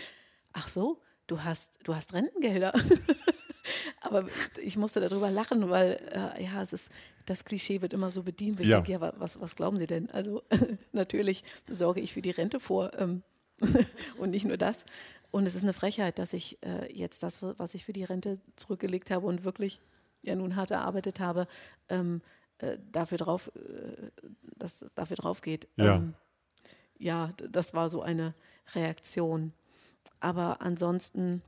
ach 0.54 0.68
so, 0.68 1.02
du 1.28 1.44
hast, 1.44 1.80
du 1.84 1.96
hast 1.96 2.14
Rentengelder. 2.14 2.74
Aber 4.02 4.26
ich 4.62 4.78
musste 4.78 5.00
darüber 5.00 5.30
lachen, 5.30 5.70
weil 5.70 6.00
äh, 6.12 6.44
ja, 6.44 6.62
es 6.62 6.74
ist, 6.74 6.90
das 7.26 7.46
Klischee 7.46 7.82
wird 7.82 7.94
immer 7.94 8.10
so 8.10 8.24
bedient. 8.24 8.60
Ich 8.60 8.68
ja. 8.68 8.78
denke, 8.82 8.92
ja, 8.94 9.14
was, 9.18 9.40
was 9.40 9.56
glauben 9.56 9.78
Sie 9.78 9.86
denn? 9.86 10.10
Also 10.12 10.42
natürlich 10.92 11.44
sorge 11.70 12.02
ich 12.02 12.14
für 12.14 12.22
die 12.22 12.32
Rente 12.32 12.60
vor 12.60 12.92
ähm, 12.98 13.24
und 14.18 14.32
nicht 14.32 14.46
nur 14.46 14.58
das. 14.58 14.86
Und 15.32 15.48
es 15.48 15.56
ist 15.56 15.64
eine 15.64 15.74
Frechheit, 15.74 16.20
dass 16.20 16.34
ich 16.34 16.58
äh, 16.64 16.92
jetzt 16.94 17.24
das, 17.24 17.42
was 17.42 17.74
ich 17.74 17.86
für 17.86 17.94
die 17.94 18.04
Rente 18.04 18.40
zurückgelegt 18.56 19.12
habe 19.12 19.26
und 19.26 19.44
wirklich 19.44 19.80
ja 20.24 20.36
nun 20.36 20.56
hart 20.56 20.72
erarbeitet 20.72 21.20
habe, 21.20 21.48
ähm, 21.90 22.22
äh, 22.60 22.78
dafür 22.92 23.18
drauf, 23.18 23.52
äh, 23.56 24.12
dass 24.58 24.86
dafür 24.94 25.18
drauf 25.18 25.42
geht. 25.42 25.68
Ja. 25.78 25.96
Ähm, 25.96 26.14
ja, 26.98 27.34
das 27.50 27.74
war 27.74 27.90
so 27.90 28.02
eine 28.02 28.36
Reaktion. 28.76 29.54
Aber 30.20 30.62
ansonsten 30.62 31.42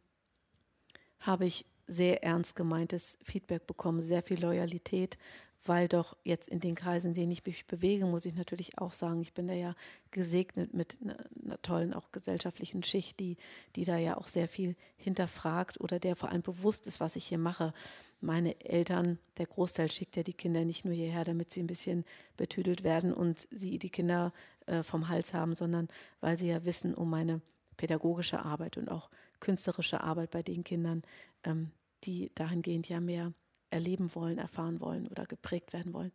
habe 1.19 1.45
ich 1.45 1.65
sehr 1.85 2.23
ernst 2.23 2.55
gemeintes 2.55 3.17
Feedback 3.23 3.67
bekommen, 3.67 4.01
sehr 4.01 4.23
viel 4.23 4.41
Loyalität, 4.41 5.17
weil 5.65 5.87
doch 5.87 6.17
jetzt 6.23 6.47
in 6.47 6.59
den 6.59 6.75
Kreisen, 6.75 7.07
in 7.07 7.13
denen 7.13 7.31
ich 7.31 7.45
mich 7.45 7.65
bewege, 7.67 8.05
muss 8.05 8.25
ich 8.25 8.35
natürlich 8.35 8.77
auch 8.77 8.93
sagen, 8.93 9.21
ich 9.21 9.33
bin 9.33 9.47
da 9.47 9.53
ja 9.53 9.75
gesegnet 10.11 10.73
mit 10.73 10.97
einer, 11.01 11.17
einer, 11.43 11.61
tollen 11.61 11.93
auch 11.93 12.11
gesellschaftlichen 12.11 12.83
Schicht, 12.83 13.19
die, 13.19 13.37
die 13.75 13.85
da 13.85 13.97
ja 13.97 14.17
auch 14.17 14.27
sehr 14.27 14.47
viel 14.47 14.75
hinterfragt 14.97 15.79
oder 15.79 15.99
der 15.99 16.15
vor 16.15 16.29
allem 16.29 16.41
bewusst 16.41 16.87
ist, 16.87 16.99
was 16.99 17.15
ich 17.15 17.25
hier 17.25 17.37
mache. 17.37 17.73
Meine 18.19 18.59
Eltern, 18.65 19.19
der 19.37 19.45
Großteil 19.45 19.91
schickt 19.91 20.17
ja 20.17 20.23
die 20.23 20.33
Kinder 20.33 20.65
nicht 20.65 20.85
nur 20.85 20.93
hierher, 20.93 21.23
damit 21.23 21.51
sie 21.51 21.61
ein 21.61 21.67
bisschen 21.67 22.03
betüdelt 22.35 22.83
werden 22.83 23.13
und 23.13 23.47
sie 23.51 23.79
die 23.79 23.89
Kinder 23.89 24.33
äh, 24.65 24.83
vom 24.83 25.07
Hals 25.07 25.33
haben, 25.33 25.55
sondern 25.55 25.87
weil 26.19 26.37
sie 26.37 26.49
ja 26.49 26.65
wissen 26.65 26.93
um 26.93 27.09
meine 27.09 27.41
pädagogische 27.77 28.43
Arbeit 28.43 28.77
und 28.77 28.89
auch 28.89 29.09
künstlerische 29.39 30.01
Arbeit 30.01 30.31
bei 30.31 30.43
den 30.43 30.63
Kindern, 30.63 31.03
ähm, 31.43 31.71
die 32.03 32.31
dahingehend 32.35 32.89
ja 32.89 32.99
mehr 32.99 33.33
erleben 33.73 34.13
wollen, 34.15 34.37
erfahren 34.37 34.79
wollen 34.79 35.07
oder 35.07 35.25
geprägt 35.25 35.73
werden 35.73 35.93
wollen. 35.93 36.11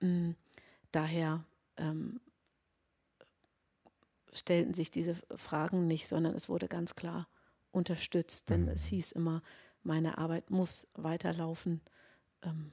Mm, 0.00 0.32
daher 0.92 1.44
ähm, 1.76 2.20
stellten 4.32 4.74
sich 4.74 4.90
diese 4.90 5.16
Fragen 5.36 5.86
nicht, 5.86 6.08
sondern 6.08 6.34
es 6.34 6.48
wurde 6.48 6.68
ganz 6.68 6.94
klar 6.94 7.28
unterstützt, 7.70 8.50
denn 8.50 8.62
mhm. 8.62 8.68
es 8.68 8.86
hieß 8.86 9.12
immer, 9.12 9.42
meine 9.82 10.18
Arbeit 10.18 10.50
muss 10.50 10.86
weiterlaufen. 10.94 11.80
Ähm, 12.42 12.72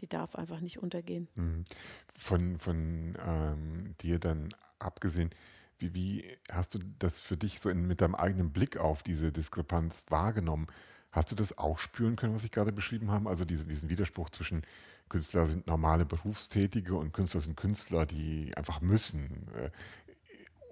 die 0.00 0.08
darf 0.08 0.34
einfach 0.34 0.60
nicht 0.60 0.78
untergehen. 0.78 1.28
Mhm. 1.34 1.64
Von, 2.08 2.58
von 2.58 3.18
ähm, 3.22 3.94
dir 4.00 4.18
dann 4.18 4.48
abgesehen, 4.78 5.30
wie, 5.78 5.94
wie 5.94 6.38
hast 6.50 6.74
du 6.74 6.78
das 6.98 7.18
für 7.18 7.36
dich 7.36 7.60
so 7.60 7.68
in, 7.68 7.86
mit 7.86 8.00
deinem 8.00 8.14
eigenen 8.14 8.52
Blick 8.52 8.78
auf 8.78 9.02
diese 9.02 9.32
Diskrepanz 9.32 10.04
wahrgenommen? 10.08 10.66
Hast 11.12 11.30
du 11.32 11.34
das 11.34 11.58
auch 11.58 11.78
spüren 11.78 12.16
können, 12.16 12.34
was 12.34 12.44
ich 12.44 12.52
gerade 12.52 12.72
beschrieben 12.72 13.10
habe? 13.10 13.28
Also 13.28 13.44
diese, 13.44 13.66
diesen 13.66 13.88
Widerspruch 13.88 14.30
zwischen 14.30 14.62
Künstler 15.08 15.46
sind 15.46 15.66
normale 15.66 16.06
Berufstätige 16.06 16.94
und 16.94 17.12
Künstler 17.12 17.40
sind 17.40 17.56
Künstler, 17.56 18.06
die 18.06 18.52
einfach 18.56 18.80
müssen. 18.80 19.48
Äh, 19.56 19.70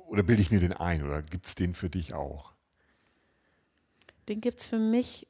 oder 0.07 0.22
bilde 0.22 0.41
ich 0.41 0.51
mir 0.51 0.61
den 0.61 0.72
ein 0.72 1.03
oder 1.05 1.22
gibt 1.22 1.47
es 1.47 1.55
den 1.55 1.74
für 1.74 1.91
dich 1.91 2.14
auch? 2.14 2.53
Den 4.28 4.41
gibt 4.41 4.61
es 4.61 4.66
für 4.66 4.78
mich, 4.78 5.26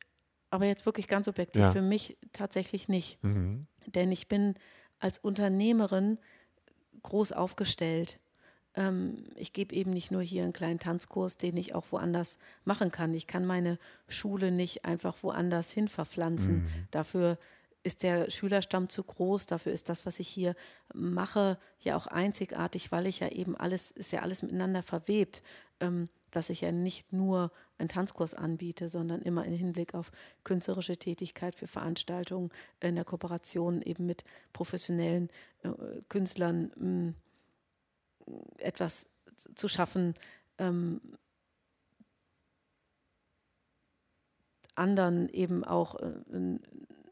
aber 0.50 0.66
jetzt 0.66 0.86
wirklich 0.86 1.08
ganz 1.08 1.26
objektiv, 1.26 1.62
ja. 1.62 1.72
für 1.72 1.82
mich 1.82 2.16
tatsächlich 2.32 2.88
nicht. 2.88 3.22
Mhm. 3.24 3.62
Denn 3.86 4.12
ich 4.12 4.28
bin 4.28 4.54
als 4.98 5.18
Unternehmerin 5.18 6.18
groß 7.02 7.32
aufgestellt. 7.32 8.20
Ähm, 8.78 9.24
ich 9.34 9.52
gebe 9.52 9.74
eben 9.74 9.90
nicht 9.92 10.12
nur 10.12 10.22
hier 10.22 10.44
einen 10.44 10.52
kleinen 10.52 10.78
Tanzkurs, 10.78 11.36
den 11.36 11.56
ich 11.56 11.74
auch 11.74 11.86
woanders 11.90 12.38
machen 12.64 12.92
kann. 12.92 13.12
Ich 13.12 13.26
kann 13.26 13.44
meine 13.44 13.76
Schule 14.06 14.52
nicht 14.52 14.84
einfach 14.84 15.16
woanders 15.22 15.72
hin 15.72 15.88
verpflanzen. 15.88 16.62
Mhm. 16.62 16.68
Dafür 16.92 17.38
ist 17.82 18.04
der 18.04 18.30
Schülerstamm 18.30 18.88
zu 18.88 19.02
groß, 19.02 19.46
dafür 19.46 19.72
ist 19.72 19.88
das, 19.88 20.06
was 20.06 20.20
ich 20.20 20.28
hier 20.28 20.54
mache, 20.94 21.58
ja 21.80 21.96
auch 21.96 22.06
einzigartig, 22.06 22.92
weil 22.92 23.06
ich 23.08 23.20
ja 23.20 23.28
eben 23.28 23.56
alles, 23.56 23.90
ist 23.90 24.12
ja 24.12 24.22
alles 24.22 24.42
miteinander 24.42 24.82
verwebt, 24.82 25.42
ähm, 25.80 26.08
dass 26.30 26.50
ich 26.50 26.60
ja 26.60 26.70
nicht 26.70 27.12
nur 27.12 27.50
einen 27.78 27.88
Tanzkurs 27.88 28.34
anbiete, 28.34 28.88
sondern 28.88 29.22
immer 29.22 29.44
im 29.44 29.54
Hinblick 29.54 29.94
auf 29.94 30.12
künstlerische 30.44 30.98
Tätigkeit 30.98 31.54
für 31.54 31.66
Veranstaltungen 31.66 32.50
in 32.80 32.94
der 32.94 33.04
Kooperation 33.04 33.82
eben 33.82 34.06
mit 34.06 34.24
professionellen 34.52 35.30
äh, 35.62 35.70
Künstlern 36.08 36.70
mh, 36.76 36.86
mm, 36.86 37.14
etwas 38.58 39.06
zu 39.54 39.68
schaffen, 39.68 40.14
ähm, 40.58 41.00
anderen 44.74 45.28
eben 45.28 45.64
auch 45.64 45.96
äh, 45.96 46.12
ein, 46.32 46.60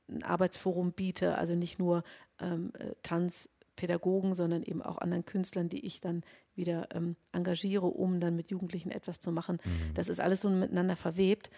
ein, 0.08 0.22
Arbeitsforum 0.22 0.92
biete, 0.92 1.36
also 1.36 1.54
nicht 1.54 1.78
nur 1.78 2.04
ähm, 2.40 2.72
äh, 2.78 2.94
Tanzpädagogen, 3.02 4.34
sondern 4.34 4.62
eben 4.62 4.82
auch 4.82 4.98
anderen 4.98 5.24
Künstlern, 5.24 5.68
die 5.68 5.84
ich 5.84 6.00
dann 6.00 6.22
wieder 6.54 6.88
ähm, 6.94 7.16
engagiere, 7.32 7.86
um 7.86 8.20
dann 8.20 8.36
mit 8.36 8.50
Jugendlichen 8.50 8.90
etwas 8.90 9.20
zu 9.20 9.32
machen. 9.32 9.58
Mhm. 9.64 9.94
Das 9.94 10.08
ist 10.08 10.20
alles 10.20 10.40
so 10.40 10.48
miteinander 10.48 10.96
verwebt. 10.96 11.50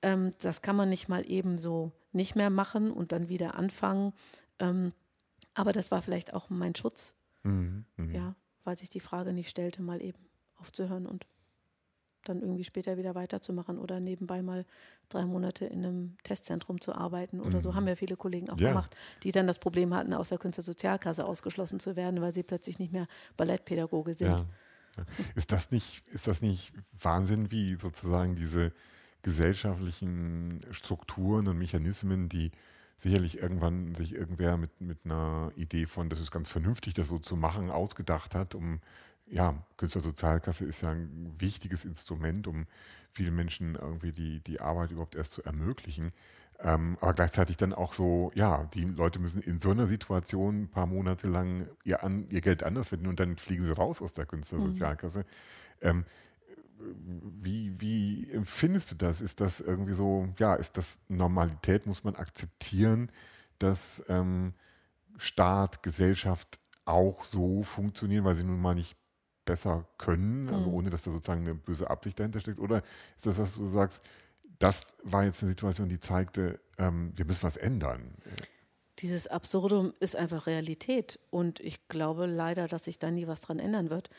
Ähm, 0.00 0.30
das 0.40 0.62
kann 0.62 0.74
man 0.74 0.88
nicht 0.88 1.08
mal 1.08 1.28
eben 1.30 1.58
so 1.58 1.92
nicht 2.12 2.34
mehr 2.34 2.50
machen 2.50 2.90
und 2.90 3.12
dann 3.12 3.28
wieder 3.28 3.54
anfangen. 3.54 4.12
Ähm, 4.58 4.92
aber 5.54 5.72
das 5.72 5.90
war 5.90 6.02
vielleicht 6.02 6.34
auch 6.34 6.50
mein 6.50 6.74
Schutz. 6.74 7.14
Mhm. 7.42 7.84
Mhm. 7.96 8.14
Ja, 8.14 8.34
weil 8.64 8.76
sich 8.76 8.88
die 8.88 9.00
Frage 9.00 9.32
nicht 9.32 9.48
stellte, 9.48 9.82
mal 9.82 10.02
eben 10.02 10.18
aufzuhören 10.58 11.06
und 11.06 11.26
dann 12.24 12.40
irgendwie 12.40 12.64
später 12.64 12.96
wieder 12.96 13.14
weiterzumachen 13.14 13.78
oder 13.78 14.00
nebenbei 14.00 14.42
mal 14.42 14.64
drei 15.08 15.24
Monate 15.24 15.66
in 15.66 15.84
einem 15.84 16.16
Testzentrum 16.22 16.80
zu 16.80 16.94
arbeiten 16.94 17.40
oder 17.40 17.56
mhm. 17.56 17.60
so. 17.60 17.74
Haben 17.74 17.88
ja 17.88 17.96
viele 17.96 18.16
Kollegen 18.16 18.50
auch 18.50 18.58
ja. 18.58 18.68
gemacht, 18.68 18.96
die 19.24 19.32
dann 19.32 19.46
das 19.46 19.58
Problem 19.58 19.94
hatten, 19.94 20.12
aus 20.14 20.28
der 20.28 20.38
Künstlersozialkasse 20.38 21.24
ausgeschlossen 21.24 21.80
zu 21.80 21.96
werden, 21.96 22.20
weil 22.20 22.32
sie 22.32 22.42
plötzlich 22.42 22.78
nicht 22.78 22.92
mehr 22.92 23.08
Ballettpädagoge 23.36 24.14
sind. 24.14 24.40
Ja. 24.40 25.04
Ist 25.34 25.52
das 25.52 25.70
nicht, 25.70 26.06
ist 26.08 26.26
das 26.26 26.42
nicht 26.42 26.72
Wahnsinn, 27.00 27.50
wie 27.50 27.76
sozusagen 27.76 28.36
diese 28.36 28.72
gesellschaftlichen 29.22 30.60
Strukturen 30.70 31.48
und 31.48 31.58
Mechanismen, 31.58 32.28
die 32.28 32.50
sicherlich 33.02 33.38
irgendwann 33.38 33.94
sich 33.96 34.14
irgendwer 34.14 34.56
mit, 34.56 34.80
mit 34.80 34.98
einer 35.04 35.50
Idee 35.56 35.86
von, 35.86 36.08
das 36.08 36.20
ist 36.20 36.30
ganz 36.30 36.48
vernünftig, 36.48 36.94
das 36.94 37.08
so 37.08 37.18
zu 37.18 37.36
machen, 37.36 37.70
ausgedacht 37.70 38.36
hat, 38.36 38.54
um, 38.54 38.80
ja, 39.26 39.56
Künstlersozialkasse 39.76 40.64
ist 40.64 40.82
ja 40.82 40.90
ein 40.90 41.34
wichtiges 41.38 41.84
Instrument, 41.84 42.46
um 42.46 42.66
vielen 43.10 43.34
Menschen 43.34 43.74
irgendwie 43.74 44.12
die, 44.12 44.40
die 44.40 44.60
Arbeit 44.60 44.92
überhaupt 44.92 45.16
erst 45.16 45.32
zu 45.32 45.42
ermöglichen. 45.42 46.12
Ähm, 46.60 46.96
aber 47.00 47.14
gleichzeitig 47.14 47.56
dann 47.56 47.72
auch 47.72 47.92
so, 47.92 48.30
ja, 48.36 48.64
die 48.72 48.84
Leute 48.84 49.18
müssen 49.18 49.42
in 49.42 49.58
so 49.58 49.70
einer 49.70 49.88
Situation 49.88 50.62
ein 50.62 50.68
paar 50.68 50.86
Monate 50.86 51.26
lang 51.26 51.66
ihr, 51.82 52.04
an, 52.04 52.28
ihr 52.28 52.40
Geld 52.40 52.62
anders 52.62 52.88
verdienen 52.88 53.10
und 53.10 53.18
dann 53.18 53.36
fliegen 53.36 53.66
sie 53.66 53.72
raus 53.72 54.00
aus 54.00 54.12
der 54.12 54.26
Künstlersozialkasse. 54.26 55.20
Mhm. 55.20 55.24
Ähm, 55.80 56.04
wie, 57.40 57.80
wie 57.80 58.30
empfindest 58.30 58.92
du 58.92 58.94
das? 58.96 59.20
Ist 59.20 59.40
das 59.40 59.60
irgendwie 59.60 59.94
so, 59.94 60.28
ja, 60.38 60.54
ist 60.54 60.76
das 60.76 60.98
Normalität? 61.08 61.86
Muss 61.86 62.04
man 62.04 62.16
akzeptieren, 62.16 63.10
dass 63.58 64.02
ähm, 64.08 64.54
Staat, 65.18 65.82
Gesellschaft 65.82 66.58
auch 66.84 67.24
so 67.24 67.62
funktionieren, 67.62 68.24
weil 68.24 68.34
sie 68.34 68.44
nun 68.44 68.60
mal 68.60 68.74
nicht 68.74 68.96
besser 69.44 69.86
können, 69.98 70.48
also 70.48 70.68
mhm. 70.68 70.74
ohne 70.74 70.90
dass 70.90 71.02
da 71.02 71.10
sozusagen 71.10 71.42
eine 71.42 71.54
böse 71.54 71.88
Absicht 71.90 72.18
dahinter 72.18 72.40
steckt? 72.40 72.58
Oder 72.58 72.82
ist 73.16 73.26
das, 73.26 73.38
was 73.38 73.54
du 73.54 73.66
sagst, 73.66 74.02
das 74.58 74.94
war 75.02 75.24
jetzt 75.24 75.42
eine 75.42 75.50
Situation, 75.50 75.88
die 75.88 75.98
zeigte, 75.98 76.60
ähm, 76.78 77.12
wir 77.16 77.24
müssen 77.24 77.42
was 77.42 77.56
ändern? 77.56 78.14
Dieses 78.98 79.26
Absurdum 79.26 79.92
ist 80.00 80.14
einfach 80.14 80.46
Realität 80.46 81.18
und 81.30 81.58
ich 81.60 81.88
glaube 81.88 82.26
leider, 82.26 82.68
dass 82.68 82.84
sich 82.84 82.98
da 82.98 83.10
nie 83.10 83.26
was 83.26 83.40
dran 83.40 83.58
ändern 83.58 83.90
wird. 83.90 84.10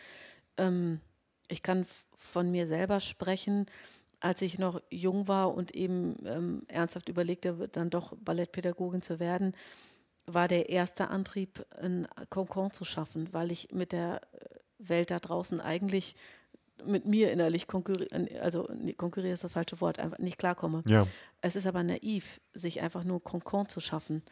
Ähm, 0.57 0.99
ich 1.47 1.63
kann 1.63 1.85
von 2.17 2.51
mir 2.51 2.67
selber 2.67 2.99
sprechen, 2.99 3.65
als 4.19 4.41
ich 4.41 4.57
noch 4.57 4.81
jung 4.89 5.27
war 5.27 5.53
und 5.53 5.75
eben 5.75 6.15
ähm, 6.25 6.61
ernsthaft 6.67 7.09
überlegte, 7.09 7.67
dann 7.71 7.89
doch 7.89 8.13
Ballettpädagogin 8.17 9.01
zu 9.01 9.19
werden, 9.19 9.53
war 10.25 10.47
der 10.47 10.69
erste 10.69 11.09
Antrieb, 11.09 11.65
ein 11.81 12.07
Konkon 12.29 12.71
zu 12.71 12.85
schaffen, 12.85 13.27
weil 13.33 13.51
ich 13.51 13.73
mit 13.73 13.91
der 13.91 14.21
Welt 14.79 15.11
da 15.11 15.19
draußen 15.19 15.59
eigentlich 15.59 16.15
mit 16.85 17.05
mir 17.05 17.31
innerlich 17.31 17.67
konkurrieren, 17.67 18.27
also 18.41 18.67
konkurriere 18.97 19.33
ist 19.33 19.43
das 19.43 19.51
falsche 19.51 19.79
Wort, 19.79 19.99
einfach 19.99 20.17
nicht 20.19 20.37
klarkomme. 20.37 20.83
Ja. 20.87 21.07
Es 21.41 21.55
ist 21.55 21.67
aber 21.67 21.83
naiv, 21.83 22.39
sich 22.53 22.81
einfach 22.81 23.03
nur 23.03 23.21
Konkon 23.21 23.67
zu 23.67 23.79
schaffen 23.79 24.23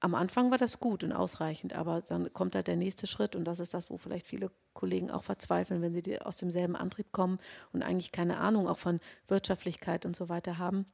am 0.00 0.14
Anfang 0.14 0.50
war 0.50 0.58
das 0.58 0.78
gut 0.78 1.02
und 1.02 1.12
ausreichend, 1.12 1.72
aber 1.72 2.02
dann 2.02 2.32
kommt 2.32 2.54
halt 2.54 2.68
der 2.68 2.76
nächste 2.76 3.06
Schritt 3.06 3.34
und 3.34 3.44
das 3.44 3.58
ist 3.58 3.74
das, 3.74 3.90
wo 3.90 3.96
vielleicht 3.96 4.26
viele 4.26 4.50
Kollegen 4.72 5.10
auch 5.10 5.24
verzweifeln, 5.24 5.82
wenn 5.82 5.92
sie 5.92 6.20
aus 6.20 6.36
demselben 6.36 6.76
Antrieb 6.76 7.10
kommen 7.10 7.38
und 7.72 7.82
eigentlich 7.82 8.12
keine 8.12 8.38
Ahnung 8.38 8.68
auch 8.68 8.78
von 8.78 9.00
Wirtschaftlichkeit 9.26 10.06
und 10.06 10.14
so 10.14 10.28
weiter 10.28 10.58
haben. 10.58 10.86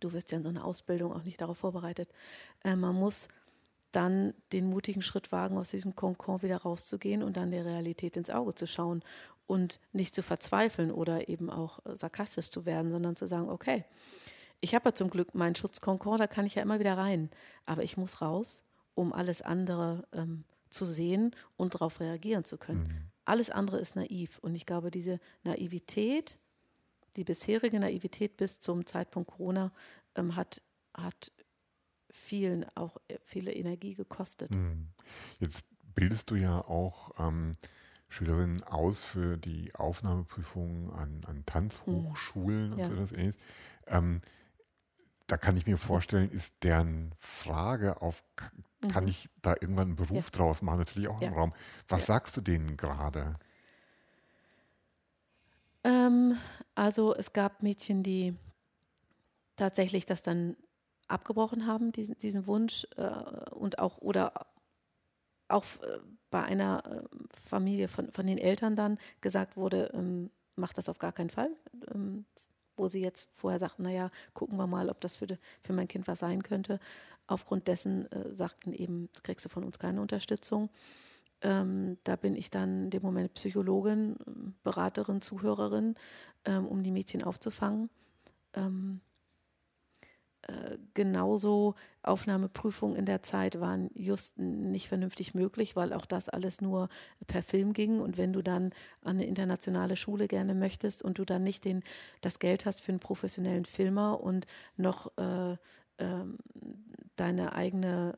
Du 0.00 0.12
wirst 0.12 0.30
ja 0.32 0.38
in 0.38 0.44
so 0.44 0.48
einer 0.48 0.64
Ausbildung 0.64 1.12
auch 1.12 1.24
nicht 1.24 1.40
darauf 1.40 1.58
vorbereitet. 1.58 2.08
Äh, 2.64 2.76
man 2.76 2.94
muss 2.94 3.28
dann 3.92 4.34
den 4.52 4.68
mutigen 4.68 5.02
Schritt 5.02 5.32
wagen, 5.32 5.58
aus 5.58 5.70
diesem 5.70 5.94
Konkon 5.94 6.42
wieder 6.42 6.58
rauszugehen 6.58 7.22
und 7.22 7.36
dann 7.36 7.50
der 7.50 7.64
Realität 7.64 8.16
ins 8.16 8.30
Auge 8.30 8.54
zu 8.54 8.66
schauen 8.66 9.02
und 9.46 9.80
nicht 9.92 10.14
zu 10.14 10.22
verzweifeln 10.22 10.90
oder 10.90 11.28
eben 11.28 11.50
auch 11.50 11.80
sarkastisch 11.84 12.50
zu 12.50 12.66
werden, 12.66 12.90
sondern 12.92 13.16
zu 13.16 13.26
sagen, 13.26 13.48
okay, 13.48 13.84
ich 14.60 14.74
habe 14.74 14.88
ja 14.88 14.94
zum 14.94 15.10
Glück 15.10 15.34
meinen 15.34 15.54
Schutzkonkord, 15.54 16.20
da 16.20 16.26
kann 16.26 16.46
ich 16.46 16.54
ja 16.54 16.62
immer 16.62 16.80
wieder 16.80 16.96
rein. 16.96 17.30
Aber 17.64 17.82
ich 17.82 17.96
muss 17.96 18.20
raus, 18.20 18.64
um 18.94 19.12
alles 19.12 19.42
andere 19.42 20.06
ähm, 20.12 20.44
zu 20.70 20.84
sehen 20.84 21.34
und 21.56 21.74
darauf 21.74 22.00
reagieren 22.00 22.44
zu 22.44 22.58
können. 22.58 22.82
Mhm. 22.82 23.10
Alles 23.24 23.50
andere 23.50 23.78
ist 23.78 23.96
naiv. 23.96 24.38
Und 24.38 24.54
ich 24.54 24.66
glaube, 24.66 24.90
diese 24.90 25.20
Naivität, 25.44 26.38
die 27.16 27.24
bisherige 27.24 27.78
Naivität 27.78 28.36
bis 28.36 28.60
zum 28.60 28.86
Zeitpunkt 28.86 29.30
Corona, 29.30 29.72
ähm, 30.14 30.34
hat, 30.34 30.62
hat 30.94 31.32
vielen 32.10 32.66
auch 32.74 32.96
äh, 33.08 33.18
viele 33.24 33.52
Energie 33.52 33.94
gekostet. 33.94 34.54
Mhm. 34.54 34.88
Jetzt 35.38 35.64
bildest 35.94 36.30
du 36.30 36.36
ja 36.36 36.60
auch 36.60 37.12
ähm, 37.18 37.52
Schülerinnen 38.08 38.62
aus 38.64 39.04
für 39.04 39.36
die 39.36 39.74
Aufnahmeprüfungen 39.74 40.90
an, 40.92 41.20
an 41.26 41.44
Tanzhochschulen 41.44 42.68
mhm. 42.68 42.72
und 42.72 42.78
ja. 42.78 42.84
so 42.86 42.92
etwas 42.92 43.12
ähnliches. 43.12 43.40
Ähm, 43.86 44.20
da 45.28 45.36
kann 45.36 45.56
ich 45.56 45.66
mir 45.66 45.76
vorstellen, 45.76 46.30
ist 46.30 46.64
deren 46.64 47.14
Frage 47.20 48.02
auf, 48.02 48.24
kann 48.88 49.04
mhm. 49.04 49.10
ich 49.10 49.28
da 49.42 49.54
irgendwann 49.60 49.88
einen 49.88 49.96
Beruf 49.96 50.24
ja. 50.24 50.30
draus 50.30 50.62
machen, 50.62 50.78
natürlich 50.78 51.08
auch 51.08 51.20
ja. 51.20 51.28
im 51.28 51.34
Raum. 51.34 51.54
Was 51.86 52.02
ja. 52.02 52.14
sagst 52.14 52.36
du 52.36 52.40
denen 52.40 52.76
gerade? 52.76 53.34
Ähm, 55.84 56.36
also 56.74 57.14
es 57.14 57.32
gab 57.34 57.62
Mädchen, 57.62 58.02
die 58.02 58.34
tatsächlich 59.56 60.06
das 60.06 60.22
dann 60.22 60.56
abgebrochen 61.08 61.66
haben, 61.66 61.92
diesen, 61.92 62.16
diesen 62.18 62.46
Wunsch 62.46 62.86
äh, 62.96 63.50
und 63.50 63.78
auch 63.78 63.98
oder 63.98 64.46
auch 65.48 65.64
äh, 65.82 65.98
bei 66.30 66.42
einer 66.42 66.82
äh, 66.84 67.02
Familie 67.42 67.88
von, 67.88 68.10
von 68.12 68.26
den 68.26 68.38
Eltern 68.38 68.76
dann 68.76 68.98
gesagt 69.20 69.56
wurde, 69.56 69.90
ähm, 69.94 70.30
mach 70.56 70.72
das 70.72 70.88
auf 70.88 70.98
gar 70.98 71.12
keinen 71.12 71.30
Fall. 71.30 71.50
Ähm, 71.94 72.24
wo 72.78 72.88
sie 72.88 73.02
jetzt 73.02 73.28
vorher 73.32 73.58
sagten, 73.58 73.82
naja, 73.82 74.10
gucken 74.34 74.56
wir 74.56 74.66
mal, 74.66 74.88
ob 74.90 75.00
das 75.00 75.16
für, 75.16 75.26
für 75.62 75.72
mein 75.72 75.88
Kind 75.88 76.08
was 76.08 76.20
sein 76.20 76.42
könnte. 76.42 76.80
Aufgrund 77.26 77.68
dessen 77.68 78.10
äh, 78.12 78.34
sagten 78.34 78.72
eben, 78.72 79.08
kriegst 79.22 79.44
du 79.44 79.48
von 79.48 79.64
uns 79.64 79.78
keine 79.78 80.00
Unterstützung. 80.00 80.70
Ähm, 81.40 81.98
da 82.04 82.16
bin 82.16 82.34
ich 82.34 82.50
dann 82.50 82.84
in 82.84 82.90
dem 82.90 83.02
Moment 83.02 83.34
Psychologin, 83.34 84.16
Beraterin, 84.64 85.20
Zuhörerin, 85.20 85.94
ähm, 86.44 86.66
um 86.66 86.82
die 86.82 86.90
Mädchen 86.90 87.22
aufzufangen. 87.22 87.90
Ähm, 88.54 89.00
genauso 90.94 91.74
Aufnahmeprüfungen 92.02 92.96
in 92.96 93.04
der 93.04 93.22
Zeit 93.22 93.60
waren 93.60 93.90
just 93.94 94.38
nicht 94.38 94.88
vernünftig 94.88 95.34
möglich, 95.34 95.76
weil 95.76 95.92
auch 95.92 96.06
das 96.06 96.28
alles 96.28 96.60
nur 96.60 96.88
per 97.26 97.42
Film 97.42 97.72
ging. 97.72 98.00
Und 98.00 98.16
wenn 98.16 98.32
du 98.32 98.42
dann 98.42 98.72
an 99.02 99.16
eine 99.16 99.26
internationale 99.26 99.96
Schule 99.96 100.26
gerne 100.26 100.54
möchtest 100.54 101.02
und 101.02 101.18
du 101.18 101.24
dann 101.24 101.42
nicht 101.42 101.64
den, 101.64 101.82
das 102.22 102.38
Geld 102.38 102.64
hast 102.64 102.80
für 102.80 102.92
einen 102.92 103.00
professionellen 103.00 103.66
Filmer 103.66 104.20
und 104.20 104.46
noch 104.76 105.12
äh, 105.18 105.52
äh, 105.52 106.24
deine 107.16 107.52
eigene 107.52 108.16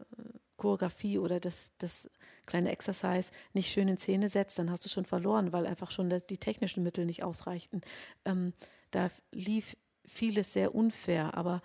Choreografie 0.57 1.19
oder 1.19 1.41
das, 1.41 1.73
das 1.79 2.09
kleine 2.47 2.71
Exercise 2.71 3.33
nicht 3.55 3.73
schön 3.73 3.89
in 3.89 3.97
Szene 3.97 4.29
setzt, 4.29 4.59
dann 4.59 4.71
hast 4.71 4.85
du 4.85 4.89
schon 4.89 5.05
verloren, 5.05 5.53
weil 5.53 5.67
einfach 5.67 5.91
schon 5.91 6.15
die 6.29 6.39
technischen 6.39 6.83
Mittel 6.85 7.07
nicht 7.07 7.25
ausreichten. 7.25 7.81
Ähm, 8.25 8.53
da 8.91 9.09
lief 9.33 9.77
vieles 10.05 10.53
sehr 10.53 10.75
unfair, 10.75 11.35
aber 11.35 11.63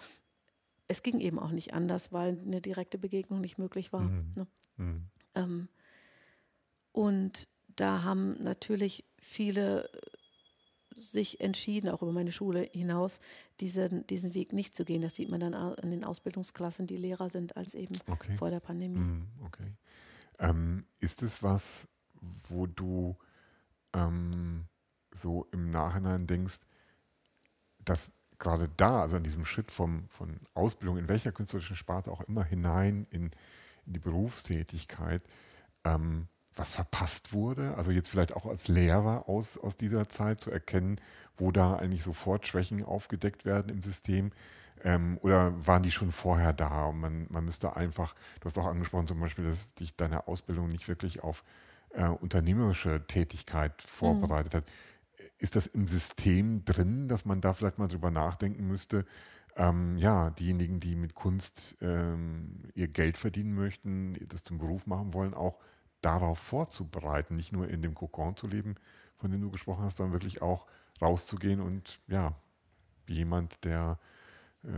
es 0.88 1.04
ging 1.04 1.20
eben 1.20 1.40
auch 1.40 1.52
nicht 1.52 1.74
anders, 1.74 2.12
weil 2.12 2.38
eine 2.40 2.62
direkte 2.62 2.98
Begegnung 2.98 3.42
nicht 3.42 3.58
möglich 3.58 3.92
war. 3.92 4.02
Mhm. 4.02 4.32
Ne? 4.36 4.48
Mhm. 4.78 4.96
Ähm, 5.36 5.68
und 6.92 7.48
da 7.76 8.04
haben 8.04 8.42
natürlich 8.42 9.04
viele 9.18 9.90
sich 10.98 11.42
entschieden, 11.42 11.90
auch 11.90 12.02
über 12.02 12.14
meine 12.14 12.32
Schule 12.32 12.70
hinaus, 12.72 13.20
diesen, 13.60 14.08
diesen 14.08 14.34
Weg 14.34 14.54
nicht 14.54 14.76
zu 14.76 14.86
gehen. 14.86 15.02
Das 15.02 15.16
sieht 15.16 15.30
man 15.30 15.42
dann 15.42 15.54
an 15.54 15.92
den 15.92 16.06
Ausbildungsklassen, 16.06 16.88
die 16.88 16.98
Lehrer 16.98 17.30
sind, 17.30 17.58
als 17.58 17.74
eben 17.74 17.98
okay. 18.08 18.38
vor 18.38 18.50
der 18.50 18.62
Pandemie. 18.62 19.00
Mm, 19.00 19.28
okay. 19.46 19.74
Ähm, 20.40 20.86
ist 21.02 21.22
es 21.22 21.44
was, 21.44 21.90
wo 22.48 22.66
du 22.66 23.18
ähm, 23.94 24.66
so 25.14 25.48
im 25.52 25.70
Nachhinein 25.70 26.28
denkst, 26.28 26.60
dass 27.84 28.12
gerade 28.40 28.70
da, 28.78 29.02
also 29.02 29.18
an 29.18 29.24
diesem 29.24 29.46
Schritt 29.46 29.72
vom, 29.72 30.06
von 30.10 30.40
Ausbildung 30.54 30.98
in 30.98 31.08
welcher 31.08 31.32
künstlerischen 31.32 31.76
Sparte 31.76 32.12
auch 32.12 32.22
immer 32.22 32.44
hinein 32.44 33.08
in, 33.10 33.32
in 33.86 33.94
die 33.94 34.00
Berufstätigkeit, 34.00 35.22
ähm, 35.84 36.28
was 36.56 36.74
verpasst 36.74 37.34
wurde? 37.34 37.76
Also 37.76 37.92
jetzt 37.92 38.10
vielleicht 38.10 38.34
auch 38.34 38.46
als 38.46 38.68
Lehrer 38.68 39.28
aus, 39.28 39.58
aus 39.58 39.76
dieser 39.76 40.08
Zeit 40.08 40.40
zu 40.40 40.52
erkennen, 40.52 41.00
wo 41.36 41.52
da 41.52 41.76
eigentlich 41.76 42.04
sofort 42.04 42.48
Schwächen 42.48 42.84
aufgedeckt 42.84 43.46
werden 43.46 43.70
im 43.70 43.84
System. 43.84 44.32
Ähm, 44.84 45.18
oder 45.22 45.54
waren 45.66 45.84
die 45.84 45.92
schon 45.92 46.12
vorher 46.12 46.54
da? 46.54 46.86
Und 46.86 47.00
man, 47.00 47.28
man 47.30 47.46
müsste 47.46 47.76
einfach, 47.76 48.16
du 48.40 48.46
hast 48.46 48.58
auch 48.58 48.66
angesprochen 48.66 49.08
zum 49.08 49.20
Beispiel, 49.20 49.46
dass 49.46 49.74
dich 49.74 49.96
deine 49.96 50.28
Ausbildung 50.28 50.70
nicht 50.70 50.88
wirklich 50.88 51.24
auf 51.24 51.44
äh, 51.90 52.08
unternehmerische 52.08 53.06
Tätigkeit 53.08 53.82
vorbereitet 53.82 54.54
mhm. 54.54 54.58
hat. 54.58 54.66
Ist 55.38 55.56
das 55.56 55.68
im 55.68 55.88
System 55.88 56.66
drin, 56.66 57.08
dass 57.08 57.26
man 57.26 57.42
da 57.42 57.54
vielleicht 57.54 57.78
mal 57.78 57.88
drüber 57.88 58.12
nachdenken 58.12 58.68
müsste? 58.68 59.06
Ähm, 59.56 59.98
ja, 59.98 60.32
diejenigen, 60.32 60.80
die 60.80 60.96
mit 60.96 61.16
Kunst 61.16 61.78
ähm, 61.82 62.64
ihr 62.74 62.90
Geld 62.90 63.18
verdienen 63.18 63.54
möchten, 63.54 64.18
das 64.28 64.44
zum 64.44 64.58
Beruf 64.58 64.86
machen 64.86 65.14
wollen, 65.14 65.34
auch 65.34 65.60
darauf 66.02 66.40
vorzubereiten, 66.40 67.36
nicht 67.36 67.54
nur 67.54 67.70
in 67.70 67.82
dem 67.82 67.96
Kokon 67.96 68.36
zu 68.36 68.48
leben, 68.48 68.76
von 69.16 69.32
dem 69.32 69.42
du 69.42 69.50
gesprochen 69.50 69.86
hast, 69.86 69.98
sondern 69.98 70.14
wirklich 70.14 70.42
auch 70.42 70.68
rauszugehen 71.02 71.62
und 71.62 72.00
ja, 72.08 72.36
wie 73.06 73.16
jemand, 73.16 73.64
der 73.64 73.98
äh, 74.64 74.70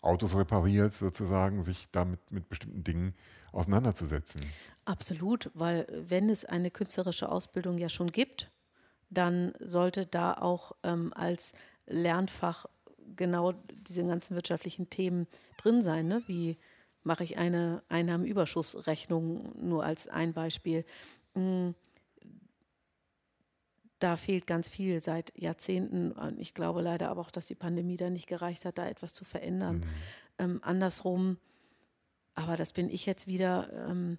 Autos 0.00 0.36
repariert, 0.36 0.92
sozusagen, 0.92 1.62
sich 1.62 1.90
damit 1.90 2.30
mit 2.30 2.48
bestimmten 2.48 2.84
Dingen 2.84 3.14
auseinanderzusetzen. 3.52 4.40
Absolut, 4.84 5.50
weil 5.54 5.86
wenn 5.90 6.30
es 6.30 6.44
eine 6.44 6.70
künstlerische 6.70 7.28
Ausbildung 7.28 7.78
ja 7.78 7.88
schon 7.88 8.10
gibt, 8.10 8.50
dann 9.10 9.52
sollte 9.58 10.06
da 10.06 10.34
auch 10.34 10.72
ähm, 10.82 11.12
als 11.14 11.52
Lernfach 11.86 12.66
genau 13.16 13.52
diese 13.88 14.04
ganzen 14.06 14.34
wirtschaftlichen 14.34 14.90
Themen 14.90 15.26
drin 15.56 15.82
sein, 15.82 16.08
ne? 16.08 16.22
wie 16.26 16.56
mache 17.02 17.24
ich 17.24 17.38
eine 17.38 17.82
Einnahmenüberschussrechnung 17.88 19.52
nur 19.66 19.84
als 19.84 20.08
ein 20.08 20.32
Beispiel. 20.32 20.84
Mm, 21.34 21.70
da 23.98 24.16
fehlt 24.16 24.46
ganz 24.46 24.68
viel 24.68 25.00
seit 25.00 25.32
Jahrzehnten. 25.36 26.12
Und 26.12 26.38
ich 26.38 26.54
glaube 26.54 26.82
leider 26.82 27.08
aber 27.08 27.22
auch, 27.22 27.30
dass 27.30 27.46
die 27.46 27.54
Pandemie 27.54 27.96
da 27.96 28.10
nicht 28.10 28.26
gereicht 28.26 28.64
hat, 28.64 28.78
da 28.78 28.86
etwas 28.86 29.12
zu 29.12 29.24
verändern. 29.24 29.78
Mhm. 29.78 29.84
Ähm, 30.38 30.60
andersrum, 30.62 31.38
aber 32.34 32.56
das 32.56 32.72
bin 32.72 32.90
ich 32.90 33.06
jetzt 33.06 33.26
wieder. 33.26 33.88
Ähm, 33.88 34.18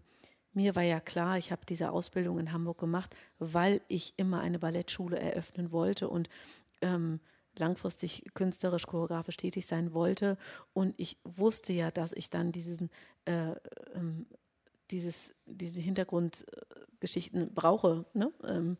mir 0.53 0.75
war 0.75 0.83
ja 0.83 0.99
klar, 0.99 1.37
ich 1.37 1.51
habe 1.51 1.65
diese 1.67 1.91
Ausbildung 1.91 2.39
in 2.39 2.51
Hamburg 2.51 2.79
gemacht, 2.79 3.15
weil 3.37 3.81
ich 3.87 4.13
immer 4.17 4.39
eine 4.41 4.59
Ballettschule 4.59 5.19
eröffnen 5.19 5.71
wollte 5.71 6.09
und 6.09 6.29
ähm, 6.81 7.19
langfristig 7.57 8.23
künstlerisch, 8.33 8.85
choreografisch 8.87 9.37
tätig 9.37 9.67
sein 9.67 9.93
wollte. 9.93 10.37
Und 10.73 10.95
ich 10.97 11.17
wusste 11.23 11.73
ja, 11.73 11.91
dass 11.91 12.13
ich 12.13 12.29
dann 12.29 12.51
diesen, 12.51 12.89
äh, 13.25 13.53
ähm, 13.93 14.25
dieses, 14.91 15.35
diese 15.45 15.81
Hintergrundgeschichten 15.81 17.53
brauche. 17.53 18.05
Ne? 18.13 18.31
Ähm, 18.43 18.77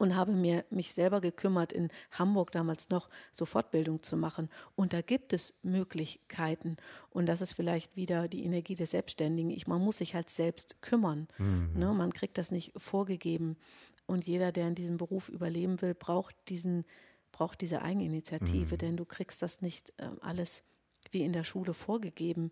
und 0.00 0.16
habe 0.16 0.32
mir 0.32 0.64
mich 0.70 0.94
selber 0.94 1.20
gekümmert, 1.20 1.72
in 1.74 1.90
Hamburg 2.12 2.52
damals 2.52 2.88
noch 2.88 3.10
so 3.34 3.44
Fortbildung 3.44 4.02
zu 4.02 4.16
machen. 4.16 4.48
Und 4.74 4.94
da 4.94 5.02
gibt 5.02 5.34
es 5.34 5.52
Möglichkeiten. 5.62 6.78
Und 7.10 7.26
das 7.26 7.42
ist 7.42 7.52
vielleicht 7.52 7.96
wieder 7.96 8.26
die 8.26 8.44
Energie 8.44 8.74
des 8.74 8.92
Selbstständigen. 8.92 9.50
Ich, 9.50 9.66
man 9.66 9.82
muss 9.82 9.98
sich 9.98 10.14
halt 10.14 10.30
selbst 10.30 10.80
kümmern. 10.80 11.28
Mhm. 11.36 11.72
Ne? 11.74 11.92
Man 11.92 12.14
kriegt 12.14 12.38
das 12.38 12.50
nicht 12.50 12.72
vorgegeben. 12.78 13.58
Und 14.06 14.26
jeder, 14.26 14.52
der 14.52 14.68
in 14.68 14.74
diesem 14.74 14.96
Beruf 14.96 15.28
überleben 15.28 15.82
will, 15.82 15.92
braucht 15.94 16.34
diesen 16.48 16.86
braucht 17.30 17.60
diese 17.60 17.82
Eigeninitiative, 17.82 18.74
mhm. 18.74 18.78
denn 18.78 18.96
du 18.96 19.04
kriegst 19.04 19.40
das 19.42 19.60
nicht 19.60 19.92
äh, 19.98 20.08
alles 20.20 20.64
wie 21.10 21.22
in 21.22 21.32
der 21.32 21.44
Schule 21.44 21.74
vorgegeben. 21.74 22.50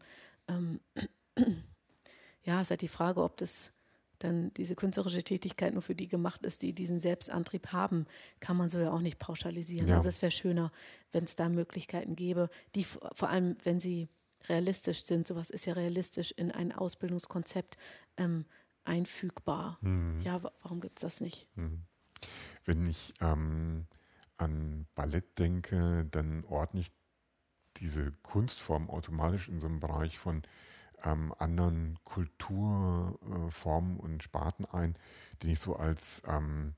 Ähm, 0.49 0.81
ja, 2.45 2.61
es 2.61 2.67
ist 2.67 2.71
halt 2.71 2.83
die 2.83 2.89
Frage, 2.89 3.23
ob 3.23 3.39
das 3.39 3.73
dann 4.19 4.53
diese 4.55 4.75
künstlerische 4.75 5.23
Tätigkeit 5.23 5.73
nur 5.73 5.83
für 5.83 5.95
die 5.95 6.09
gemacht 6.09 6.45
ist, 6.45 6.63
die 6.63 6.73
diesen 6.73 7.01
Selbstantrieb 7.01 7.73
haben, 7.73 8.07
kann 8.41 8.57
man 8.57 8.69
so 8.69 8.79
ja 8.79 8.91
auch 8.93 9.01
nicht 9.01 9.19
pauschalisieren. 9.19 9.89
Ja. 9.89 9.97
Also 9.97 10.09
es 10.09 10.23
wäre 10.23 10.33
schöner, 10.33 10.73
wenn 11.13 11.25
es 11.25 11.37
da 11.37 11.49
Möglichkeiten 11.49 12.17
gäbe, 12.17 12.51
die 12.75 12.85
vor 12.85 13.29
allem, 13.29 13.55
wenn 13.65 13.81
sie 13.81 14.09
realistisch 14.49 15.03
sind, 15.03 15.27
sowas 15.27 15.51
ist 15.51 15.67
ja 15.67 15.75
realistisch 15.75 16.33
in 16.33 16.51
ein 16.51 16.73
Ausbildungskonzept 16.73 17.77
ähm, 18.17 18.45
einfügbar. 18.85 19.79
Mhm. 19.81 20.21
Ja, 20.23 20.39
warum 20.63 20.81
gibt 20.81 20.99
es 20.99 21.03
das 21.03 21.21
nicht? 21.21 21.49
Mhm. 21.57 21.83
Wenn 22.65 22.87
ich 22.87 23.15
ähm, 23.21 23.87
an 24.37 24.87
Ballett 24.95 25.39
denke, 25.39 26.07
dann 26.11 26.45
ordne 26.45 26.81
ich 26.81 26.93
diese 27.77 28.13
Kunstform 28.23 28.91
automatisch 28.91 29.49
in 29.49 29.61
so 29.61 29.67
einem 29.67 29.81
Bereich 29.81 30.19
von 30.19 30.43
ähm, 31.05 31.35
anderen 31.39 31.99
Kulturformen 32.05 33.99
äh, 33.99 34.01
und 34.01 34.23
Sparten 34.23 34.65
ein, 34.67 34.97
den 35.43 35.51
ich 35.51 35.61
so 35.61 35.77
als, 35.77 36.23
ähm, 36.27 36.75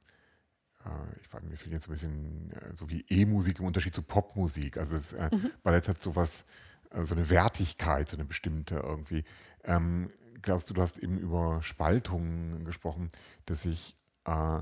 äh, 0.85 1.21
ich 1.21 1.33
weiß, 1.33 1.43
mir 1.43 1.57
fehlt 1.57 1.73
jetzt 1.73 1.89
ein 1.89 1.93
bisschen, 1.93 2.51
äh, 2.53 2.77
so 2.77 2.91
wie 2.91 3.05
E-Musik 3.09 3.61
im 3.61 3.67
Unterschied 3.67 3.95
zu 3.95 4.03
Popmusik. 4.03 4.77
Also 4.77 4.95
das, 4.95 5.13
äh, 5.13 5.31
mhm. 5.33 5.51
Ballett 5.63 5.89
hat 5.89 6.03
sowas, 6.03 6.45
äh, 6.91 7.05
so 7.05 7.15
eine 7.15 7.31
Wertigkeit, 7.31 8.11
so 8.11 8.17
eine 8.17 8.25
bestimmte 8.25 8.77
irgendwie. 8.77 9.25
Ähm, 9.65 10.11
glaubst 10.43 10.71
du, 10.71 10.75
du 10.75 10.83
hast 10.83 10.99
eben 10.99 11.19
über 11.19 11.63
Spaltungen 11.63 12.65
gesprochen, 12.65 13.11
dass 13.47 13.63
sich 13.63 13.97
äh, 14.25 14.61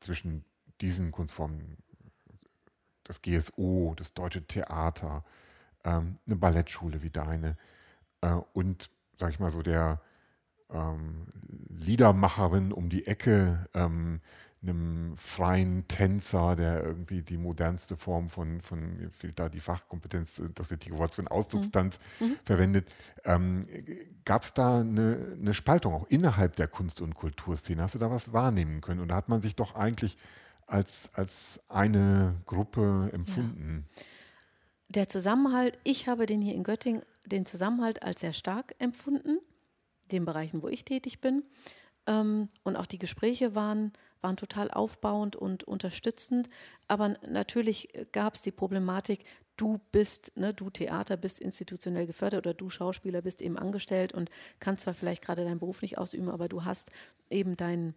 zwischen 0.00 0.44
diesen 0.80 1.12
Kunstformen 1.12 1.78
das 3.04 3.20
GSO, 3.20 3.94
das 3.96 4.14
Deutsche 4.14 4.46
Theater, 4.46 5.24
ähm, 5.84 6.18
eine 6.26 6.36
Ballettschule 6.36 7.02
wie 7.02 7.10
deine 7.10 7.56
äh, 8.22 8.32
und, 8.52 8.90
sag 9.18 9.30
ich 9.30 9.40
mal 9.40 9.50
so, 9.50 9.62
der 9.62 10.00
ähm, 10.70 11.26
Liedermacherin 11.68 12.72
um 12.72 12.88
die 12.88 13.06
Ecke, 13.06 13.66
ähm, 13.74 14.20
einem 14.66 15.14
freien 15.16 15.86
Tänzer, 15.88 16.56
der 16.56 16.82
irgendwie 16.82 17.22
die 17.22 17.36
modernste 17.36 17.96
Form 17.96 18.28
von, 18.30 18.60
von 18.60 18.96
mir 18.96 19.10
fehlt 19.10 19.38
da 19.38 19.48
die 19.48 19.60
Fachkompetenz, 19.60 20.40
das 20.54 20.70
richtige 20.70 20.98
Wort 20.98 21.14
für 21.14 21.20
einen 21.20 21.28
Ausdruckstanz 21.28 21.98
mhm. 22.18 22.26
mhm. 22.26 22.36
verwendet. 22.44 22.94
Ähm, 23.24 23.62
Gab 24.24 24.42
es 24.44 24.54
da 24.54 24.80
eine, 24.80 25.36
eine, 25.38 25.52
Spaltung 25.52 25.92
auch 25.92 26.06
innerhalb 26.08 26.56
der 26.56 26.68
Kunst- 26.68 27.02
und 27.02 27.14
Kulturszene? 27.14 27.82
Hast 27.82 27.94
du 27.94 27.98
da 27.98 28.10
was 28.10 28.32
wahrnehmen 28.32 28.80
können? 28.80 29.00
Und 29.00 29.08
da 29.08 29.16
hat 29.16 29.28
man 29.28 29.42
sich 29.42 29.54
doch 29.54 29.74
eigentlich 29.74 30.16
als, 30.66 31.10
als 31.12 31.60
eine 31.68 32.34
Gruppe 32.46 33.10
empfunden. 33.12 33.86
Ja. 33.94 34.02
Der 34.94 35.08
Zusammenhalt, 35.08 35.76
ich 35.82 36.06
habe 36.06 36.26
den 36.26 36.40
hier 36.40 36.54
in 36.54 36.62
Göttingen, 36.62 37.02
den 37.26 37.46
Zusammenhalt 37.46 38.02
als 38.04 38.20
sehr 38.20 38.32
stark 38.32 38.76
empfunden, 38.78 39.40
den 40.12 40.24
Bereichen, 40.24 40.62
wo 40.62 40.68
ich 40.68 40.84
tätig 40.84 41.20
bin. 41.20 41.42
Ähm, 42.06 42.48
und 42.62 42.76
auch 42.76 42.86
die 42.86 42.98
Gespräche 42.98 43.56
waren, 43.56 43.92
waren 44.20 44.36
total 44.36 44.70
aufbauend 44.70 45.34
und 45.34 45.64
unterstützend. 45.64 46.48
Aber 46.86 47.16
natürlich 47.28 47.88
gab 48.12 48.34
es 48.34 48.42
die 48.42 48.52
Problematik, 48.52 49.24
du 49.56 49.80
bist, 49.90 50.36
ne, 50.36 50.54
du 50.54 50.70
Theater 50.70 51.16
bist 51.16 51.40
institutionell 51.40 52.06
gefördert 52.06 52.46
oder 52.46 52.54
du 52.54 52.70
Schauspieler 52.70 53.22
bist 53.22 53.42
eben 53.42 53.58
angestellt 53.58 54.12
und 54.12 54.30
kannst 54.60 54.82
zwar 54.82 54.94
vielleicht 54.94 55.24
gerade 55.24 55.44
deinen 55.44 55.58
Beruf 55.58 55.82
nicht 55.82 55.98
ausüben, 55.98 56.28
aber 56.28 56.48
du 56.48 56.64
hast 56.64 56.92
eben 57.30 57.56
deinen 57.56 57.94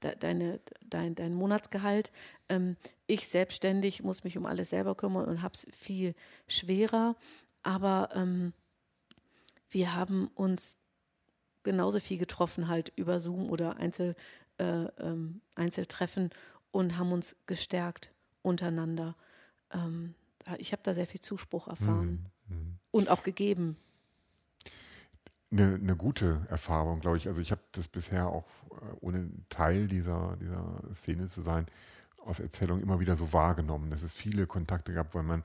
deine, 0.00 0.60
dein, 0.88 1.14
dein 1.14 1.34
Monatsgehalt. 1.34 2.10
Ähm, 2.48 2.76
ich 3.06 3.28
selbstständig 3.28 4.02
muss 4.02 4.24
mich 4.24 4.36
um 4.38 4.46
alles 4.46 4.70
selber 4.70 4.94
kümmern 4.94 5.26
und 5.26 5.42
habe 5.42 5.54
es 5.54 5.66
viel 5.70 6.14
schwerer. 6.48 7.16
Aber 7.62 8.10
ähm, 8.14 8.52
wir 9.70 9.94
haben 9.94 10.28
uns 10.34 10.78
genauso 11.62 12.00
viel 12.00 12.18
getroffen, 12.18 12.68
halt 12.68 12.92
über 12.96 13.20
Zoom 13.20 13.50
oder 13.50 13.76
Einzel, 13.76 14.14
äh, 14.58 14.84
ähm, 14.98 15.40
Einzeltreffen 15.54 16.30
und 16.72 16.96
haben 16.96 17.12
uns 17.12 17.36
gestärkt 17.46 18.12
untereinander. 18.42 19.16
Ähm, 19.72 20.14
ich 20.58 20.72
habe 20.72 20.82
da 20.82 20.94
sehr 20.94 21.06
viel 21.06 21.20
Zuspruch 21.20 21.68
erfahren 21.68 22.30
mhm. 22.48 22.56
mhm. 22.56 22.78
und 22.90 23.08
auch 23.10 23.22
gegeben. 23.22 23.76
Eine, 25.52 25.74
eine 25.74 25.96
gute 25.96 26.46
Erfahrung, 26.48 27.00
glaube 27.00 27.16
ich. 27.16 27.28
Also 27.28 27.42
ich 27.42 27.50
habe 27.50 27.62
das 27.72 27.88
bisher 27.88 28.28
auch, 28.28 28.46
äh, 28.70 28.96
ohne 29.00 29.28
Teil 29.48 29.88
dieser, 29.88 30.36
dieser 30.36 30.80
Szene 30.94 31.28
zu 31.28 31.40
sein, 31.40 31.66
aus 32.24 32.40
Erzählungen 32.40 32.82
immer 32.82 33.00
wieder 33.00 33.16
so 33.16 33.32
wahrgenommen, 33.32 33.90
dass 33.90 34.02
es 34.02 34.12
viele 34.12 34.46
Kontakte 34.46 34.92
gab, 34.92 35.14
weil 35.14 35.22
man 35.22 35.42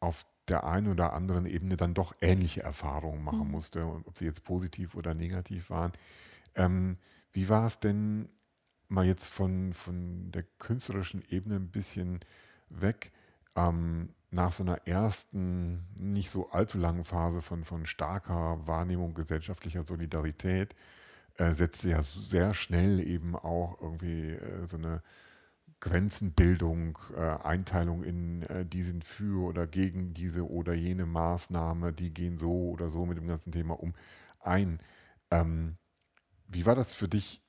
auf 0.00 0.24
der 0.48 0.64
einen 0.64 0.88
oder 0.88 1.12
anderen 1.12 1.46
Ebene 1.46 1.76
dann 1.76 1.94
doch 1.94 2.14
ähnliche 2.20 2.62
Erfahrungen 2.62 3.22
machen 3.22 3.46
mhm. 3.46 3.50
musste, 3.50 3.84
ob 3.84 4.16
sie 4.16 4.24
jetzt 4.24 4.44
positiv 4.44 4.94
oder 4.94 5.14
negativ 5.14 5.70
waren. 5.70 5.92
Ähm, 6.54 6.98
wie 7.32 7.48
war 7.48 7.66
es 7.66 7.80
denn 7.80 8.28
mal 8.88 9.04
jetzt 9.04 9.28
von, 9.28 9.72
von 9.72 10.30
der 10.30 10.44
künstlerischen 10.58 11.22
Ebene 11.28 11.56
ein 11.56 11.70
bisschen 11.70 12.20
weg? 12.68 13.12
Ähm, 13.56 14.10
nach 14.30 14.52
so 14.52 14.62
einer 14.62 14.86
ersten, 14.86 15.86
nicht 15.94 16.30
so 16.30 16.50
allzu 16.50 16.78
langen 16.78 17.04
Phase 17.04 17.40
von, 17.40 17.64
von 17.64 17.86
starker 17.86 18.66
Wahrnehmung 18.66 19.14
gesellschaftlicher 19.14 19.84
Solidarität, 19.84 20.74
äh, 21.36 21.52
setzte 21.52 21.90
ja 21.90 22.02
sehr 22.02 22.54
schnell 22.54 23.00
eben 23.00 23.36
auch 23.36 23.80
irgendwie 23.80 24.32
äh, 24.32 24.66
so 24.66 24.76
eine 24.76 25.02
Grenzenbildung, 25.80 26.98
äh, 27.14 27.20
Einteilung 27.20 28.02
in, 28.02 28.42
äh, 28.42 28.64
die 28.64 28.82
sind 28.82 29.04
für 29.04 29.44
oder 29.46 29.66
gegen 29.66 30.14
diese 30.14 30.48
oder 30.48 30.74
jene 30.74 31.06
Maßnahme, 31.06 31.92
die 31.92 32.12
gehen 32.12 32.38
so 32.38 32.70
oder 32.70 32.88
so 32.88 33.06
mit 33.06 33.18
dem 33.18 33.28
ganzen 33.28 33.52
Thema 33.52 33.78
um, 33.78 33.94
ein. 34.40 34.78
Ähm, 35.30 35.76
wie 36.48 36.66
war 36.66 36.74
das 36.74 36.92
für 36.92 37.08
dich 37.08 37.42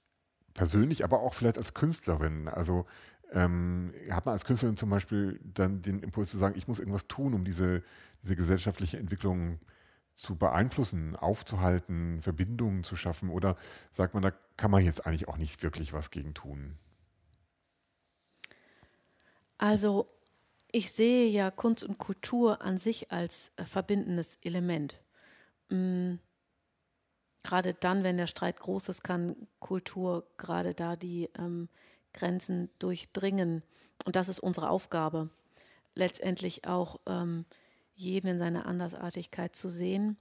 persönlich, 0.53 1.03
aber 1.03 1.22
auch 1.22 1.34
vielleicht 1.34 1.58
als 1.58 1.74
Künstlerin? 1.74 2.47
Also 2.47 2.86
ähm, 3.32 3.93
hat 4.09 4.25
man 4.25 4.34
als 4.34 4.45
Künstlerin 4.45 4.78
zum 4.78 4.89
Beispiel 4.89 5.39
dann 5.43 5.82
den 5.82 5.99
Impuls 5.99 6.32
zu 6.32 6.38
sagen, 6.38 6.57
ich 6.57 6.67
muss 6.67 6.80
irgendwas 6.80 7.07
tun, 7.07 7.34
um 7.34 7.43
diese, 7.43 7.84
diese 8.23 8.36
gesellschaftliche 8.36 8.97
Entwicklung 8.97 9.59
zu 10.17 10.36
beeinflussen, 10.36 11.15
aufzuhalten, 11.15 12.21
Verbindungen 12.21 12.84
zu 12.84 12.95
schaffen? 12.95 13.30
Oder 13.30 13.55
sagt 13.91 14.13
man, 14.13 14.23
da 14.23 14.32
kann 14.57 14.71
man 14.71 14.84
jetzt 14.84 15.05
eigentlich 15.05 15.28
auch 15.28 15.38
nicht 15.38 15.61
wirklich 15.61 15.93
was 15.93 16.09
gegen 16.09 16.34
tun? 16.34 16.78
Also 19.59 20.09
ich 20.71 20.91
sehe 20.91 21.28
ja 21.30 21.51
Kunst 21.51 21.84
und 21.84 21.97
Kultur 21.97 22.61
an 22.61 22.78
sich 22.78 23.11
als 23.11 23.51
äh, 23.57 23.65
verbindendes 23.65 24.36
Element. 24.41 24.99
Mhm. 25.69 26.19
Gerade 27.43 27.73
dann, 27.73 28.03
wenn 28.03 28.17
der 28.17 28.28
Streit 28.28 28.59
groß 28.59 28.89
ist, 28.89 29.03
kann 29.03 29.47
Kultur 29.59 30.28
gerade 30.38 30.73
da 30.73 30.97
die 30.97 31.30
ähm, 31.38 31.69
Grenzen 32.18 32.70
durchdringen. 32.80 33.63
Und 34.05 34.15
das 34.15 34.30
ist 34.30 34.39
unsere 34.39 34.70
Aufgabe, 34.70 35.30
letztendlich 35.95 36.65
auch 36.65 36.99
ähm, 37.05 37.45
jeden 37.95 38.28
in 38.28 38.39
seiner 38.39 38.65
Andersartigkeit 38.65 39.55
zu 39.55 39.70
sehen 39.70 40.18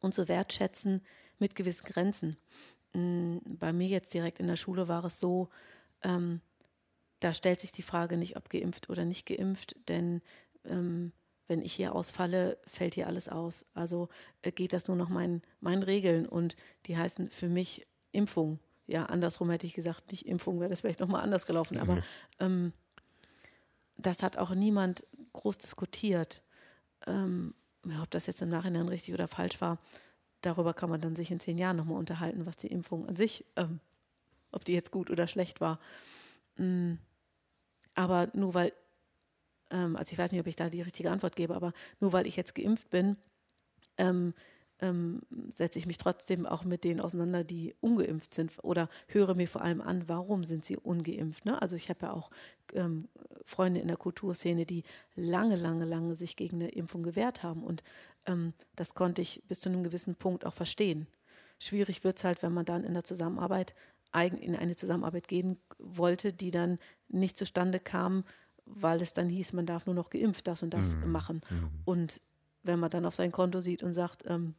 und 0.00 0.14
zu 0.14 0.28
wertschätzen 0.28 1.02
mit 1.38 1.54
gewissen 1.54 1.86
Grenzen. 1.86 2.36
Mhm. 2.94 3.40
Bei 3.58 3.72
mir 3.72 3.88
jetzt 3.88 4.14
direkt 4.14 4.38
in 4.38 4.46
der 4.46 4.56
Schule 4.56 4.88
war 4.88 5.04
es 5.04 5.18
so, 5.18 5.48
ähm, 6.02 6.40
da 7.20 7.34
stellt 7.34 7.60
sich 7.60 7.72
die 7.72 7.82
Frage 7.82 8.16
nicht, 8.16 8.36
ob 8.36 8.50
geimpft 8.50 8.90
oder 8.90 9.04
nicht 9.04 9.26
geimpft, 9.26 9.76
denn 9.88 10.22
ähm, 10.64 11.12
wenn 11.46 11.62
ich 11.62 11.74
hier 11.74 11.94
ausfalle, 11.94 12.58
fällt 12.66 12.94
hier 12.94 13.06
alles 13.06 13.28
aus. 13.28 13.66
Also 13.74 14.08
äh, 14.42 14.52
geht 14.52 14.72
das 14.72 14.88
nur 14.88 14.96
noch 14.96 15.08
meinen, 15.08 15.42
meinen 15.60 15.82
Regeln 15.82 16.26
und 16.26 16.56
die 16.86 16.96
heißen 16.96 17.30
für 17.30 17.48
mich 17.48 17.86
Impfung. 18.12 18.58
Ja, 18.86 19.06
andersrum 19.06 19.50
hätte 19.50 19.66
ich 19.66 19.74
gesagt, 19.74 20.10
nicht 20.10 20.26
Impfung, 20.26 20.60
wäre 20.60 20.70
das 20.70 20.80
vielleicht 20.80 21.00
nochmal 21.00 21.22
anders 21.22 21.46
gelaufen. 21.46 21.78
Aber 21.78 21.96
mhm. 21.96 22.02
ähm, 22.40 22.72
das 23.96 24.22
hat 24.22 24.36
auch 24.36 24.50
niemand 24.50 25.04
groß 25.32 25.58
diskutiert. 25.58 26.42
Ähm, 27.06 27.54
ob 28.00 28.10
das 28.10 28.26
jetzt 28.26 28.42
im 28.42 28.48
Nachhinein 28.48 28.88
richtig 28.88 29.14
oder 29.14 29.28
falsch 29.28 29.60
war, 29.60 29.78
darüber 30.40 30.74
kann 30.74 30.90
man 30.90 31.00
dann 31.00 31.16
sich 31.16 31.30
in 31.30 31.40
zehn 31.40 31.58
Jahren 31.58 31.76
nochmal 31.76 31.98
unterhalten, 31.98 32.46
was 32.46 32.56
die 32.56 32.68
Impfung 32.68 33.08
an 33.08 33.16
sich, 33.16 33.44
ähm, 33.56 33.80
ob 34.50 34.64
die 34.64 34.72
jetzt 34.72 34.90
gut 34.90 35.10
oder 35.10 35.26
schlecht 35.26 35.60
war. 35.60 35.78
Mhm. 36.56 36.98
Aber 37.94 38.28
nur 38.34 38.54
weil, 38.54 38.72
ähm, 39.70 39.96
also 39.96 40.12
ich 40.12 40.18
weiß 40.18 40.32
nicht, 40.32 40.40
ob 40.40 40.46
ich 40.46 40.56
da 40.56 40.68
die 40.68 40.82
richtige 40.82 41.10
Antwort 41.10 41.36
gebe, 41.36 41.54
aber 41.54 41.72
nur 42.00 42.12
weil 42.12 42.26
ich 42.26 42.36
jetzt 42.36 42.54
geimpft 42.54 42.90
bin, 42.90 43.16
ähm, 44.82 45.22
setze 45.54 45.78
ich 45.78 45.86
mich 45.86 45.96
trotzdem 45.96 46.44
auch 46.44 46.64
mit 46.64 46.84
denen 46.84 47.00
auseinander, 47.00 47.44
die 47.44 47.74
ungeimpft 47.80 48.34
sind 48.34 48.52
oder 48.62 48.88
höre 49.06 49.34
mir 49.34 49.48
vor 49.48 49.62
allem 49.62 49.80
an, 49.80 50.08
warum 50.08 50.44
sind 50.44 50.64
sie 50.64 50.76
ungeimpft. 50.76 51.46
Ne? 51.46 51.62
Also 51.62 51.76
ich 51.76 51.88
habe 51.88 52.06
ja 52.06 52.12
auch 52.12 52.30
ähm, 52.74 53.08
Freunde 53.44 53.80
in 53.80 53.88
der 53.88 53.96
Kulturszene, 53.96 54.66
die 54.66 54.82
lange, 55.14 55.56
lange, 55.56 55.84
lange 55.84 56.16
sich 56.16 56.36
gegen 56.36 56.56
eine 56.56 56.70
Impfung 56.70 57.04
gewehrt 57.04 57.42
haben 57.42 57.62
und 57.62 57.82
ähm, 58.26 58.52
das 58.74 58.94
konnte 58.94 59.22
ich 59.22 59.42
bis 59.46 59.60
zu 59.60 59.68
einem 59.68 59.84
gewissen 59.84 60.16
Punkt 60.16 60.44
auch 60.44 60.54
verstehen. 60.54 61.06
Schwierig 61.58 62.02
wird 62.02 62.18
es 62.18 62.24
halt, 62.24 62.42
wenn 62.42 62.52
man 62.52 62.64
dann 62.64 62.84
in 62.84 62.92
der 62.92 63.04
Zusammenarbeit 63.04 63.74
in 64.14 64.56
eine 64.56 64.76
Zusammenarbeit 64.76 65.26
gehen 65.26 65.58
wollte, 65.78 66.34
die 66.34 66.50
dann 66.50 66.78
nicht 67.08 67.38
zustande 67.38 67.80
kam, 67.80 68.24
weil 68.66 69.00
es 69.00 69.14
dann 69.14 69.30
hieß, 69.30 69.54
man 69.54 69.64
darf 69.64 69.86
nur 69.86 69.94
noch 69.94 70.10
geimpft 70.10 70.46
das 70.48 70.62
und 70.62 70.74
das 70.74 70.96
mhm. 70.96 71.12
machen. 71.12 71.40
Mhm. 71.48 71.70
Und 71.86 72.20
wenn 72.62 72.78
man 72.78 72.90
dann 72.90 73.06
auf 73.06 73.14
sein 73.14 73.32
Konto 73.32 73.60
sieht 73.60 73.82
und 73.82 73.94
sagt, 73.94 74.24
ähm, 74.26 74.54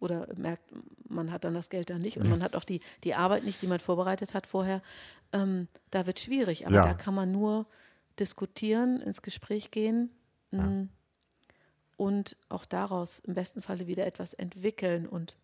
oder 0.00 0.26
merkt, 0.36 0.72
man 1.08 1.30
hat 1.30 1.44
dann 1.44 1.54
das 1.54 1.68
Geld 1.68 1.90
dann 1.90 2.00
nicht 2.00 2.16
und 2.16 2.28
man 2.28 2.42
hat 2.42 2.56
auch 2.56 2.64
die, 2.64 2.80
die 3.04 3.14
Arbeit 3.14 3.44
nicht, 3.44 3.62
die 3.62 3.66
man 3.66 3.78
vorbereitet 3.78 4.34
hat 4.34 4.46
vorher, 4.46 4.82
ähm, 5.32 5.68
da 5.90 6.06
wird 6.06 6.18
schwierig. 6.18 6.66
Aber 6.66 6.76
ja. 6.76 6.84
da 6.84 6.94
kann 6.94 7.14
man 7.14 7.30
nur 7.30 7.66
diskutieren, 8.18 9.00
ins 9.00 9.22
Gespräch 9.22 9.70
gehen 9.70 10.10
ja. 10.50 10.62
Mm, 10.62 10.88
und 11.96 12.36
auch 12.48 12.64
daraus 12.64 13.20
im 13.20 13.34
besten 13.34 13.60
Falle 13.62 13.86
wieder 13.86 14.06
etwas 14.06 14.34
entwickeln 14.34 15.06
und 15.06 15.36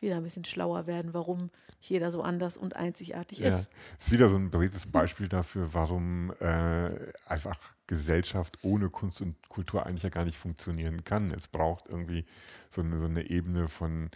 wieder 0.00 0.16
ein 0.16 0.22
bisschen 0.22 0.44
schlauer 0.46 0.86
werden, 0.86 1.12
warum 1.12 1.50
jeder 1.80 2.10
so 2.10 2.22
anders 2.22 2.56
und 2.56 2.74
einzigartig 2.76 3.40
ja, 3.40 3.50
ist. 3.50 3.70
Das 3.98 4.06
ist 4.06 4.12
wieder 4.12 4.30
so 4.30 4.36
ein 4.36 4.50
breites 4.50 4.86
Beispiel 4.86 5.28
dafür, 5.28 5.72
warum 5.74 6.32
äh, 6.40 6.90
einfach 7.26 7.74
Gesellschaft 7.90 8.58
ohne 8.62 8.88
Kunst 8.88 9.20
und 9.20 9.48
Kultur 9.48 9.84
eigentlich 9.84 10.04
ja 10.04 10.10
gar 10.10 10.24
nicht 10.24 10.38
funktionieren 10.38 11.02
kann. 11.02 11.32
Es 11.32 11.48
braucht 11.48 11.88
irgendwie 11.88 12.24
so 12.70 12.82
eine, 12.82 12.98
so 12.98 13.06
eine 13.06 13.28
Ebene 13.28 13.66
von, 13.66 14.10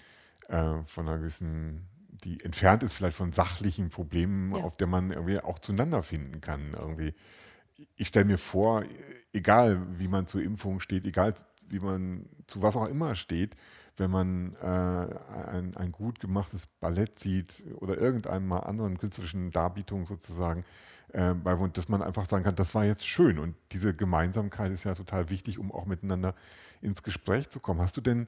äh, 0.47 0.77
von 0.87 1.09
einer 1.09 1.19
gewissen, 1.19 1.89
die 2.09 2.39
entfernt 2.45 2.85
ist 2.85 2.93
vielleicht 2.93 3.17
von 3.17 3.33
sachlichen 3.33 3.91
Problemen, 3.91 4.55
ja. 4.55 4.63
auf 4.63 4.77
der 4.77 4.87
man 4.87 5.11
irgendwie 5.11 5.41
auch 5.41 5.59
zueinander 5.59 6.05
finden 6.05 6.41
kann. 6.41 6.73
Irgendwie. 6.79 7.15
Ich 7.97 8.07
stelle 8.07 8.27
mir 8.27 8.39
vor, 8.39 8.85
egal 9.33 9.99
wie 9.99 10.07
man 10.07 10.29
zur 10.29 10.43
Impfung 10.43 10.79
steht, 10.79 11.05
egal 11.05 11.35
wie 11.69 11.81
man 11.81 12.27
zu 12.47 12.63
was 12.63 12.77
auch 12.77 12.87
immer 12.87 13.17
steht, 13.17 13.57
wenn 13.97 14.13
man 14.13 14.55
äh, 14.63 15.49
ein, 15.49 15.77
ein 15.77 15.91
gut 15.91 16.21
gemachtes 16.21 16.69
Ballett 16.79 17.19
sieht 17.19 17.65
oder 17.81 17.99
irgendeiner 17.99 18.67
anderen 18.67 18.99
künstlerischen 18.99 19.51
Darbietung 19.51 20.07
sozusagen, 20.07 20.65
äh, 21.13 21.35
bei, 21.35 21.55
dass 21.69 21.89
man 21.89 22.03
einfach 22.03 22.29
sagen 22.29 22.45
kann, 22.45 22.55
das 22.55 22.75
war 22.75 22.85
jetzt 22.85 23.07
schön. 23.07 23.39
Und 23.39 23.55
diese 23.73 23.93
Gemeinsamkeit 23.93 24.73
ist 24.73 24.85
ja 24.85 24.95
total 24.95 25.31
wichtig, 25.31 25.59
um 25.59 25.73
auch 25.73 25.87
miteinander 25.87 26.35
ins 26.81 27.03
Gespräch 27.03 27.51
zu 27.51 27.61
kommen. 27.61 27.81
Hast 27.81 27.97
du 27.97 28.01
denn 28.01 28.27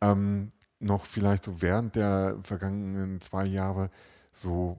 ähm, 0.00 0.52
noch 0.78 1.04
vielleicht 1.04 1.44
so 1.44 1.62
während 1.62 1.96
der 1.96 2.38
vergangenen 2.42 3.20
zwei 3.20 3.44
Jahre 3.44 3.90
so 4.32 4.78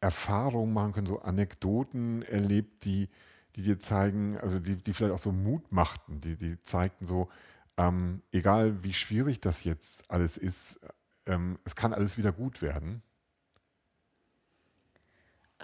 Erfahrungen 0.00 0.72
machen 0.72 0.92
können, 0.92 1.06
so 1.06 1.20
Anekdoten 1.20 2.22
erlebt, 2.22 2.84
die, 2.84 3.08
die 3.56 3.62
dir 3.62 3.78
zeigen, 3.78 4.36
also 4.38 4.60
die, 4.60 4.76
die 4.76 4.92
vielleicht 4.92 5.14
auch 5.14 5.18
so 5.18 5.32
Mut 5.32 5.72
machten, 5.72 6.20
die, 6.20 6.36
die 6.36 6.60
zeigten 6.62 7.06
so, 7.06 7.28
ähm, 7.76 8.22
egal 8.32 8.82
wie 8.84 8.92
schwierig 8.92 9.40
das 9.40 9.64
jetzt 9.64 10.08
alles 10.10 10.36
ist, 10.36 10.80
ähm, 11.26 11.58
es 11.64 11.74
kann 11.74 11.92
alles 11.92 12.16
wieder 12.16 12.32
gut 12.32 12.62
werden. 12.62 13.02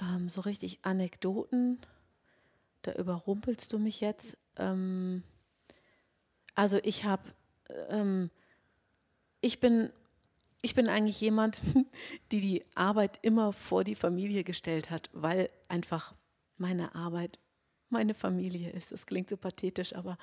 Ähm, 0.00 0.28
so 0.28 0.40
richtig 0.40 0.80
Anekdoten, 0.82 1.78
da 2.82 2.92
überrumpelst 2.92 3.72
du 3.72 3.78
mich 3.78 4.00
jetzt. 4.00 4.36
Ähm, 4.56 5.22
also 6.54 6.78
ich 6.82 7.04
habe, 7.04 7.22
ähm, 7.88 8.30
ich 9.40 9.60
bin, 9.60 9.90
ich 10.62 10.74
bin 10.74 10.88
eigentlich 10.88 11.20
jemand, 11.20 11.58
die 12.32 12.40
die 12.40 12.64
Arbeit 12.74 13.18
immer 13.22 13.52
vor 13.52 13.84
die 13.84 13.94
Familie 13.94 14.44
gestellt 14.44 14.90
hat, 14.90 15.10
weil 15.12 15.50
einfach 15.68 16.14
meine 16.56 16.94
Arbeit 16.94 17.38
meine 17.90 18.14
Familie 18.14 18.70
ist. 18.70 18.92
Das 18.92 19.06
klingt 19.06 19.30
so 19.30 19.36
pathetisch, 19.36 19.94
aber 19.94 20.18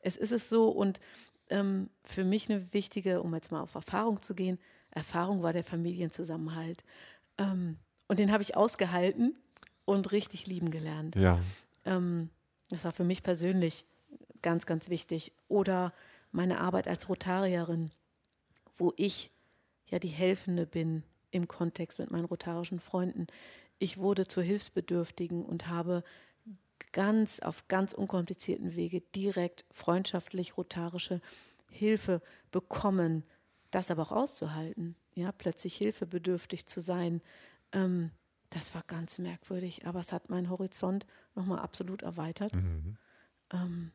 es 0.00 0.16
ist 0.16 0.32
es 0.32 0.48
so 0.48 0.68
und 0.68 1.00
ähm, 1.50 1.90
für 2.04 2.24
mich 2.24 2.50
eine 2.50 2.72
wichtige, 2.72 3.22
um 3.22 3.34
jetzt 3.34 3.50
mal 3.50 3.60
auf 3.60 3.74
Erfahrung 3.74 4.22
zu 4.22 4.34
gehen, 4.34 4.58
Erfahrung 4.90 5.42
war 5.42 5.52
der 5.52 5.64
Familienzusammenhalt. 5.64 6.84
Ähm, 7.38 7.78
und 8.08 8.18
den 8.18 8.32
habe 8.32 8.42
ich 8.42 8.56
ausgehalten 8.56 9.36
und 9.84 10.12
richtig 10.12 10.46
lieben 10.46 10.70
gelernt. 10.70 11.16
Ja. 11.16 11.40
Ähm, 11.84 12.30
das 12.68 12.84
war 12.84 12.92
für 12.92 13.04
mich 13.04 13.22
persönlich 13.22 13.84
ganz, 14.42 14.66
ganz 14.66 14.88
wichtig. 14.88 15.32
Oder 15.48 15.92
meine 16.32 16.60
Arbeit 16.60 16.88
als 16.88 17.08
Rotarierin, 17.08 17.90
wo 18.76 18.92
ich 18.96 19.30
ja 19.88 19.98
die 19.98 20.08
Helfende 20.08 20.66
bin 20.66 21.02
im 21.30 21.48
Kontext 21.48 21.98
mit 21.98 22.10
meinen 22.10 22.24
rotarischen 22.24 22.80
Freunden. 22.80 23.26
Ich 23.78 23.98
wurde 23.98 24.26
zur 24.26 24.42
Hilfsbedürftigen 24.42 25.44
und 25.44 25.68
habe 25.68 26.02
ganz 26.92 27.40
auf 27.40 27.68
ganz 27.68 27.92
unkomplizierten 27.92 28.74
Wege 28.74 29.02
direkt 29.14 29.64
freundschaftlich 29.70 30.56
rotarische 30.56 31.20
Hilfe 31.70 32.22
bekommen, 32.50 33.24
das 33.70 33.90
aber 33.90 34.02
auch 34.02 34.12
auszuhalten, 34.12 34.96
ja, 35.14 35.32
plötzlich 35.32 35.76
hilfebedürftig 35.76 36.66
zu 36.66 36.80
sein. 36.80 37.20
Ähm, 37.72 38.10
das 38.50 38.74
war 38.74 38.82
ganz 38.86 39.18
merkwürdig, 39.18 39.86
aber 39.86 40.00
es 40.00 40.12
hat 40.12 40.30
meinen 40.30 40.50
Horizont 40.50 41.06
nochmal 41.34 41.58
absolut 41.58 42.02
erweitert. 42.02 42.54
Mhm. 42.54 42.96
Ähm, 43.52 43.92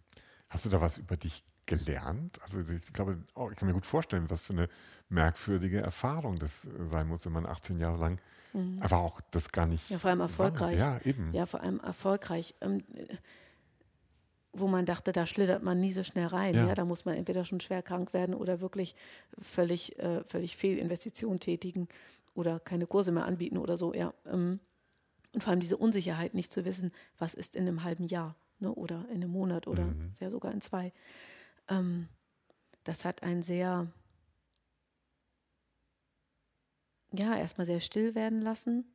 Hast 0.50 0.66
du 0.66 0.70
da 0.70 0.82
was 0.82 0.98
über 0.98 1.16
dich 1.16 1.44
gelernt? 1.66 2.42
Also 2.44 2.60
ich 2.60 2.92
glaube, 2.92 3.18
oh, 3.36 3.50
ich 3.50 3.58
kann 3.58 3.68
mir 3.68 3.74
gut 3.74 3.86
vorstellen, 3.86 4.30
was 4.30 4.42
für 4.42 4.54
eine 4.54 4.68
merkwürdige 5.08 5.80
Erfahrung 5.80 6.38
das 6.38 6.68
sein 6.80 7.08
muss, 7.08 7.26
wenn 7.26 7.32
man 7.32 7.46
18 7.46 7.80
Jahre 7.80 7.98
lang 7.98 8.20
mhm. 8.52 8.82
einfach 8.82 8.98
auch 8.98 9.22
das 9.32 9.52
gar 9.52 9.68
nicht. 9.68 9.90
Ja, 9.90 9.98
vor 9.98 10.10
allem 10.10 10.20
erfolgreich. 10.20 10.80
War. 10.80 11.00
Ja, 11.00 11.06
eben. 11.06 11.34
Ja, 11.34 11.46
vor 11.46 11.62
allem 11.62 11.80
erfolgreich. 11.80 12.56
Ähm, 12.62 12.84
wo 14.54 14.68
man 14.68 14.86
dachte, 14.86 15.14
da 15.14 15.26
schlittert 15.26 15.64
man 15.64 15.80
nie 15.80 15.94
so 15.94 16.04
schnell 16.04 16.28
rein. 16.28 16.56
Ja. 16.56 16.68
ja. 16.68 16.74
da 16.74 16.84
muss 16.84 17.06
man 17.06 17.16
entweder 17.16 17.46
schon 17.46 17.62
schwer 17.62 17.82
krank 17.82 18.14
werden 18.14 18.36
oder 18.36 18.60
wirklich 18.60 18.96
völlig, 19.42 19.98
äh, 20.00 20.26
völlig 20.26 20.58
Fehlinvestitionen 20.58 21.40
tätigen 21.40 21.88
oder 22.34 22.60
keine 22.60 22.88
Kurse 22.88 23.12
mehr 23.12 23.26
anbieten 23.26 23.58
oder 23.58 23.78
so. 23.78 23.94
Ja. 23.94 24.14
Ähm, 24.26 24.60
und 25.34 25.44
vor 25.44 25.52
allem 25.52 25.62
diese 25.62 25.78
Unsicherheit, 25.78 26.34
nicht 26.34 26.52
zu 26.52 26.66
wissen, 26.66 26.92
was 27.18 27.34
ist 27.34 27.56
in 27.56 27.68
einem 27.68 27.84
halben 27.84 28.06
Jahr 28.06 28.36
ne, 28.60 28.74
oder 28.74 29.06
in 29.10 29.16
einem 29.16 29.32
Monat 29.32 29.68
oder 29.68 29.86
mhm. 29.86 30.14
ja 30.20 30.30
sogar 30.30 30.52
in 30.52 30.62
zwei. 30.62 30.94
Ähm, 31.70 32.10
das 32.84 33.06
hat 33.06 33.24
einen 33.24 33.44
sehr, 33.44 33.92
ja, 37.14 37.38
erstmal 37.38 37.66
sehr 37.66 37.80
still 37.80 38.16
werden 38.16 38.42
lassen 38.42 38.86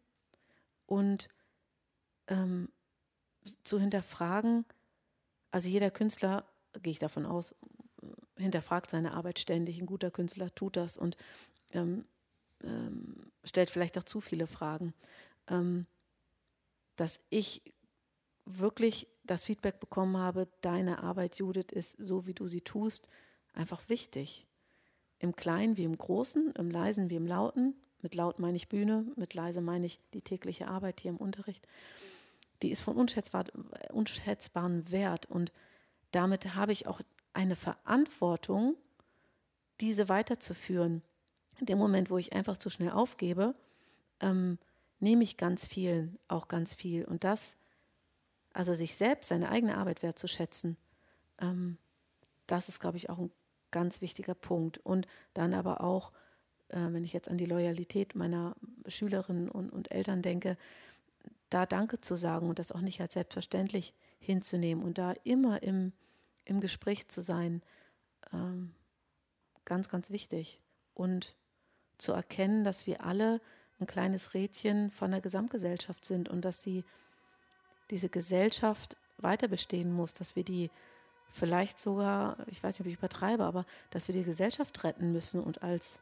und 0.87 1.29
ähm, 2.29 2.69
zu 3.63 3.79
hinterfragen, 3.79 4.65
also 5.51 5.69
jeder 5.69 5.91
Künstler, 5.91 6.45
gehe 6.83 6.91
ich 6.91 6.99
davon 6.99 7.25
aus, 7.25 7.55
hinterfragt 8.37 8.91
seine 8.91 9.15
Arbeit 9.15 9.39
ständig. 9.39 9.81
Ein 9.81 9.87
guter 9.87 10.11
Künstler 10.11 10.55
tut 10.55 10.77
das 10.77 10.97
und 10.97 11.17
ähm, 11.73 12.05
ähm, 12.65 13.31
stellt 13.45 13.71
vielleicht 13.71 13.99
auch 13.99 14.05
zu 14.05 14.21
viele 14.21 14.47
Fragen. 14.47 14.95
Ähm, 15.49 15.87
dass 16.97 17.21
ich 17.31 17.63
wirklich 18.45 19.07
das 19.25 19.45
Feedback 19.45 19.81
bekommen 19.81 20.17
habe, 20.17 20.49
deine 20.61 21.03
Arbeit, 21.03 21.37
Judith, 21.37 21.73
ist 21.73 21.93
so, 21.99 22.27
wie 22.27 22.35
du 22.35 22.49
sie 22.49 22.63
tust, 22.63 23.09
einfach 23.53 23.89
wichtig. 23.89 24.47
Im 25.19 25.35
Kleinen 25.35 25.77
wie 25.77 25.85
im 25.85 25.99
Großen, 25.99 26.53
im 26.53 26.71
Leisen 26.71 27.11
wie 27.11 27.17
im 27.17 27.27
Lauten. 27.27 27.75
Mit 28.03 28.15
laut 28.15 28.39
meine 28.39 28.57
ich 28.57 28.69
Bühne, 28.69 29.11
mit 29.17 29.35
leise 29.35 29.61
meine 29.61 29.87
ich 29.87 29.99
die 30.15 30.23
tägliche 30.23 30.69
Arbeit 30.69 31.01
hier 31.01 31.11
im 31.11 31.17
Unterricht 31.17 31.67
die 32.63 32.71
ist 32.71 32.81
von 32.81 32.97
unschätzbar, 32.97 33.45
unschätzbarem 33.93 34.91
Wert. 34.91 35.27
Und 35.27 35.53
damit 36.11 36.55
habe 36.55 36.73
ich 36.73 36.87
auch 36.87 37.01
eine 37.33 37.57
Verantwortung, 37.57 38.77
diese 39.81 40.09
weiterzuführen. 40.09 41.03
In 41.61 41.67
dem 41.67 41.79
Moment, 41.79 42.11
wo 42.11 42.19
ich 42.19 42.33
einfach 42.33 42.59
zu 42.59 42.71
schnell 42.71 42.91
aufgebe, 42.91 43.55
ähm, 44.21 44.59
nehme 45.01 45.25
ich 45.25 45.37
ganz 45.37 45.67
viel, 45.67 46.13
auch 46.29 46.49
ganz 46.49 46.75
viel. 46.75 47.05
Und 47.05 47.25
das, 47.25 47.57
also 48.53 48.75
sich 48.75 48.95
selbst, 48.95 49.29
seine 49.29 49.51
eigene 49.51 49.77
Arbeit 49.77 50.03
wertzuschätzen, 50.03 50.77
ähm, 51.39 51.79
das 52.47 52.69
ist, 52.69 52.81
glaube 52.81 52.97
ich, 52.97 53.11
auch 53.11 53.19
ein 53.19 53.31
ganz 53.71 54.01
wichtiger 54.01 54.35
Punkt. 54.35 54.79
Und 54.79 55.07
dann 55.35 55.55
aber 55.55 55.81
auch, 55.81 56.13
äh, 56.69 56.79
wenn 56.79 57.05
ich 57.05 57.13
jetzt 57.13 57.29
an 57.29 57.39
die 57.39 57.47
Loyalität 57.47 58.15
meiner 58.15 58.55
Schülerinnen 58.87 59.49
und, 59.49 59.71
und 59.71 59.91
Eltern 59.91 60.23
denke, 60.23 60.57
da 61.51 61.67
Danke 61.67 62.01
zu 62.01 62.17
sagen 62.17 62.49
und 62.49 62.59
das 62.59 62.73
auch 62.73 62.81
nicht 62.81 63.01
als 63.01 63.15
selbstverständlich 63.15 63.95
hinzunehmen 64.19 64.85
und 64.85 64.99
da 64.99 65.13
immer 65.25 65.63
im, 65.63 65.93
im 66.45 66.61
Gespräch 66.61 67.09
zu 67.09 67.23
sein, 67.23 67.63
ähm, 68.33 68.75
ganz, 69.65 69.89
ganz 69.89 70.11
wichtig. 70.11 70.61
Und 70.95 71.37
zu 71.99 72.13
erkennen, 72.13 72.65
dass 72.65 72.87
wir 72.87 73.05
alle 73.05 73.41
ein 73.81 73.87
kleines 73.87 74.35
Rädchen 74.35 74.91
von 74.91 75.11
der 75.11 75.21
Gesamtgesellschaft 75.21 76.05
sind 76.05 76.29
und 76.29 76.45
dass 76.45 76.61
die, 76.61 76.85
diese 77.91 78.09
Gesellschaft 78.09 78.97
weiter 79.19 79.49
bestehen 79.49 79.93
muss, 79.93 80.15
dass 80.15 80.37
wir 80.37 80.45
die 80.45 80.71
vielleicht 81.31 81.79
sogar, 81.79 82.37
ich 82.49 82.63
weiß 82.63 82.79
nicht, 82.79 82.81
ob 82.81 82.87
ich 82.87 82.99
übertreibe, 82.99 83.45
aber 83.45 83.67
dass 83.91 84.09
wir 84.09 84.15
die 84.15 84.25
Gesellschaft 84.25 84.85
retten 84.85 85.13
müssen 85.13 85.41
und 85.41 85.63
als, 85.63 86.01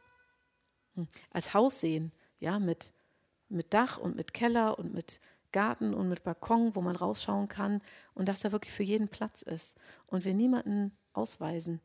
hm, 0.95 1.07
als 1.31 1.53
Haus 1.53 1.79
sehen, 1.79 2.11
ja, 2.39 2.59
mit, 2.59 2.91
mit 3.49 3.73
Dach 3.73 3.97
und 3.97 4.15
mit 4.15 4.33
Keller 4.33 4.77
und 4.79 4.93
mit 4.93 5.19
Garten 5.51 5.93
und 5.93 6.09
mit 6.09 6.23
Balkon, 6.23 6.75
wo 6.75 6.81
man 6.81 6.95
rausschauen 6.95 7.47
kann 7.47 7.81
und 8.13 8.27
dass 8.27 8.41
da 8.41 8.51
wirklich 8.51 8.73
für 8.73 8.83
jeden 8.83 9.07
Platz 9.07 9.41
ist 9.41 9.77
und 10.07 10.25
wir 10.25 10.33
niemanden 10.33 10.91
ausweisen 11.13 11.79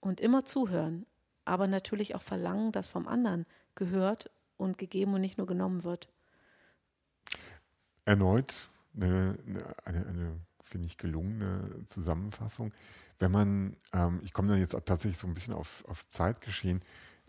und 0.00 0.20
immer 0.20 0.44
zuhören, 0.44 1.06
aber 1.48 1.66
natürlich 1.66 2.14
auch 2.14 2.22
verlangen, 2.22 2.72
dass 2.72 2.86
vom 2.86 3.08
anderen 3.08 3.46
gehört 3.74 4.30
und 4.56 4.78
gegeben 4.78 5.14
und 5.14 5.20
nicht 5.20 5.38
nur 5.38 5.46
genommen 5.46 5.84
wird. 5.84 6.08
Erneut 8.04 8.54
eine, 8.94 9.38
eine, 9.84 10.06
eine 10.06 10.40
finde 10.62 10.88
ich, 10.88 10.98
gelungene 10.98 11.84
Zusammenfassung. 11.86 12.72
Wenn 13.18 13.32
man, 13.32 13.76
ähm, 13.92 14.20
ich 14.22 14.32
komme 14.32 14.48
dann 14.48 14.58
jetzt 14.58 14.72
tatsächlich 14.72 15.18
so 15.18 15.26
ein 15.26 15.34
bisschen 15.34 15.54
aufs, 15.54 15.84
aufs 15.86 16.10
Zeitgeschehen. 16.10 16.82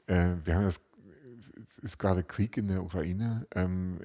Äh, 0.07 0.35
wir 0.43 0.55
haben 0.55 0.65
das, 0.65 0.81
es 1.39 1.79
ist 1.79 1.97
gerade 1.97 2.23
Krieg 2.23 2.57
in 2.57 2.67
der 2.67 2.83
Ukraine. 2.83 3.47
Ähm, 3.55 3.99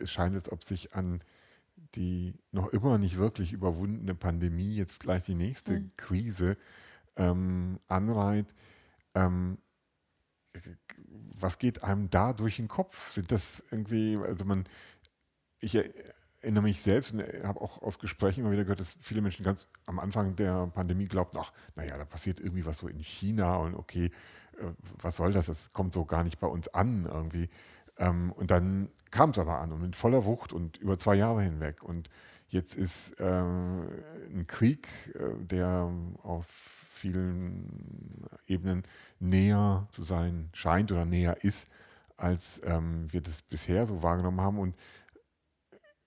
es 0.00 0.10
scheint, 0.10 0.34
als 0.34 0.50
ob 0.50 0.62
sich 0.64 0.94
an 0.94 1.22
die 1.94 2.34
noch 2.52 2.68
immer 2.68 2.96
nicht 2.98 3.18
wirklich 3.18 3.52
überwundene 3.52 4.14
Pandemie 4.14 4.76
jetzt 4.76 5.00
gleich 5.00 5.24
die 5.24 5.34
nächste 5.34 5.80
mhm. 5.80 5.90
Krise 5.96 6.56
ähm, 7.16 7.78
anreiht. 7.88 8.54
Ähm, 9.14 9.58
was 11.40 11.58
geht 11.58 11.82
einem 11.82 12.10
da 12.10 12.32
durch 12.32 12.56
den 12.56 12.68
Kopf? 12.68 13.10
Sind 13.10 13.32
das 13.32 13.62
irgendwie, 13.70 14.16
also 14.16 14.44
man, 14.44 14.68
ich 15.60 15.78
erinnere 16.40 16.62
mich 16.62 16.82
selbst 16.82 17.12
und 17.12 17.22
habe 17.44 17.60
auch 17.60 17.80
aus 17.82 17.98
Gesprächen 17.98 18.40
immer 18.40 18.50
wieder 18.50 18.64
gehört, 18.64 18.80
dass 18.80 18.96
viele 19.00 19.22
Menschen 19.22 19.44
ganz 19.44 19.68
am 19.86 19.98
Anfang 19.98 20.36
der 20.36 20.66
Pandemie 20.68 21.06
glaubten, 21.06 21.38
ach, 21.40 21.52
naja, 21.76 21.96
da 21.96 22.04
passiert 22.04 22.40
irgendwie 22.40 22.66
was 22.66 22.78
so 22.78 22.88
in 22.88 22.98
China 22.98 23.56
und 23.56 23.74
okay, 23.74 24.10
äh, 24.58 24.66
was 25.00 25.16
soll 25.16 25.32
das? 25.32 25.46
Das 25.46 25.70
kommt 25.70 25.92
so 25.92 26.04
gar 26.04 26.24
nicht 26.24 26.38
bei 26.40 26.46
uns 26.46 26.68
an 26.68 27.04
irgendwie. 27.04 27.48
Ähm, 27.98 28.32
und 28.32 28.50
dann 28.50 28.90
kam 29.10 29.30
es 29.30 29.38
aber 29.38 29.60
an 29.60 29.72
und 29.72 29.82
mit 29.82 29.96
voller 29.96 30.24
Wucht 30.24 30.52
und 30.52 30.78
über 30.78 30.98
zwei 30.98 31.14
Jahre 31.14 31.42
hinweg. 31.42 31.82
Und 31.82 32.08
jetzt 32.52 32.76
ist 32.76 33.18
äh, 33.18 33.24
ein 33.24 34.46
Krieg, 34.46 34.88
äh, 35.14 35.44
der 35.44 35.90
auf 36.22 36.46
vielen 36.46 38.28
Ebenen 38.46 38.84
näher 39.18 39.88
zu 39.90 40.04
sein 40.04 40.50
scheint 40.52 40.92
oder 40.92 41.06
näher 41.06 41.42
ist, 41.42 41.66
als 42.16 42.60
ähm, 42.64 43.10
wir 43.10 43.22
das 43.22 43.42
bisher 43.42 43.86
so 43.86 44.02
wahrgenommen 44.02 44.40
haben. 44.40 44.58
Und 44.58 44.76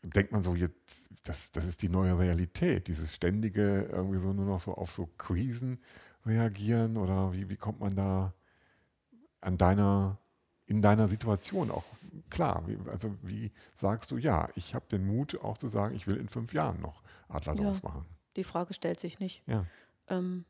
denkt 0.03 0.31
man 0.31 0.43
so, 0.43 0.55
jetzt, 0.55 1.09
das, 1.23 1.51
das 1.51 1.65
ist 1.65 1.81
die 1.81 1.89
neue 1.89 2.17
Realität, 2.17 2.87
dieses 2.87 3.15
ständige 3.15 3.89
irgendwie 3.91 4.19
so 4.19 4.31
nur 4.31 4.45
noch 4.45 4.61
so 4.61 4.75
auf 4.75 4.91
so 4.91 5.07
Krisen 5.17 5.79
reagieren 6.25 6.97
oder 6.97 7.33
wie, 7.33 7.49
wie 7.49 7.57
kommt 7.57 7.79
man 7.79 7.95
da 7.95 8.33
an 9.41 9.57
deiner 9.57 10.19
in 10.67 10.81
deiner 10.81 11.07
Situation 11.07 11.71
auch 11.71 11.85
klar? 12.29 12.63
Wie, 12.67 12.77
also 12.89 13.15
wie 13.21 13.51
sagst 13.73 14.11
du, 14.11 14.17
ja, 14.17 14.49
ich 14.55 14.75
habe 14.75 14.85
den 14.89 15.05
Mut 15.05 15.39
auch 15.41 15.57
zu 15.57 15.67
sagen, 15.67 15.95
ich 15.95 16.07
will 16.07 16.17
in 16.17 16.29
fünf 16.29 16.53
Jahren 16.53 16.81
noch 16.81 17.01
Adler 17.27 17.55
ja, 17.55 17.73
machen? 17.83 18.05
Die 18.35 18.43
Frage 18.43 18.73
stellt 18.73 18.99
sich 18.99 19.19
nicht. 19.19 19.43
Ja. 19.47 19.65
Ähm, 20.09 20.45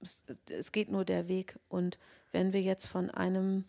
es, 0.00 0.24
es, 0.50 0.72
geht 0.72 0.90
nur 0.90 1.04
der 1.04 1.28
Weg. 1.28 1.58
Und 1.68 1.98
wenn 2.32 2.52
wir 2.52 2.62
jetzt 2.62 2.86
von 2.86 3.10
einem 3.10 3.64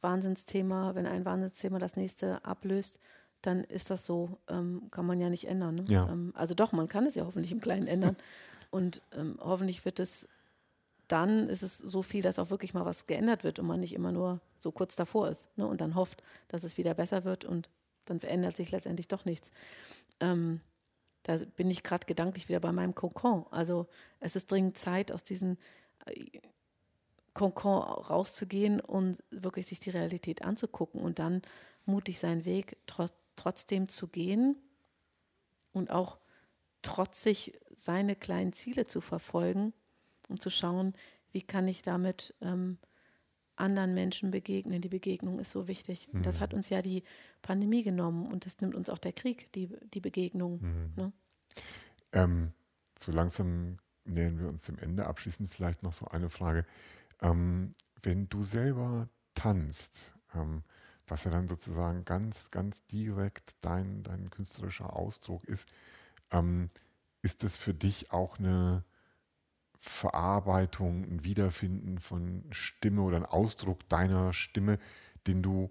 Wahnsinnsthema, 0.00 0.94
wenn 0.94 1.06
ein 1.06 1.24
Wahnsinnsthema 1.24 1.78
das 1.78 1.96
nächste 1.96 2.44
ablöst, 2.44 3.00
dann 3.42 3.64
ist 3.64 3.90
das 3.90 4.04
so, 4.04 4.38
ähm, 4.48 4.88
kann 4.90 5.06
man 5.06 5.20
ja 5.20 5.28
nicht 5.28 5.46
ändern. 5.46 5.76
Ne? 5.76 5.84
Ja. 5.88 6.08
Ähm, 6.08 6.32
also 6.36 6.54
doch, 6.54 6.72
man 6.72 6.88
kann 6.88 7.06
es 7.06 7.14
ja 7.14 7.24
hoffentlich 7.24 7.52
im 7.52 7.60
Kleinen 7.60 7.86
ändern. 7.86 8.16
Und 8.70 9.00
ähm, 9.12 9.38
hoffentlich 9.40 9.84
wird 9.84 10.00
es 10.00 10.28
dann 11.08 11.48
ist 11.48 11.62
es 11.62 11.78
so 11.78 12.02
viel, 12.02 12.22
dass 12.22 12.38
auch 12.38 12.50
wirklich 12.50 12.74
mal 12.74 12.84
was 12.84 13.06
geändert 13.06 13.44
wird 13.44 13.58
und 13.58 13.66
man 13.66 13.80
nicht 13.80 13.94
immer 13.94 14.12
nur 14.12 14.40
so 14.58 14.72
kurz 14.72 14.96
davor 14.96 15.28
ist 15.28 15.48
ne, 15.56 15.66
und 15.66 15.80
dann 15.80 15.94
hofft, 15.94 16.22
dass 16.48 16.64
es 16.64 16.78
wieder 16.78 16.94
besser 16.94 17.24
wird 17.24 17.44
und 17.44 17.68
dann 18.06 18.20
verändert 18.20 18.56
sich 18.56 18.70
letztendlich 18.70 19.08
doch 19.08 19.24
nichts. 19.24 19.50
Ähm, 20.20 20.60
da 21.22 21.36
bin 21.56 21.70
ich 21.70 21.82
gerade 21.82 22.06
gedanklich 22.06 22.48
wieder 22.48 22.60
bei 22.60 22.72
meinem 22.72 22.94
Kokon. 22.94 23.46
Also 23.50 23.86
es 24.20 24.36
ist 24.36 24.50
dringend 24.50 24.78
Zeit, 24.78 25.10
aus 25.12 25.24
diesem 25.24 25.58
äh, 26.06 26.40
Kokon 27.34 27.82
rauszugehen 27.82 28.80
und 28.80 29.22
wirklich 29.30 29.66
sich 29.66 29.80
die 29.80 29.90
Realität 29.90 30.42
anzugucken 30.42 31.00
und 31.00 31.18
dann 31.18 31.42
mutig 31.84 32.18
seinen 32.18 32.44
Weg 32.44 32.76
tro 32.86 33.06
trotzdem 33.36 33.86
zu 33.88 34.08
gehen 34.08 34.56
und 35.72 35.90
auch 35.90 36.18
trotzig 36.80 37.60
seine 37.74 38.16
kleinen 38.16 38.54
Ziele 38.54 38.86
zu 38.86 39.02
verfolgen 39.02 39.74
und 40.28 40.40
zu 40.40 40.50
schauen, 40.50 40.94
wie 41.32 41.42
kann 41.42 41.68
ich 41.68 41.82
damit 41.82 42.34
ähm, 42.40 42.78
anderen 43.56 43.94
Menschen 43.94 44.30
begegnen. 44.30 44.80
Die 44.80 44.88
Begegnung 44.88 45.38
ist 45.38 45.50
so 45.50 45.66
wichtig. 45.66 46.08
Mhm. 46.12 46.22
Das 46.22 46.40
hat 46.40 46.54
uns 46.54 46.68
ja 46.68 46.82
die 46.82 47.02
Pandemie 47.42 47.82
genommen 47.82 48.30
und 48.30 48.46
das 48.46 48.60
nimmt 48.60 48.74
uns 48.74 48.90
auch 48.90 48.98
der 48.98 49.12
Krieg, 49.12 49.50
die, 49.52 49.68
die 49.94 50.00
Begegnung. 50.00 50.60
Mhm. 50.60 50.92
Ne? 50.96 51.12
Ähm, 52.12 52.52
so 52.98 53.12
langsam 53.12 53.78
nähern 54.04 54.38
wir 54.38 54.48
uns 54.48 54.66
dem 54.66 54.78
Ende. 54.78 55.06
Abschließend 55.06 55.50
vielleicht 55.50 55.82
noch 55.82 55.92
so 55.92 56.06
eine 56.06 56.30
Frage. 56.30 56.64
Ähm, 57.22 57.72
wenn 58.02 58.28
du 58.28 58.42
selber 58.42 59.08
tanzt, 59.34 60.14
ähm, 60.34 60.62
was 61.06 61.24
ja 61.24 61.30
dann 61.30 61.48
sozusagen 61.48 62.04
ganz, 62.04 62.50
ganz 62.50 62.84
direkt 62.86 63.56
dein, 63.60 64.02
dein 64.02 64.30
künstlerischer 64.30 64.94
Ausdruck 64.94 65.44
ist, 65.44 65.68
ähm, 66.30 66.68
ist 67.22 67.42
das 67.42 67.56
für 67.56 67.74
dich 67.74 68.12
auch 68.12 68.38
eine 68.38 68.84
Verarbeitung, 69.88 71.04
ein 71.04 71.24
Wiederfinden 71.24 71.98
von 71.98 72.44
Stimme 72.50 73.02
oder 73.02 73.16
ein 73.16 73.26
Ausdruck 73.26 73.88
deiner 73.88 74.32
Stimme, 74.32 74.78
den 75.26 75.42
du 75.42 75.70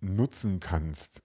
nutzen 0.00 0.60
kannst 0.60 1.22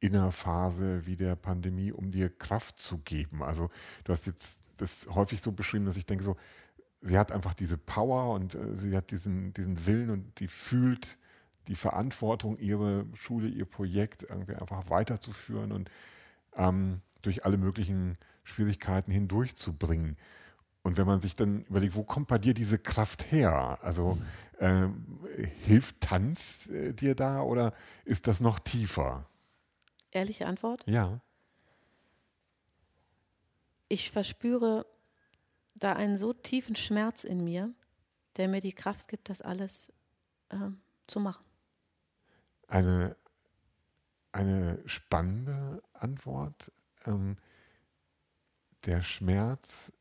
in 0.00 0.16
einer 0.16 0.32
Phase 0.32 1.06
wie 1.06 1.16
der 1.16 1.36
Pandemie, 1.36 1.92
um 1.92 2.10
dir 2.10 2.28
Kraft 2.28 2.80
zu 2.80 2.98
geben. 2.98 3.42
Also 3.42 3.70
du 4.04 4.12
hast 4.12 4.26
jetzt 4.26 4.58
das 4.76 5.06
häufig 5.08 5.40
so 5.40 5.52
beschrieben, 5.52 5.84
dass 5.86 5.96
ich 5.96 6.06
denke 6.06 6.24
so, 6.24 6.36
sie 7.00 7.18
hat 7.18 7.30
einfach 7.30 7.54
diese 7.54 7.78
Power 7.78 8.34
und 8.34 8.54
äh, 8.54 8.76
sie 8.76 8.96
hat 8.96 9.10
diesen, 9.10 9.52
diesen 9.52 9.86
Willen 9.86 10.10
und 10.10 10.40
die 10.40 10.48
fühlt 10.48 11.18
die 11.68 11.76
Verantwortung, 11.76 12.58
ihre 12.58 13.06
Schule, 13.14 13.48
ihr 13.48 13.64
Projekt 13.64 14.24
irgendwie 14.24 14.56
einfach 14.56 14.90
weiterzuführen 14.90 15.70
und 15.70 15.90
ähm, 16.56 17.00
durch 17.22 17.44
alle 17.44 17.56
möglichen 17.56 18.18
Schwierigkeiten 18.42 19.12
hindurchzubringen. 19.12 20.16
Und 20.82 20.96
wenn 20.96 21.06
man 21.06 21.20
sich 21.20 21.36
dann 21.36 21.64
überlegt, 21.64 21.94
wo 21.94 22.02
kommt 22.02 22.26
bei 22.26 22.38
dir 22.38 22.54
diese 22.54 22.78
Kraft 22.78 23.30
her? 23.30 23.78
Also 23.82 24.18
äh, 24.58 24.88
hilft 25.64 26.00
Tanz 26.00 26.66
äh, 26.66 26.92
dir 26.92 27.14
da 27.14 27.42
oder 27.42 27.72
ist 28.04 28.26
das 28.26 28.40
noch 28.40 28.58
tiefer? 28.58 29.26
Ehrliche 30.10 30.46
Antwort? 30.46 30.84
Ja. 30.86 31.20
Ich 33.88 34.10
verspüre 34.10 34.86
da 35.74 35.92
einen 35.92 36.16
so 36.16 36.32
tiefen 36.32 36.74
Schmerz 36.74 37.24
in 37.24 37.44
mir, 37.44 37.72
der 38.36 38.48
mir 38.48 38.60
die 38.60 38.72
Kraft 38.72 39.08
gibt, 39.08 39.30
das 39.30 39.40
alles 39.40 39.92
äh, 40.48 40.56
zu 41.06 41.20
machen. 41.20 41.44
Eine, 42.66 43.16
eine 44.32 44.82
spannende 44.86 45.82
Antwort. 45.92 46.72
Ähm, 47.06 47.36
der 48.84 49.00
Schmerz 49.02 49.92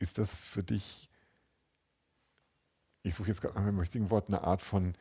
ist 0.00 0.18
das 0.18 0.36
für 0.36 0.64
dich, 0.64 1.08
ich 3.02 3.14
suche 3.14 3.28
jetzt 3.28 3.40
gerade 3.40 3.54
nach 3.54 3.64
dem 3.64 3.78
richtigen 3.78 4.10
Wort, 4.10 4.28
eine 4.28 4.42
Art 4.42 4.62
von 4.62 4.94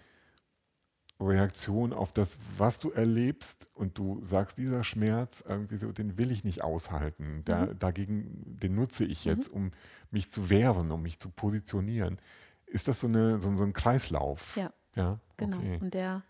Reaktion 1.21 1.91
auf 1.91 2.13
das, 2.13 2.37
was 2.57 2.79
du 2.79 2.91
erlebst 2.91 3.69
und 3.73 3.97
du 3.97 4.23
sagst, 4.23 4.57
dieser 4.57 4.83
Schmerz, 4.83 5.43
irgendwie 5.45 5.77
so, 5.77 5.91
den 5.91 6.17
will 6.17 6.31
ich 6.31 6.43
nicht 6.43 6.63
aushalten. 6.63 7.43
Der, 7.45 7.67
mhm. 7.67 7.79
Dagegen, 7.79 8.57
den 8.59 8.75
nutze 8.75 9.03
ich 9.03 9.25
jetzt, 9.25 9.49
mhm. 9.49 9.55
um 9.55 9.71
mich 10.11 10.31
zu 10.31 10.49
wehren, 10.49 10.91
um 10.91 11.01
mich 11.01 11.19
zu 11.19 11.29
positionieren. 11.29 12.19
Ist 12.65 12.87
das 12.87 13.01
so, 13.01 13.07
eine, 13.07 13.41
so, 13.41 13.53
so 13.55 13.63
ein 13.63 13.73
Kreislauf? 13.73 14.55
Ja. 14.55 14.71
Ja, 14.95 15.19
genau. 15.37 15.57
Okay. 15.57 15.79
Und 15.81 15.93
der, 15.93 16.23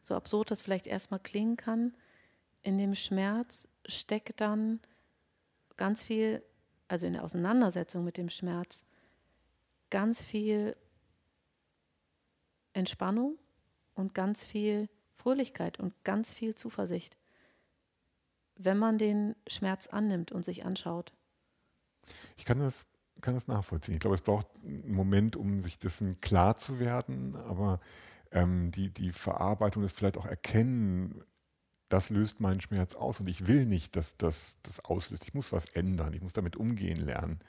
so 0.00 0.14
absurd 0.14 0.50
das 0.50 0.62
vielleicht 0.62 0.86
erstmal 0.86 1.20
klingen 1.20 1.56
kann, 1.56 1.94
in 2.62 2.78
dem 2.78 2.94
Schmerz 2.94 3.68
steckt 3.86 4.40
dann 4.40 4.80
ganz 5.76 6.02
viel 6.02 6.42
also 6.88 7.06
in 7.06 7.12
der 7.12 7.24
Auseinandersetzung 7.24 8.04
mit 8.04 8.16
dem 8.16 8.30
Schmerz, 8.30 8.84
ganz 9.90 10.22
viel 10.22 10.76
Entspannung 12.72 13.38
und 13.94 14.14
ganz 14.14 14.44
viel 14.44 14.88
Fröhlichkeit 15.14 15.78
und 15.78 15.92
ganz 16.04 16.32
viel 16.32 16.54
Zuversicht, 16.54 17.18
wenn 18.56 18.78
man 18.78 18.98
den 18.98 19.34
Schmerz 19.46 19.86
annimmt 19.86 20.32
und 20.32 20.44
sich 20.44 20.64
anschaut. 20.64 21.12
Ich 22.36 22.44
kann 22.44 22.58
das, 22.60 22.86
kann 23.20 23.34
das 23.34 23.46
nachvollziehen. 23.46 23.94
Ich 23.94 24.00
glaube, 24.00 24.14
es 24.14 24.22
braucht 24.22 24.46
einen 24.64 24.92
Moment, 24.92 25.36
um 25.36 25.60
sich 25.60 25.78
dessen 25.78 26.20
klar 26.20 26.56
zu 26.56 26.78
werden, 26.78 27.36
aber 27.36 27.80
ähm, 28.30 28.70
die, 28.70 28.90
die 28.90 29.12
Verarbeitung, 29.12 29.82
das 29.82 29.92
vielleicht 29.92 30.18
auch 30.18 30.26
Erkennen, 30.26 31.24
das 31.88 32.10
löst 32.10 32.40
meinen 32.40 32.60
Schmerz 32.60 32.94
aus 32.94 33.20
und 33.20 33.28
ich 33.28 33.46
will 33.46 33.64
nicht, 33.64 33.96
dass 33.96 34.16
das 34.16 34.58
das 34.62 34.84
auslöst. 34.84 35.24
Ich 35.24 35.34
muss 35.34 35.52
was 35.52 35.66
ändern, 35.66 36.12
ich 36.12 36.20
muss 36.20 36.32
damit 36.32 36.56
umgehen 36.56 36.98
lernen. 36.98 37.40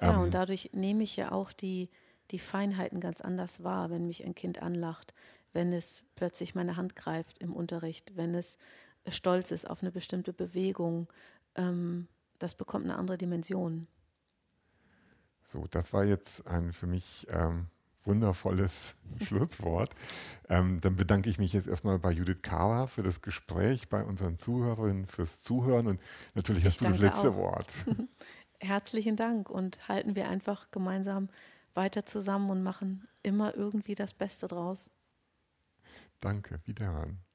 Ja, 0.00 0.14
ähm, 0.14 0.20
und 0.22 0.34
dadurch 0.34 0.70
nehme 0.72 1.02
ich 1.02 1.16
ja 1.16 1.32
auch 1.32 1.52
die, 1.52 1.90
die 2.30 2.38
Feinheiten 2.38 3.00
ganz 3.00 3.20
anders 3.20 3.62
wahr, 3.62 3.90
wenn 3.90 4.06
mich 4.06 4.24
ein 4.24 4.34
Kind 4.34 4.62
anlacht, 4.62 5.14
wenn 5.52 5.72
es 5.72 6.04
plötzlich 6.14 6.54
meine 6.54 6.76
Hand 6.76 6.96
greift 6.96 7.38
im 7.38 7.54
Unterricht, 7.54 8.16
wenn 8.16 8.34
es 8.34 8.58
stolz 9.08 9.50
ist 9.50 9.68
auf 9.68 9.82
eine 9.82 9.92
bestimmte 9.92 10.32
Bewegung. 10.32 11.08
Ähm, 11.54 12.08
das 12.38 12.54
bekommt 12.54 12.84
eine 12.84 12.96
andere 12.96 13.18
Dimension. 13.18 13.86
So, 15.44 15.66
das 15.70 15.92
war 15.92 16.04
jetzt 16.04 16.46
ein 16.46 16.72
für 16.72 16.86
mich 16.86 17.26
ähm, 17.30 17.68
wundervolles 18.06 18.96
Schlusswort. 19.24 19.90
Ähm, 20.48 20.80
dann 20.80 20.96
bedanke 20.96 21.28
ich 21.28 21.38
mich 21.38 21.52
jetzt 21.52 21.66
erstmal 21.66 21.98
bei 21.98 22.10
Judith 22.12 22.42
Kara 22.42 22.86
für 22.86 23.02
das 23.02 23.22
Gespräch, 23.22 23.88
bei 23.88 24.02
unseren 24.02 24.38
Zuhörerinnen 24.38 25.06
fürs 25.06 25.42
Zuhören 25.42 25.86
und 25.86 26.00
natürlich 26.34 26.64
ich 26.64 26.66
hast 26.66 26.80
du 26.80 26.84
das 26.86 26.98
letzte 26.98 27.30
auch. 27.30 27.36
Wort. 27.36 27.72
Herzlichen 28.60 29.16
Dank 29.16 29.50
und 29.50 29.88
halten 29.88 30.14
wir 30.14 30.28
einfach 30.28 30.70
gemeinsam 30.70 31.28
weiter 31.74 32.06
zusammen 32.06 32.50
und 32.50 32.62
machen 32.62 33.06
immer 33.22 33.54
irgendwie 33.54 33.94
das 33.94 34.14
Beste 34.14 34.48
draus. 34.48 34.90
Danke, 36.20 36.60
wiederhören. 36.64 37.25